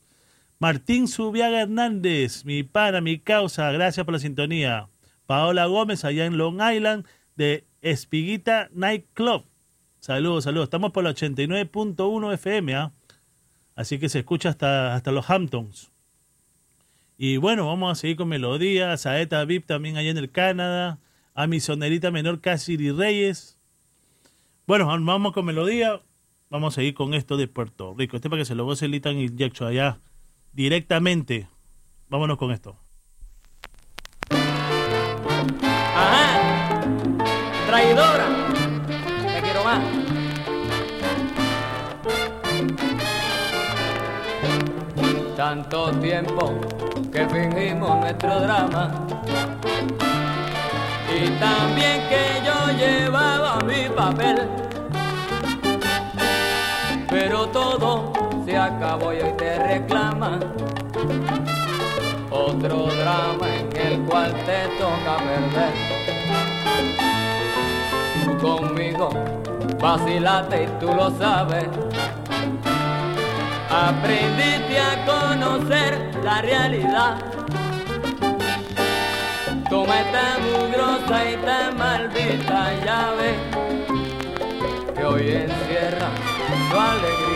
Martín 0.60 1.08
Subiaga 1.08 1.62
Hernández, 1.62 2.44
mi 2.44 2.64
pana, 2.64 3.00
mi 3.00 3.20
causa, 3.20 3.72
gracias 3.72 4.04
por 4.06 4.14
la 4.14 4.20
sintonía. 4.20 4.90
Paola 5.28 5.68
Gómez, 5.68 6.04
allá 6.04 6.26
en 6.26 6.38
Long 6.38 6.60
Island, 6.60 7.06
de 7.36 7.68
Espiguita 7.84 8.68
Night 8.74 9.06
Club. 9.14 9.46
Saludos, 10.00 10.46
saludos. 10.46 10.66
Estamos 10.66 10.94
por 10.94 11.04
la 11.04 11.12
89.1 11.12 12.34
FM, 12.34 12.76
¿ah? 12.76 12.92
así 13.76 14.00
que 14.00 14.10
se 14.10 14.20
escucha 14.20 14.50
hasta, 14.50 14.96
hasta 14.96 15.12
los 15.12 15.30
Hamptons. 15.30 15.92
Y 17.20 17.38
bueno, 17.38 17.68
vamos 17.68 17.92
a 17.92 18.02
seguir 18.02 18.18
con 18.18 18.28
melodías. 18.28 19.02
Saeta 19.02 19.46
VIP 19.46 19.68
también 19.68 19.98
allá 19.98 20.10
en 20.10 20.18
el 20.18 20.32
Canadá. 20.32 20.98
A 21.36 21.46
mi 21.46 21.60
sonerita 21.60 22.10
menor 22.10 22.42
Cassidy 22.42 22.90
Reyes. 22.90 23.60
Bueno, 24.66 24.88
vamos 24.88 25.34
con 25.34 25.46
melodía. 25.46 26.02
Vamos 26.50 26.74
a 26.74 26.76
seguir 26.78 26.96
con 26.96 27.14
esto 27.14 27.38
de 27.38 27.48
Puerto 27.48 27.94
Rico. 27.96 28.16
Este 28.16 28.28
para 28.28 28.42
que 28.42 28.46
se 28.46 28.56
lo 28.56 28.66
goce 28.66 28.88
Litan 28.88 29.20
Injection 29.20 29.70
allá 29.70 30.00
directamente. 30.54 31.48
Vámonos 32.10 32.38
con 32.38 32.52
esto. 32.52 32.78
Ajá. 35.96 36.82
Traidora. 37.66 38.28
Te 39.34 39.42
quiero 39.42 39.64
más. 39.64 39.82
Tanto 45.36 45.92
tiempo 46.00 46.60
que 47.12 47.28
fingimos 47.30 48.00
nuestro 48.00 48.40
drama. 48.40 48.92
Y 51.14 51.30
también 51.40 52.02
que 52.10 52.42
yo 52.46 52.78
llevaba 52.78 53.60
mi 53.62 53.90
papel. 53.90 54.48
Pero 57.10 57.48
todo 57.48 58.27
se 58.48 58.58
acabó 58.58 59.12
y 59.14 59.18
hoy 59.18 59.34
te 59.38 59.60
reclama. 59.60 60.40
Otro 62.30 62.86
drama 62.86 63.48
en 63.60 63.76
el 63.76 64.00
cual 64.04 64.32
te 64.46 64.70
toca 64.80 65.18
perder. 65.28 65.74
Tú 68.24 68.38
conmigo 68.38 69.10
vacilaste 69.82 70.64
y 70.64 70.68
tú 70.80 70.88
lo 70.94 71.12
sabes. 71.18 71.68
Aprendiste 73.70 74.80
a 74.80 75.06
conocer 75.06 76.12
la 76.24 76.42
realidad. 76.42 77.18
Como 79.70 79.94
es 79.94 80.12
tan 80.14 80.42
mugrosa 80.54 81.30
y 81.30 81.36
tan 81.46 81.78
maldita 81.78 82.74
llave 82.86 83.36
que 84.96 85.04
hoy 85.04 85.32
encierra 85.32 86.10
tu 86.72 86.80
alegría 86.80 87.27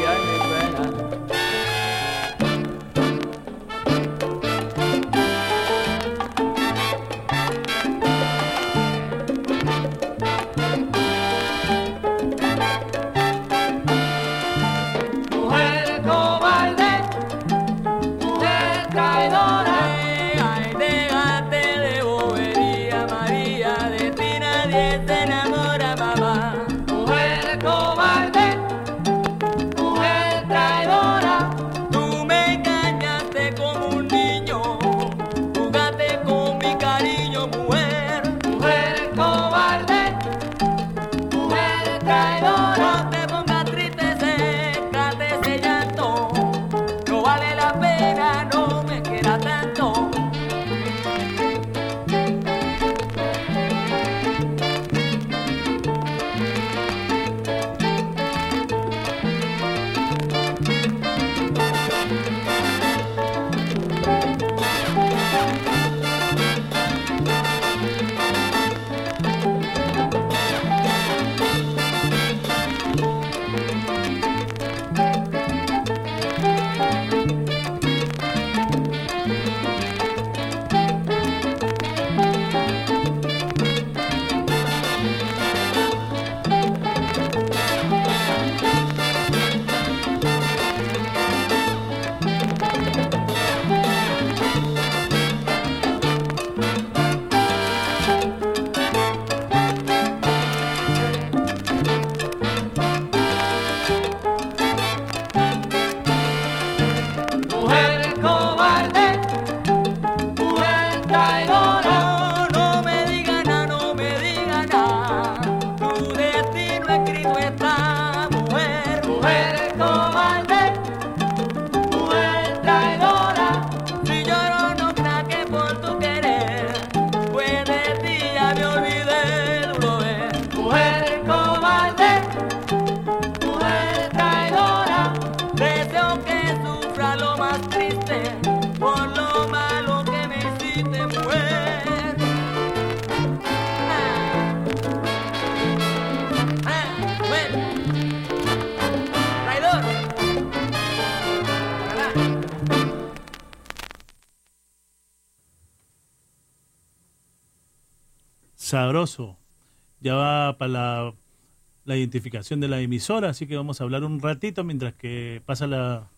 identificación 162.02 162.60
de 162.60 162.68
la 162.68 162.82
emisora, 162.82 163.30
así 163.30 163.48
que 163.48 163.56
vamos 163.56 163.80
a 163.80 163.86
hablar 163.86 164.04
un 164.04 164.20
ratito 164.20 164.64
mientras 164.64 164.94
que 164.94 165.42
pasa 165.46 165.68
la, 165.68 166.10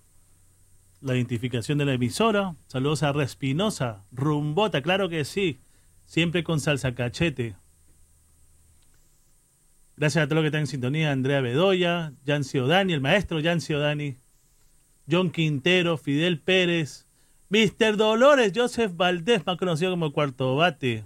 la 1.01 1.15
identificación 1.15 1.77
de 1.77 1.85
la 1.85 1.93
emisora. 1.93 2.55
Saludos 2.67 3.03
a 3.03 3.11
Respinosa, 3.13 4.03
Rumbota, 4.11 4.81
claro 4.81 5.09
que 5.09 5.25
sí. 5.25 5.59
Siempre 6.05 6.43
con 6.43 6.59
salsa 6.59 6.95
cachete. 6.95 7.55
Gracias 9.95 10.23
a 10.23 10.27
todos 10.27 10.37
los 10.37 10.43
que 10.43 10.47
están 10.47 10.61
en 10.61 10.67
sintonía. 10.67 11.11
Andrea 11.11 11.41
Bedoya, 11.41 12.13
Yancy 12.25 12.59
Odani, 12.59 12.93
el 12.93 13.01
maestro 13.01 13.39
Yancy 13.39 13.73
Odani, 13.73 14.17
John 15.09 15.29
Quintero, 15.29 15.97
Fidel 15.97 16.39
Pérez, 16.39 17.07
Mr. 17.49 17.97
Dolores, 17.97 18.51
Joseph 18.55 18.95
Valdés, 18.95 19.45
más 19.45 19.57
conocido 19.57 19.91
como 19.91 20.11
Cuarto 20.11 20.55
Bate. 20.55 21.05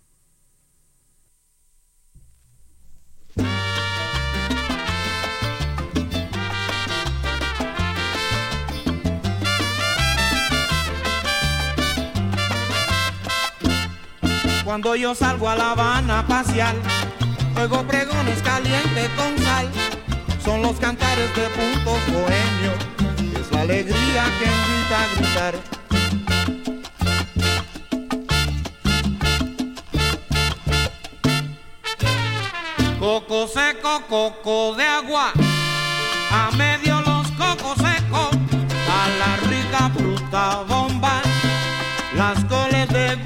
Cuando 14.71 14.95
yo 14.95 15.13
salgo 15.13 15.49
a 15.49 15.55
La 15.57 15.71
Habana 15.71 16.19
a 16.19 16.25
pasear, 16.25 16.73
oigo 17.59 17.85
pregones 17.85 18.41
calientes 18.41 19.09
con 19.17 19.37
sal. 19.39 19.69
Son 20.45 20.61
los 20.61 20.77
cantares 20.77 21.29
de 21.35 21.49
puntos 21.49 21.99
bohemios, 22.07 22.77
es 23.37 23.51
la 23.51 23.61
alegría 23.63 24.23
que 24.39 24.45
invita 24.45 25.01
a 25.01 25.07
gritar. 25.17 25.55
Coco 32.97 33.47
seco, 33.49 34.03
coco 34.07 34.75
de 34.77 34.85
agua, 34.85 35.33
a 36.31 36.49
medio 36.55 37.01
los 37.01 37.29
cocos 37.31 37.75
secos, 37.75 38.29
a 38.89 39.09
la 39.19 39.35
rica 39.49 39.91
fruta 39.93 40.63
bomba, 40.65 41.21
las 42.15 42.45
coles 42.45 42.87
de 42.87 43.17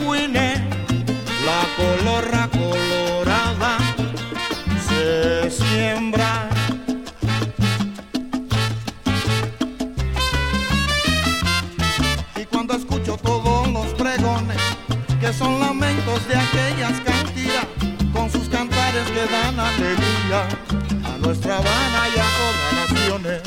colorra 1.76 2.50
colorada 2.50 3.78
se 4.88 5.50
siembra. 5.52 6.50
Y 12.36 12.46
cuando 12.46 12.76
escucho 12.76 13.18
todos 13.18 13.68
los 13.70 13.88
pregones, 13.94 14.62
que 15.20 15.34
son 15.34 15.60
lamentos 15.60 16.28
de 16.28 16.36
aquellas 16.36 17.00
cantiras, 17.02 17.68
con 18.14 18.30
sus 18.32 18.48
cantares 18.50 19.06
que 19.12 19.26
dan 19.26 19.60
alegría 19.60 20.48
a 21.04 21.18
nuestra 21.18 21.58
Habana 21.58 22.08
y 22.16 22.20
a 22.20 22.26
todas 22.38 22.74
naciones. 22.90 23.42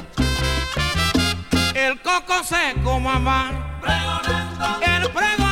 El 1.75 2.01
coco 2.03 2.43
seco, 2.45 3.01
mamá. 3.01 3.81
El 4.83 5.11
pregonero 5.11 5.48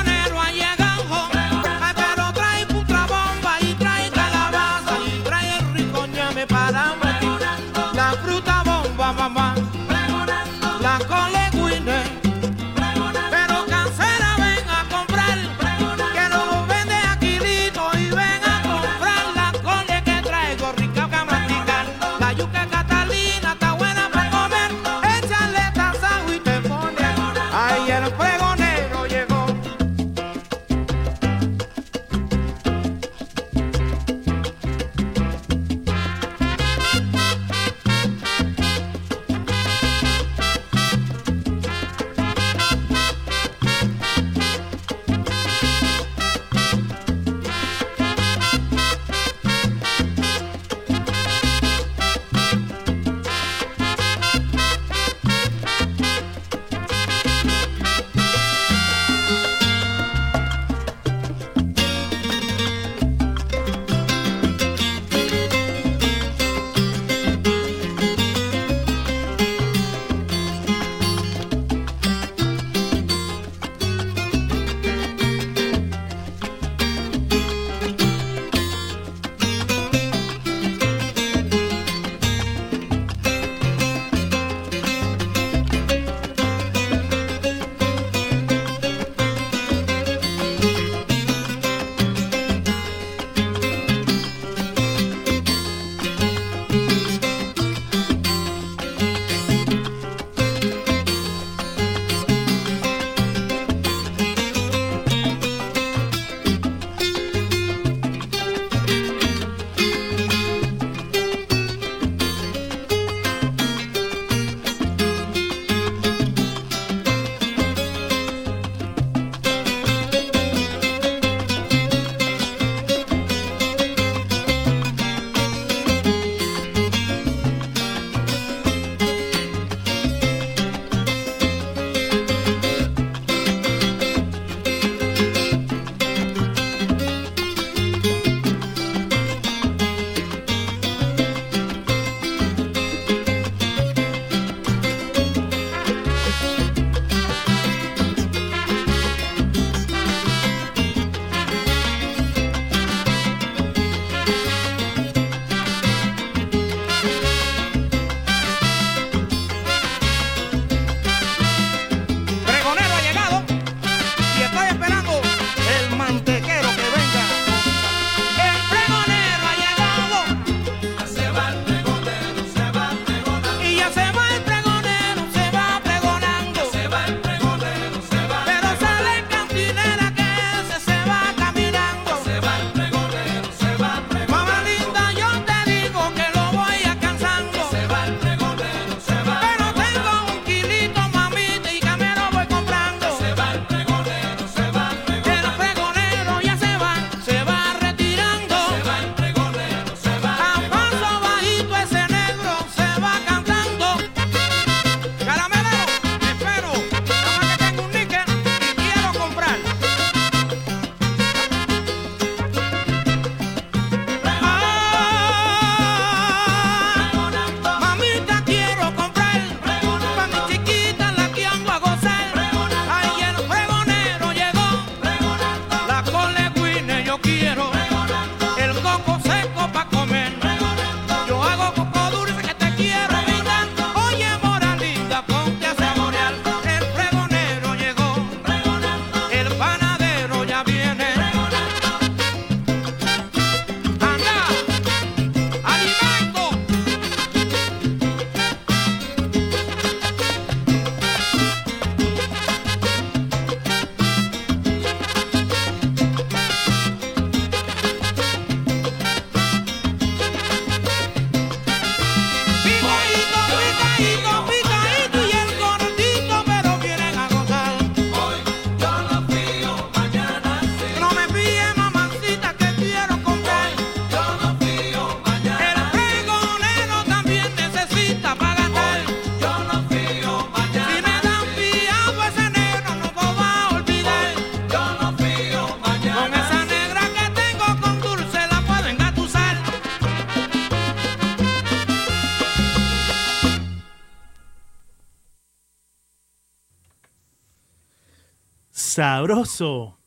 Sabroso. 298.96 299.98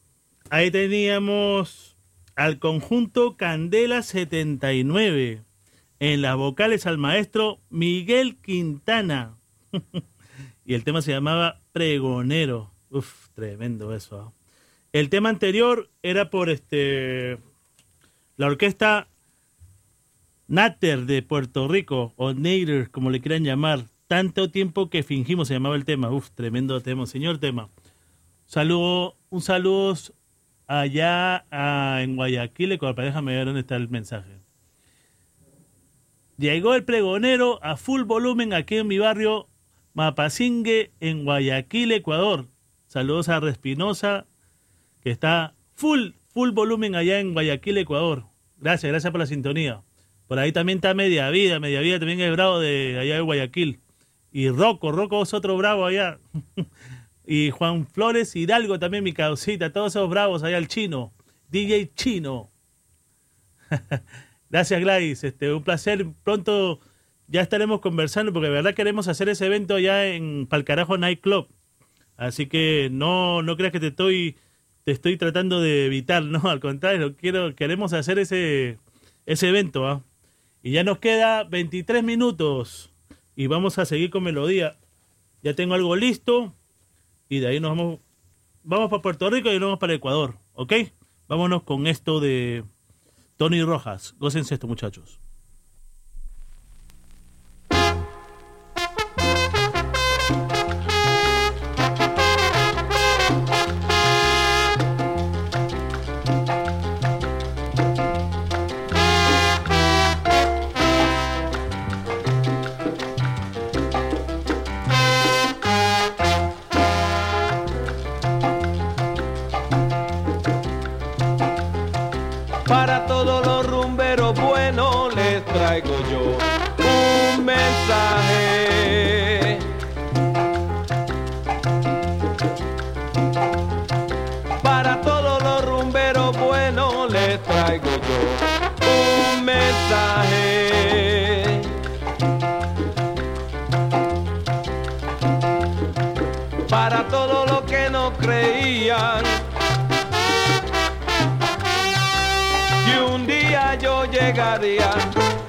Ahí 0.50 0.72
teníamos 0.72 1.96
al 2.36 2.58
conjunto 2.58 3.38
Candela 3.38 4.02
79. 4.02 5.44
En 6.00 6.22
las 6.24 6.36
vocales 6.36 6.88
al 6.88 6.98
maestro 6.98 7.60
Miguel 7.70 8.38
Quintana. 8.38 9.38
y 10.66 10.74
el 10.74 10.84
tema 10.84 11.04
se 11.04 11.12
llamaba 11.12 11.62
Pregonero. 11.72 12.72
Uf, 12.90 13.30
tremendo 13.36 13.94
eso. 13.94 14.20
¿ah? 14.20 14.34
El 14.92 15.10
tema 15.10 15.30
anterior 15.30 15.92
era 16.02 16.32
por 16.32 16.50
este 16.50 17.38
la 18.38 18.48
orquesta 18.48 19.08
Natter 20.48 21.06
de 21.06 21.22
Puerto 21.22 21.68
Rico, 21.68 22.14
o 22.16 22.34
Nader, 22.34 22.90
como 22.90 23.12
le 23.12 23.22
quieran 23.22 23.44
llamar. 23.44 23.86
Tanto 24.08 24.50
tiempo 24.50 24.90
que 24.90 25.04
fingimos 25.04 25.48
se 25.48 25.54
llamaba 25.54 25.76
el 25.76 25.86
tema. 25.86 26.10
Uf, 26.10 26.32
tremendo 26.32 26.82
tema, 26.82 27.06
señor 27.06 27.38
tema. 27.38 27.70
Saludo, 28.50 29.16
un 29.30 29.42
saludo 29.42 29.94
allá 30.66 31.46
en 32.02 32.16
Guayaquil, 32.16 32.72
Ecuador. 32.72 33.06
Déjame 33.06 33.36
ver 33.36 33.46
dónde 33.46 33.60
está 33.60 33.76
el 33.76 33.90
mensaje. 33.90 34.40
Llegó 36.36 36.74
el 36.74 36.84
pregonero 36.84 37.64
a 37.64 37.78
full 37.78 38.06
volumen 38.06 38.56
aquí 38.56 38.78
en 38.78 38.88
mi 38.88 38.98
barrio 38.98 39.48
Mapasingue, 39.94 40.90
en 41.00 41.26
Guayaquil, 41.26 41.92
Ecuador. 41.92 42.48
Saludos 42.88 43.30
a 43.30 43.40
Respinosa, 43.40 44.26
que 45.04 45.12
está 45.12 45.54
full, 45.76 46.14
full 46.34 46.50
volumen 46.50 46.96
allá 46.96 47.20
en 47.20 47.34
Guayaquil, 47.34 47.78
Ecuador. 47.78 48.24
Gracias, 48.58 48.92
gracias 48.92 49.12
por 49.12 49.20
la 49.20 49.28
sintonía. 49.28 49.84
Por 50.28 50.40
ahí 50.40 50.52
también 50.52 50.80
está 50.80 50.96
Media 50.96 51.30
Vida, 51.30 51.60
Media 51.60 51.82
Vida 51.82 52.00
también 52.00 52.20
es 52.20 52.32
bravo 52.32 52.60
de 52.60 52.98
allá 53.00 53.14
de 53.14 53.22
Guayaquil. 53.22 53.80
Y 54.32 54.50
Rocco, 54.50 54.92
Rocco 54.92 55.22
es 55.22 55.36
otro 55.36 55.56
bravo 55.56 55.86
allá. 55.86 56.18
y 57.32 57.52
Juan 57.52 57.86
Flores 57.86 58.36
Hidalgo 58.36 58.80
también, 58.80 59.04
mi 59.04 59.14
causita, 59.14 59.72
todos 59.72 59.92
esos 59.92 60.10
bravos 60.10 60.42
allá, 60.42 60.58
el 60.58 60.68
chino. 60.68 61.14
DJ 61.52 61.92
Chino. 61.94 62.50
Gracias 64.50 64.82
Gladys, 64.82 65.24
este, 65.24 65.54
un 65.54 65.64
placer. 65.64 66.08
Pronto 66.24 66.80
ya 67.28 67.42
estaremos 67.42 67.82
conversando 67.82 68.34
porque 68.34 68.48
de 68.48 68.54
verdad 68.56 68.74
queremos 68.74 69.08
hacer 69.08 69.30
ese 69.30 69.46
evento 69.46 69.76
allá 69.76 70.08
en 70.08 70.48
Palcarajo 70.48 70.98
Night 70.98 71.22
Club. 71.22 71.48
Así 72.18 72.48
que 72.48 72.90
no, 72.92 73.44
no 73.44 73.56
creas 73.58 73.74
que 73.74 73.80
te 73.80 73.88
estoy, 73.90 74.36
te 74.84 74.92
estoy 74.92 75.16
tratando 75.16 75.62
de 75.62 75.86
evitar, 75.86 76.24
no, 76.24 76.50
al 76.50 76.60
contrario, 76.60 77.16
quiero, 77.16 77.54
queremos 77.54 77.94
hacer 77.94 78.18
ese, 78.18 78.80
ese 79.28 79.50
evento. 79.50 79.88
¿ah? 79.88 80.04
Y 80.64 80.72
ya 80.72 80.84
nos 80.84 80.98
queda 80.98 81.44
23 81.44 82.04
minutos 82.04 82.92
y 83.36 83.46
vamos 83.46 83.78
a 83.78 83.86
seguir 83.86 84.10
con 84.10 84.24
melodía. 84.24 84.78
Ya 85.44 85.54
tengo 85.54 85.76
algo 85.76 85.96
listo 85.96 86.56
y 87.30 87.40
de 87.40 87.48
ahí 87.48 87.60
nos 87.60 87.78
vamos, 87.78 88.00
vamos 88.64 88.90
para 88.90 89.02
Puerto 89.02 89.30
Rico 89.30 89.50
y 89.50 89.54
nos 89.54 89.68
vamos 89.68 89.80
para 89.80 89.94
Ecuador, 89.94 90.38
¿ok? 90.54 90.74
Vámonos 91.28 91.64
con 91.64 91.86
esto 91.88 92.20
de 92.20 92.66
Tony 93.38 93.62
Rojas. 93.62 94.16
Gócense 94.18 94.56
esto, 94.56 94.68
muchachos. 94.68 95.20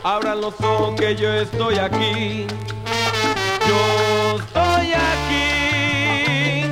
Abran 0.02 0.40
los 0.40 0.58
ojos 0.62 0.98
que 0.98 1.14
yo 1.14 1.30
estoy 1.30 1.76
aquí. 1.76 2.46
Yo 3.68 4.36
estoy 4.36 4.94
aquí. 4.94 6.64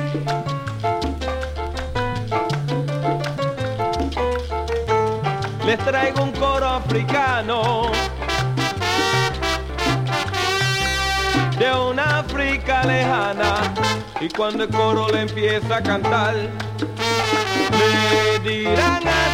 Les 5.63 5.77
traigo 5.85 6.23
un 6.23 6.31
coro 6.31 6.65
africano 6.65 7.91
de 11.59 11.71
una 11.71 12.21
África 12.21 12.83
lejana. 12.83 13.71
Y 14.19 14.27
cuando 14.29 14.63
el 14.63 14.69
coro 14.69 15.07
le 15.09 15.21
empieza 15.21 15.77
a 15.77 15.83
cantar, 15.83 16.33
le 16.33 16.49
dirán 18.39 19.07
así. 19.07 19.28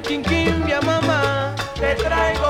Quin, 0.00 0.22
quimbia, 0.22 0.80
mamá. 0.80 1.54
te 1.74 1.94
traigo 1.96 2.41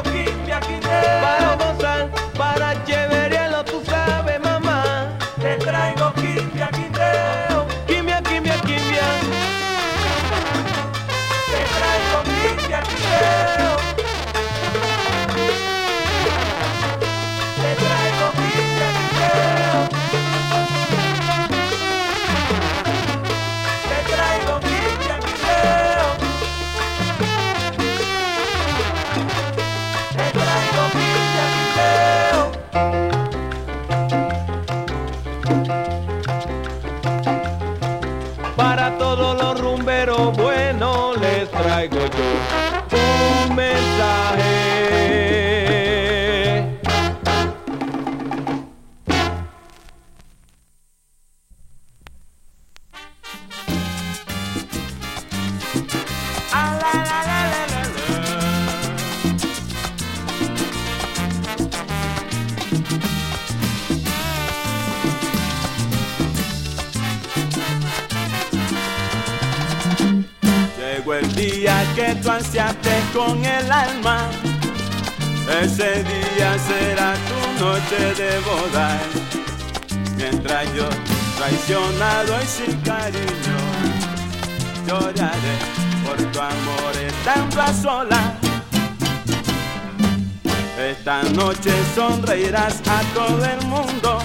a 92.54 93.00
todo 93.14 93.44
el 93.46 93.66
mundo. 93.66 94.18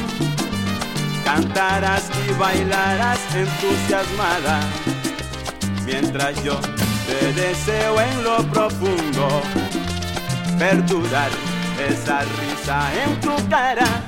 Cantarás 1.23 2.09
y 2.27 2.33
bailarás 2.33 3.19
entusiasmada, 3.33 4.59
mientras 5.85 6.43
yo 6.43 6.59
te 7.07 7.33
deseo 7.33 8.01
en 8.01 8.23
lo 8.23 8.37
profundo 8.51 9.41
perdurar 10.59 11.29
esa 11.89 12.21
risa 12.21 12.89
en 13.03 13.21
tu 13.21 13.49
cara 13.49 14.06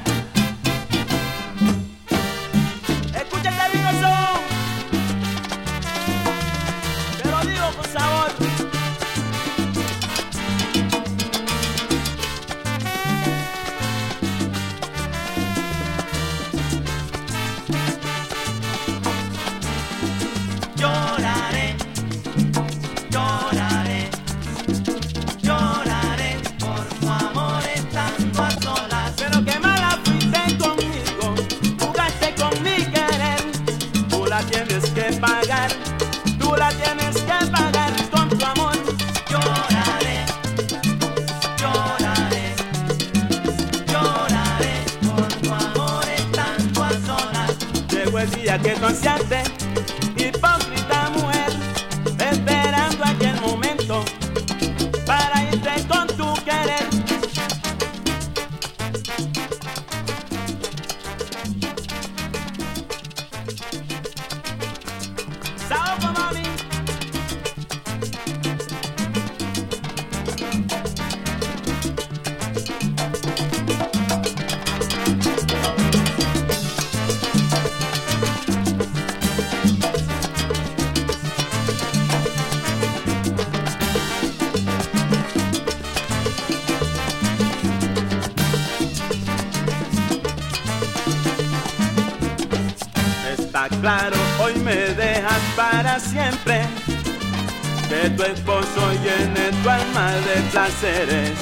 placeres, 100.60 101.40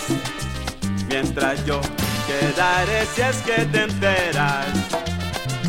mientras 1.09 1.65
yo 1.65 1.81
quedaré 2.27 3.03
si 3.15 3.21
es 3.21 3.37
que 3.37 3.65
te 3.65 3.83
enteras. 3.83 4.67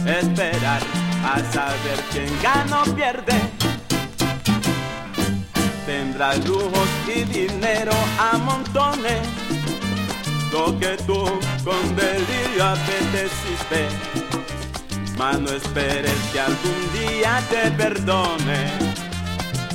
Esperar 0.04 0.82
a 1.24 1.36
saber 1.52 1.98
quién 2.12 2.30
gana 2.42 2.82
o 2.82 2.84
pierde. 2.94 3.38
Tendrás 5.86 6.44
lujos 6.46 6.88
y 7.06 7.22
dinero 7.24 7.92
a 8.18 8.36
montones, 8.36 9.26
lo 10.52 10.78
que 10.78 10.98
tú 11.06 11.24
con 11.64 11.96
delirio 11.96 12.64
apeteciste. 12.64 13.88
Mas 15.16 15.40
no 15.40 15.50
esperes 15.50 16.18
que 16.32 16.40
algún 16.40 16.82
día 16.92 17.42
te 17.48 17.70
perdone 17.70 18.60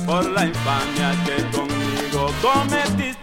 por 0.06 0.30
la 0.30 0.46
infamia 0.46 1.10
que 1.26 1.36
conmigo 1.56 2.32
cometiste. 2.40 3.13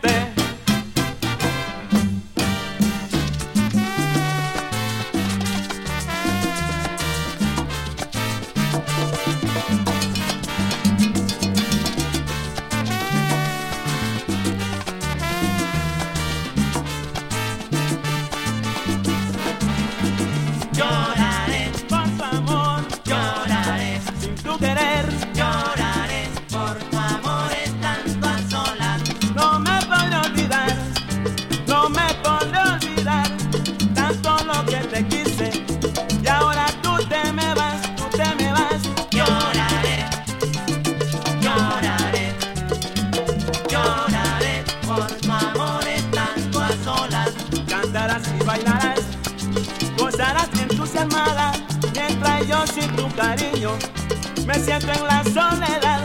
me 54.48 54.56
siento 54.56 54.92
en 54.92 55.04
la 55.04 55.24
soledad. 55.24 56.01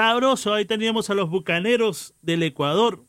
Sabroso, 0.00 0.54
ahí 0.54 0.64
teníamos 0.64 1.10
a 1.10 1.14
los 1.14 1.28
bucaneros 1.28 2.14
del 2.22 2.42
Ecuador, 2.42 3.04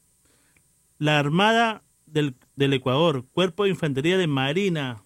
la 0.98 1.20
Armada 1.20 1.84
del, 2.06 2.36
del 2.58 2.74
Ecuador, 2.74 3.24
Cuerpo 3.32 3.64
de 3.64 3.70
Infantería 3.70 4.18
de 4.18 4.28
Marina, 4.28 5.06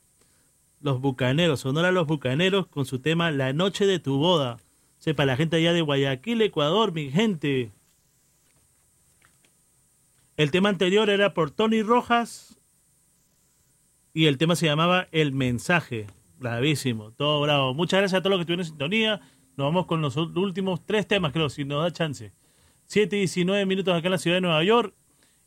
los 0.81 0.99
bucaneros, 0.99 1.59
sonora 1.59 1.89
a 1.89 1.91
los 1.91 2.07
bucaneros 2.07 2.65
con 2.65 2.87
su 2.87 3.01
tema 3.01 3.29
La 3.29 3.53
Noche 3.53 3.85
de 3.85 3.99
tu 3.99 4.17
Boda. 4.17 4.57
Sepa 4.97 5.25
la 5.25 5.37
gente 5.37 5.57
allá 5.57 5.73
de 5.73 5.81
Guayaquil, 5.81 6.41
Ecuador, 6.41 6.91
mi 6.91 7.11
gente. 7.11 7.71
El 10.37 10.49
tema 10.49 10.69
anterior 10.69 11.11
era 11.11 11.35
por 11.35 11.51
Tony 11.51 11.83
Rojas 11.83 12.59
y 14.11 14.25
el 14.25 14.39
tema 14.39 14.55
se 14.55 14.65
llamaba 14.65 15.07
El 15.11 15.33
Mensaje. 15.33 16.07
Bravísimo, 16.39 17.11
todo 17.11 17.41
bravo. 17.41 17.75
Muchas 17.75 17.99
gracias 17.99 18.17
a 18.17 18.23
todos 18.23 18.31
los 18.31 18.39
que 18.39 18.41
estuvieron 18.41 18.65
en 18.65 18.69
sintonía. 18.69 19.21
Nos 19.57 19.67
vamos 19.67 19.85
con 19.85 20.01
los 20.01 20.17
últimos 20.17 20.85
tres 20.85 21.07
temas, 21.07 21.31
creo, 21.31 21.49
si 21.49 21.63
nos 21.63 21.83
da 21.83 21.91
chance. 21.91 22.33
7 22.87 23.15
y 23.15 23.19
19 23.19 23.65
minutos 23.65 23.93
acá 23.93 24.07
en 24.07 24.11
la 24.11 24.17
ciudad 24.17 24.37
de 24.37 24.41
Nueva 24.41 24.63
York. 24.63 24.93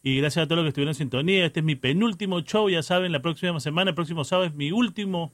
Y 0.02 0.16
gracias 0.18 0.44
a 0.44 0.46
todos 0.46 0.58
los 0.58 0.64
que 0.64 0.68
estuvieron 0.68 0.90
en 0.90 0.94
sintonía. 0.94 1.44
Este 1.44 1.60
es 1.60 1.66
mi 1.66 1.74
penúltimo 1.74 2.40
show, 2.40 2.68
ya 2.68 2.82
saben, 2.82 3.12
la 3.12 3.20
próxima 3.20 3.60
semana, 3.60 3.90
el 3.90 3.94
próximo 3.94 4.24
sábado 4.24 4.46
es 4.46 4.54
mi 4.54 4.72
último 4.72 5.32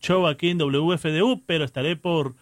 show 0.00 0.26
aquí 0.26 0.50
en 0.50 0.58
WFDU, 0.58 1.42
pero 1.46 1.64
estaré 1.64 1.96
por 1.96 2.34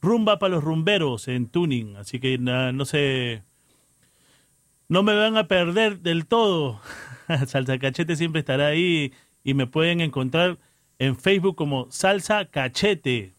Rumba 0.00 0.38
para 0.38 0.54
los 0.54 0.64
Rumberos 0.64 1.28
en 1.28 1.48
Tuning. 1.48 1.96
Así 1.96 2.20
que 2.20 2.38
no 2.38 2.84
sé. 2.84 3.42
No 4.88 5.02
me 5.02 5.14
van 5.14 5.36
a 5.36 5.48
perder 5.48 6.00
del 6.00 6.26
todo. 6.26 6.80
Salsa 7.46 7.78
Cachete 7.78 8.16
siempre 8.16 8.40
estará 8.40 8.66
ahí 8.66 9.12
y 9.42 9.54
me 9.54 9.66
pueden 9.66 10.00
encontrar 10.00 10.58
en 10.98 11.16
Facebook 11.16 11.56
como 11.56 11.90
Salsa 11.90 12.46
Cachete. 12.46 13.33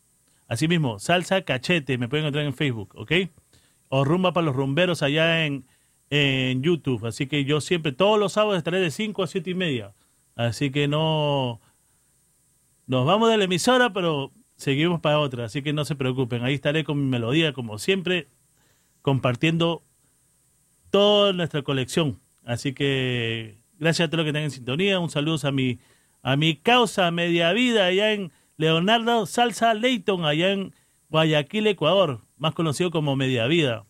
Así 0.48 0.68
mismo, 0.68 1.00
Salsa 1.00 1.42
Cachete, 1.42 1.98
me 1.98 2.08
pueden 2.08 2.26
encontrar 2.26 2.46
en 2.46 2.54
Facebook, 2.54 2.94
¿ok? 2.96 3.12
O 3.90 4.04
Rumba 4.04 4.34
para 4.34 4.46
los 4.46 4.56
Rumberos 4.56 5.02
allá 5.02 5.46
en, 5.46 5.66
en 6.10 6.62
YouTube. 6.62 7.06
Así 7.06 7.28
que 7.28 7.46
yo 7.46 7.62
siempre, 7.62 7.92
todos 7.92 8.20
los 8.20 8.34
sábados 8.34 8.58
estaré 8.58 8.80
de 8.80 8.92
5 8.92 9.24
a 9.24 9.28
7 9.28 9.50
y 9.50 9.54
media. 9.56 9.94
Así 10.36 10.72
que 10.72 10.88
no... 10.88 11.62
Nos 12.88 13.06
vamos 13.06 13.32
de 13.32 13.38
la 13.38 13.46
emisora, 13.46 13.94
pero 13.94 14.32
seguimos 14.56 15.00
para 15.02 15.20
otra. 15.20 15.46
Así 15.46 15.64
que 15.64 15.74
no 15.74 15.86
se 15.86 15.96
preocupen. 15.96 16.44
Ahí 16.44 16.54
estaré 16.54 16.84
con 16.84 17.00
mi 17.00 17.06
melodía, 17.06 17.54
como 17.54 17.80
siempre, 17.80 18.28
compartiendo 19.02 19.84
toda 20.92 21.34
nuestra 21.34 21.64
colección. 21.64 22.20
Así 22.44 22.74
que 22.74 23.58
gracias 23.80 24.08
a 24.08 24.10
todos 24.10 24.20
los 24.20 24.26
que 24.26 24.30
están 24.30 24.44
en 24.44 24.52
sintonía. 24.52 25.00
Un 25.00 25.10
saludo 25.10 25.48
a 25.48 25.52
mi, 25.52 25.80
a 26.22 26.36
mi 26.36 26.56
causa 26.58 27.10
Media 27.10 27.52
Vida 27.54 27.88
allá 27.88 28.14
en 28.14 28.32
Leonardo 28.58 29.26
Salsa 29.26 29.74
Leighton, 29.74 30.26
allá 30.26 30.52
en 30.52 30.74
Guayaquil, 31.10 31.68
Ecuador, 31.68 32.22
más 32.38 32.54
conocido 32.54 32.92
como 32.92 33.16
Media 33.16 33.48
Vida. 33.48 33.86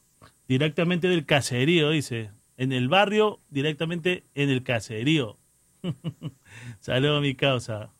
Directamente 0.47 1.07
del 1.07 1.25
caserío, 1.25 1.89
dice. 1.89 2.31
En 2.57 2.71
el 2.71 2.87
barrio, 2.87 3.41
directamente 3.49 4.23
en 4.33 4.49
el 4.49 4.63
caserío. 4.63 5.37
Saludos 6.79 7.21
mi 7.21 7.35
causa. 7.35 7.91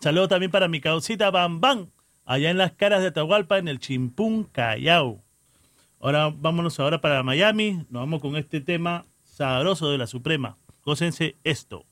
Saludos 0.00 0.30
también 0.30 0.50
para 0.50 0.66
mi 0.66 0.80
causita 0.80 1.30
Bam 1.30 1.60
Bam, 1.60 1.90
allá 2.24 2.50
en 2.50 2.56
las 2.58 2.72
caras 2.72 3.02
de 3.02 3.08
Atahualpa, 3.08 3.58
en 3.58 3.68
el 3.68 3.78
Chimpún, 3.78 4.44
Callao. 4.44 5.22
Ahora 6.00 6.32
vámonos 6.34 6.80
ahora 6.80 7.00
para 7.02 7.22
Miami. 7.22 7.84
Nos 7.90 8.02
vamos 8.02 8.22
con 8.22 8.36
este 8.36 8.62
tema 8.62 9.04
sabroso 9.24 9.90
de 9.90 9.98
la 9.98 10.06
Suprema. 10.06 10.56
Gócense 10.82 11.36
esto. 11.44 11.84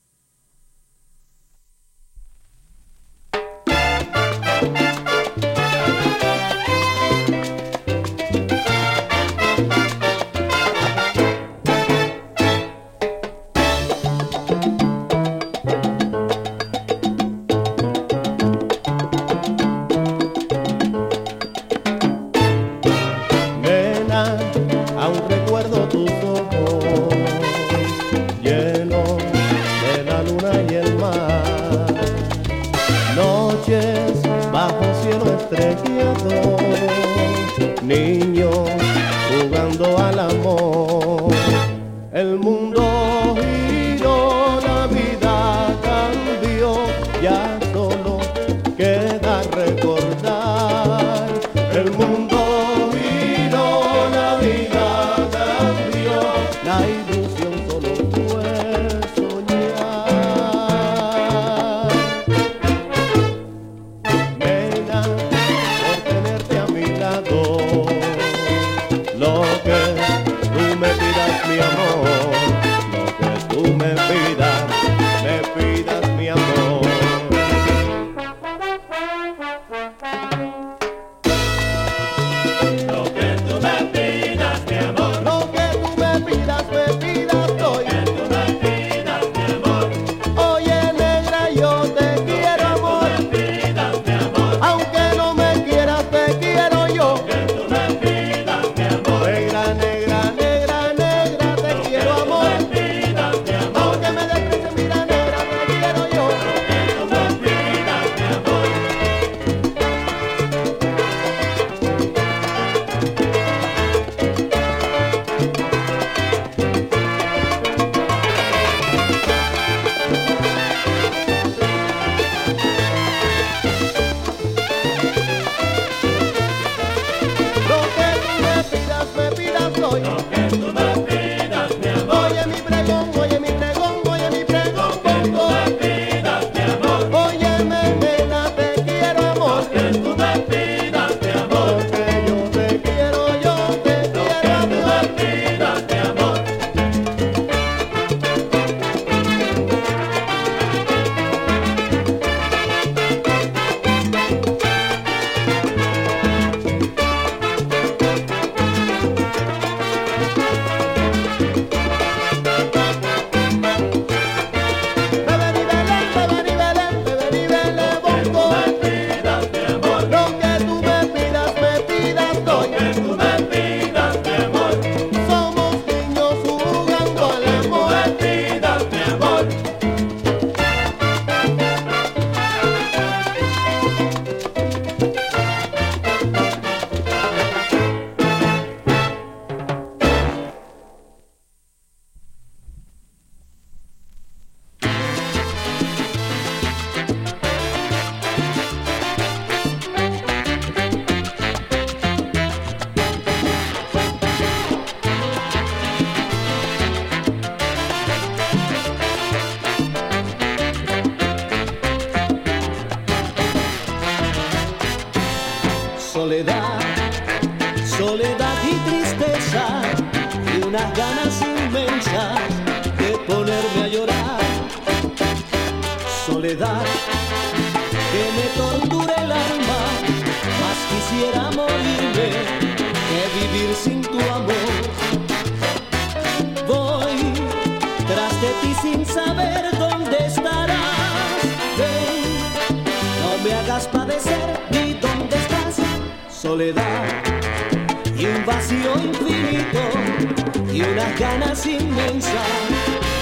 Unas 250.91 251.19
ganas 251.19 251.65
inmensas 251.65 252.33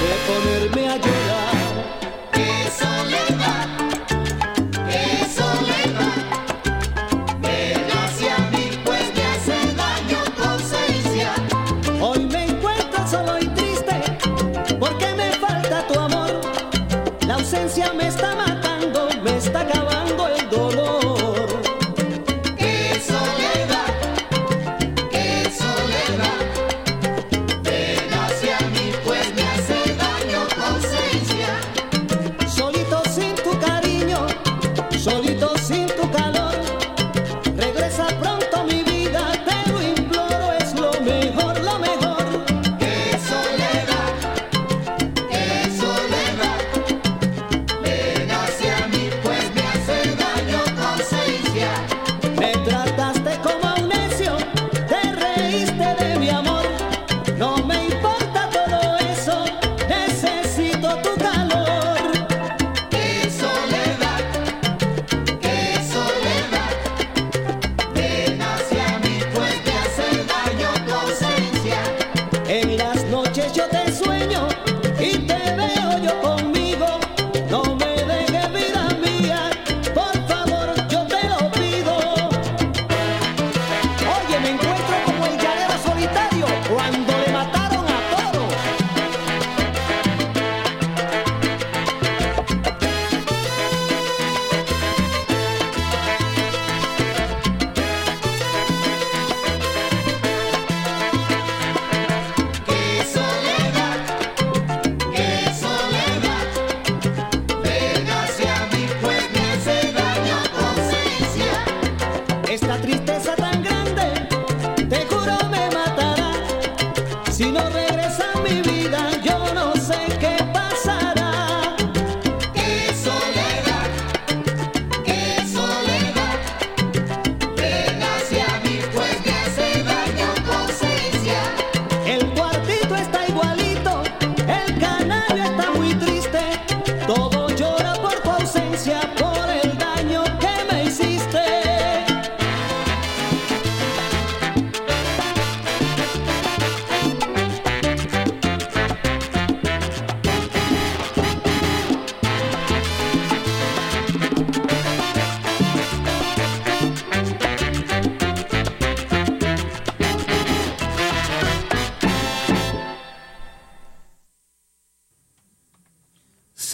de 0.01 0.11
ponerme 0.27 0.66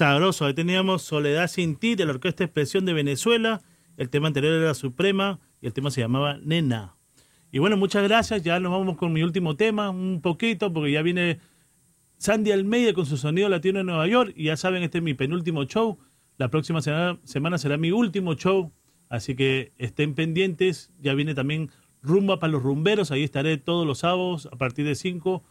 Sabroso, 0.03 0.45
ahí 0.45 0.53
teníamos 0.53 1.01
Soledad 1.01 1.47
sin 1.47 1.77
ti 1.77 1.95
de 1.95 2.05
la 2.05 2.11
Orquesta 2.11 2.43
Expresión 2.43 2.83
de 2.83 2.91
Venezuela. 2.91 3.61
El 3.95 4.09
tema 4.09 4.27
anterior 4.27 4.51
era 4.51 4.73
Suprema 4.73 5.39
y 5.61 5.67
el 5.67 5.71
tema 5.71 5.91
se 5.91 6.01
llamaba 6.01 6.39
Nena. 6.43 6.97
Y 7.53 7.59
bueno, 7.59 7.77
muchas 7.77 8.03
gracias. 8.03 8.43
Ya 8.43 8.59
nos 8.59 8.73
vamos 8.73 8.97
con 8.97 9.13
mi 9.13 9.23
último 9.23 9.55
tema, 9.55 9.91
un 9.91 10.19
poquito, 10.21 10.73
porque 10.73 10.91
ya 10.91 11.01
viene 11.03 11.39
Sandy 12.17 12.51
Almeida 12.51 12.91
con 12.91 13.05
su 13.05 13.15
sonido 13.15 13.47
latino 13.47 13.79
en 13.79 13.85
Nueva 13.85 14.05
York. 14.05 14.33
Y 14.35 14.47
ya 14.47 14.57
saben, 14.57 14.83
este 14.83 14.97
es 14.97 15.03
mi 15.05 15.13
penúltimo 15.13 15.63
show. 15.63 15.97
La 16.37 16.49
próxima 16.49 16.81
semana, 16.81 17.17
semana 17.23 17.57
será 17.57 17.77
mi 17.77 17.91
último 17.91 18.33
show. 18.33 18.73
Así 19.07 19.37
que 19.37 19.71
estén 19.77 20.15
pendientes. 20.15 20.91
Ya 20.99 21.13
viene 21.13 21.33
también 21.33 21.71
Rumba 22.01 22.39
para 22.41 22.51
los 22.51 22.61
Rumberos. 22.61 23.11
Ahí 23.11 23.23
estaré 23.23 23.55
todos 23.55 23.87
los 23.87 23.99
sábados 23.99 24.49
a 24.51 24.57
partir 24.57 24.85
de 24.85 24.95
5, 24.95 25.45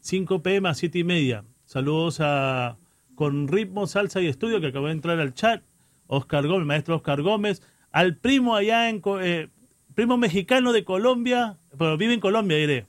5 0.00 0.42
pm 0.42 0.66
a 0.66 0.72
7 0.72 0.98
y 0.98 1.04
media. 1.04 1.44
Saludos 1.66 2.20
a 2.20 2.78
con 3.16 3.48
ritmo, 3.48 3.88
salsa 3.88 4.20
y 4.20 4.28
estudio 4.28 4.60
que 4.60 4.68
acaba 4.68 4.88
de 4.88 4.94
entrar 4.94 5.18
al 5.18 5.34
chat. 5.34 5.64
Oscar 6.06 6.46
Gómez, 6.46 6.66
maestro 6.66 6.96
Oscar 6.96 7.22
Gómez. 7.22 7.62
Al 7.90 8.16
primo 8.16 8.54
allá 8.54 8.88
en 8.88 9.02
eh, 9.22 9.48
primo 9.94 10.16
mexicano 10.16 10.72
de 10.72 10.84
Colombia, 10.84 11.58
pero 11.76 11.96
vive 11.96 12.14
en 12.14 12.20
Colombia, 12.20 12.56
diré. 12.56 12.86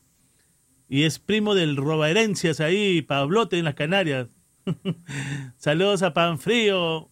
Y 0.90 1.04
es 1.04 1.18
primo 1.20 1.56
del 1.56 1.76
roba 1.76 2.10
herencias 2.10 2.60
ahí, 2.60 3.02
Pablote 3.02 3.58
en 3.58 3.66
las 3.66 3.74
Canarias. 3.74 4.28
Saludos 5.58 6.04
a 6.04 6.14
Panfrío. 6.14 7.10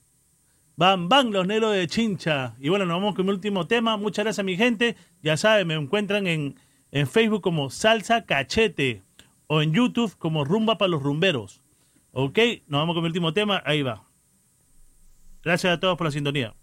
Bam, 0.78 1.08
bam, 1.08 1.32
los 1.32 1.48
negros 1.48 1.74
de 1.74 1.88
Chincha. 1.88 2.56
Y 2.60 2.70
bueno, 2.70 2.86
nos 2.86 2.98
vamos 2.98 3.16
con 3.16 3.26
mi 3.26 3.32
último 3.32 3.66
tema. 3.66 3.96
Muchas 3.96 4.26
gracias, 4.26 4.46
mi 4.46 4.58
gente. 4.58 4.98
Ya 5.22 5.38
saben, 5.38 5.68
me 5.68 5.74
encuentran 5.76 6.28
en, 6.28 6.56
en 6.92 7.08
Facebook 7.08 7.42
como 7.42 7.70
Salsa 7.70 8.26
Cachete 8.26 9.04
o 9.48 9.62
en 9.62 9.74
YouTube 9.74 10.18
como 10.18 10.44
Rumba 10.44 10.78
para 10.78 10.90
los 10.90 11.02
Rumberos. 11.02 11.62
Ok, 12.18 12.40
nos 12.68 12.80
vamos 12.80 12.94
con 12.94 13.04
mi 13.04 13.08
último 13.08 13.34
tema. 13.34 13.62
Ahí 13.66 13.82
va. 13.82 14.08
Gracias 15.44 15.74
a 15.74 15.80
todos 15.82 15.98
por 15.98 16.06
la 16.06 16.12
sintonía. 16.12 16.56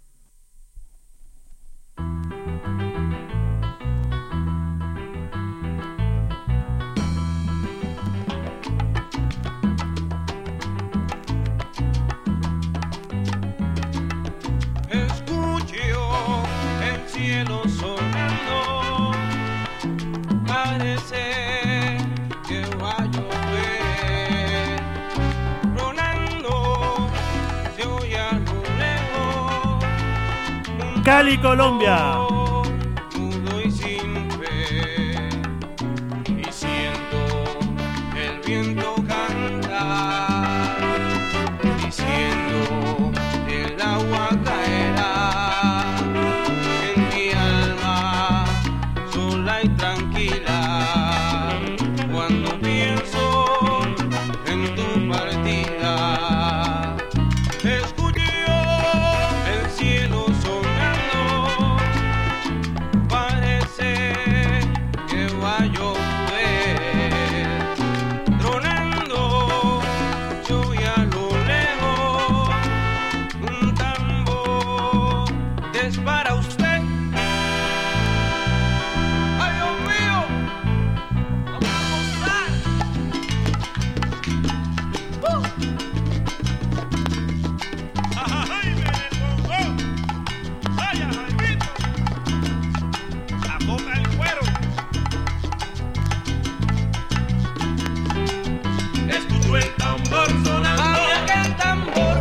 Cali, 31.02 31.36
Colombia. 31.36 32.31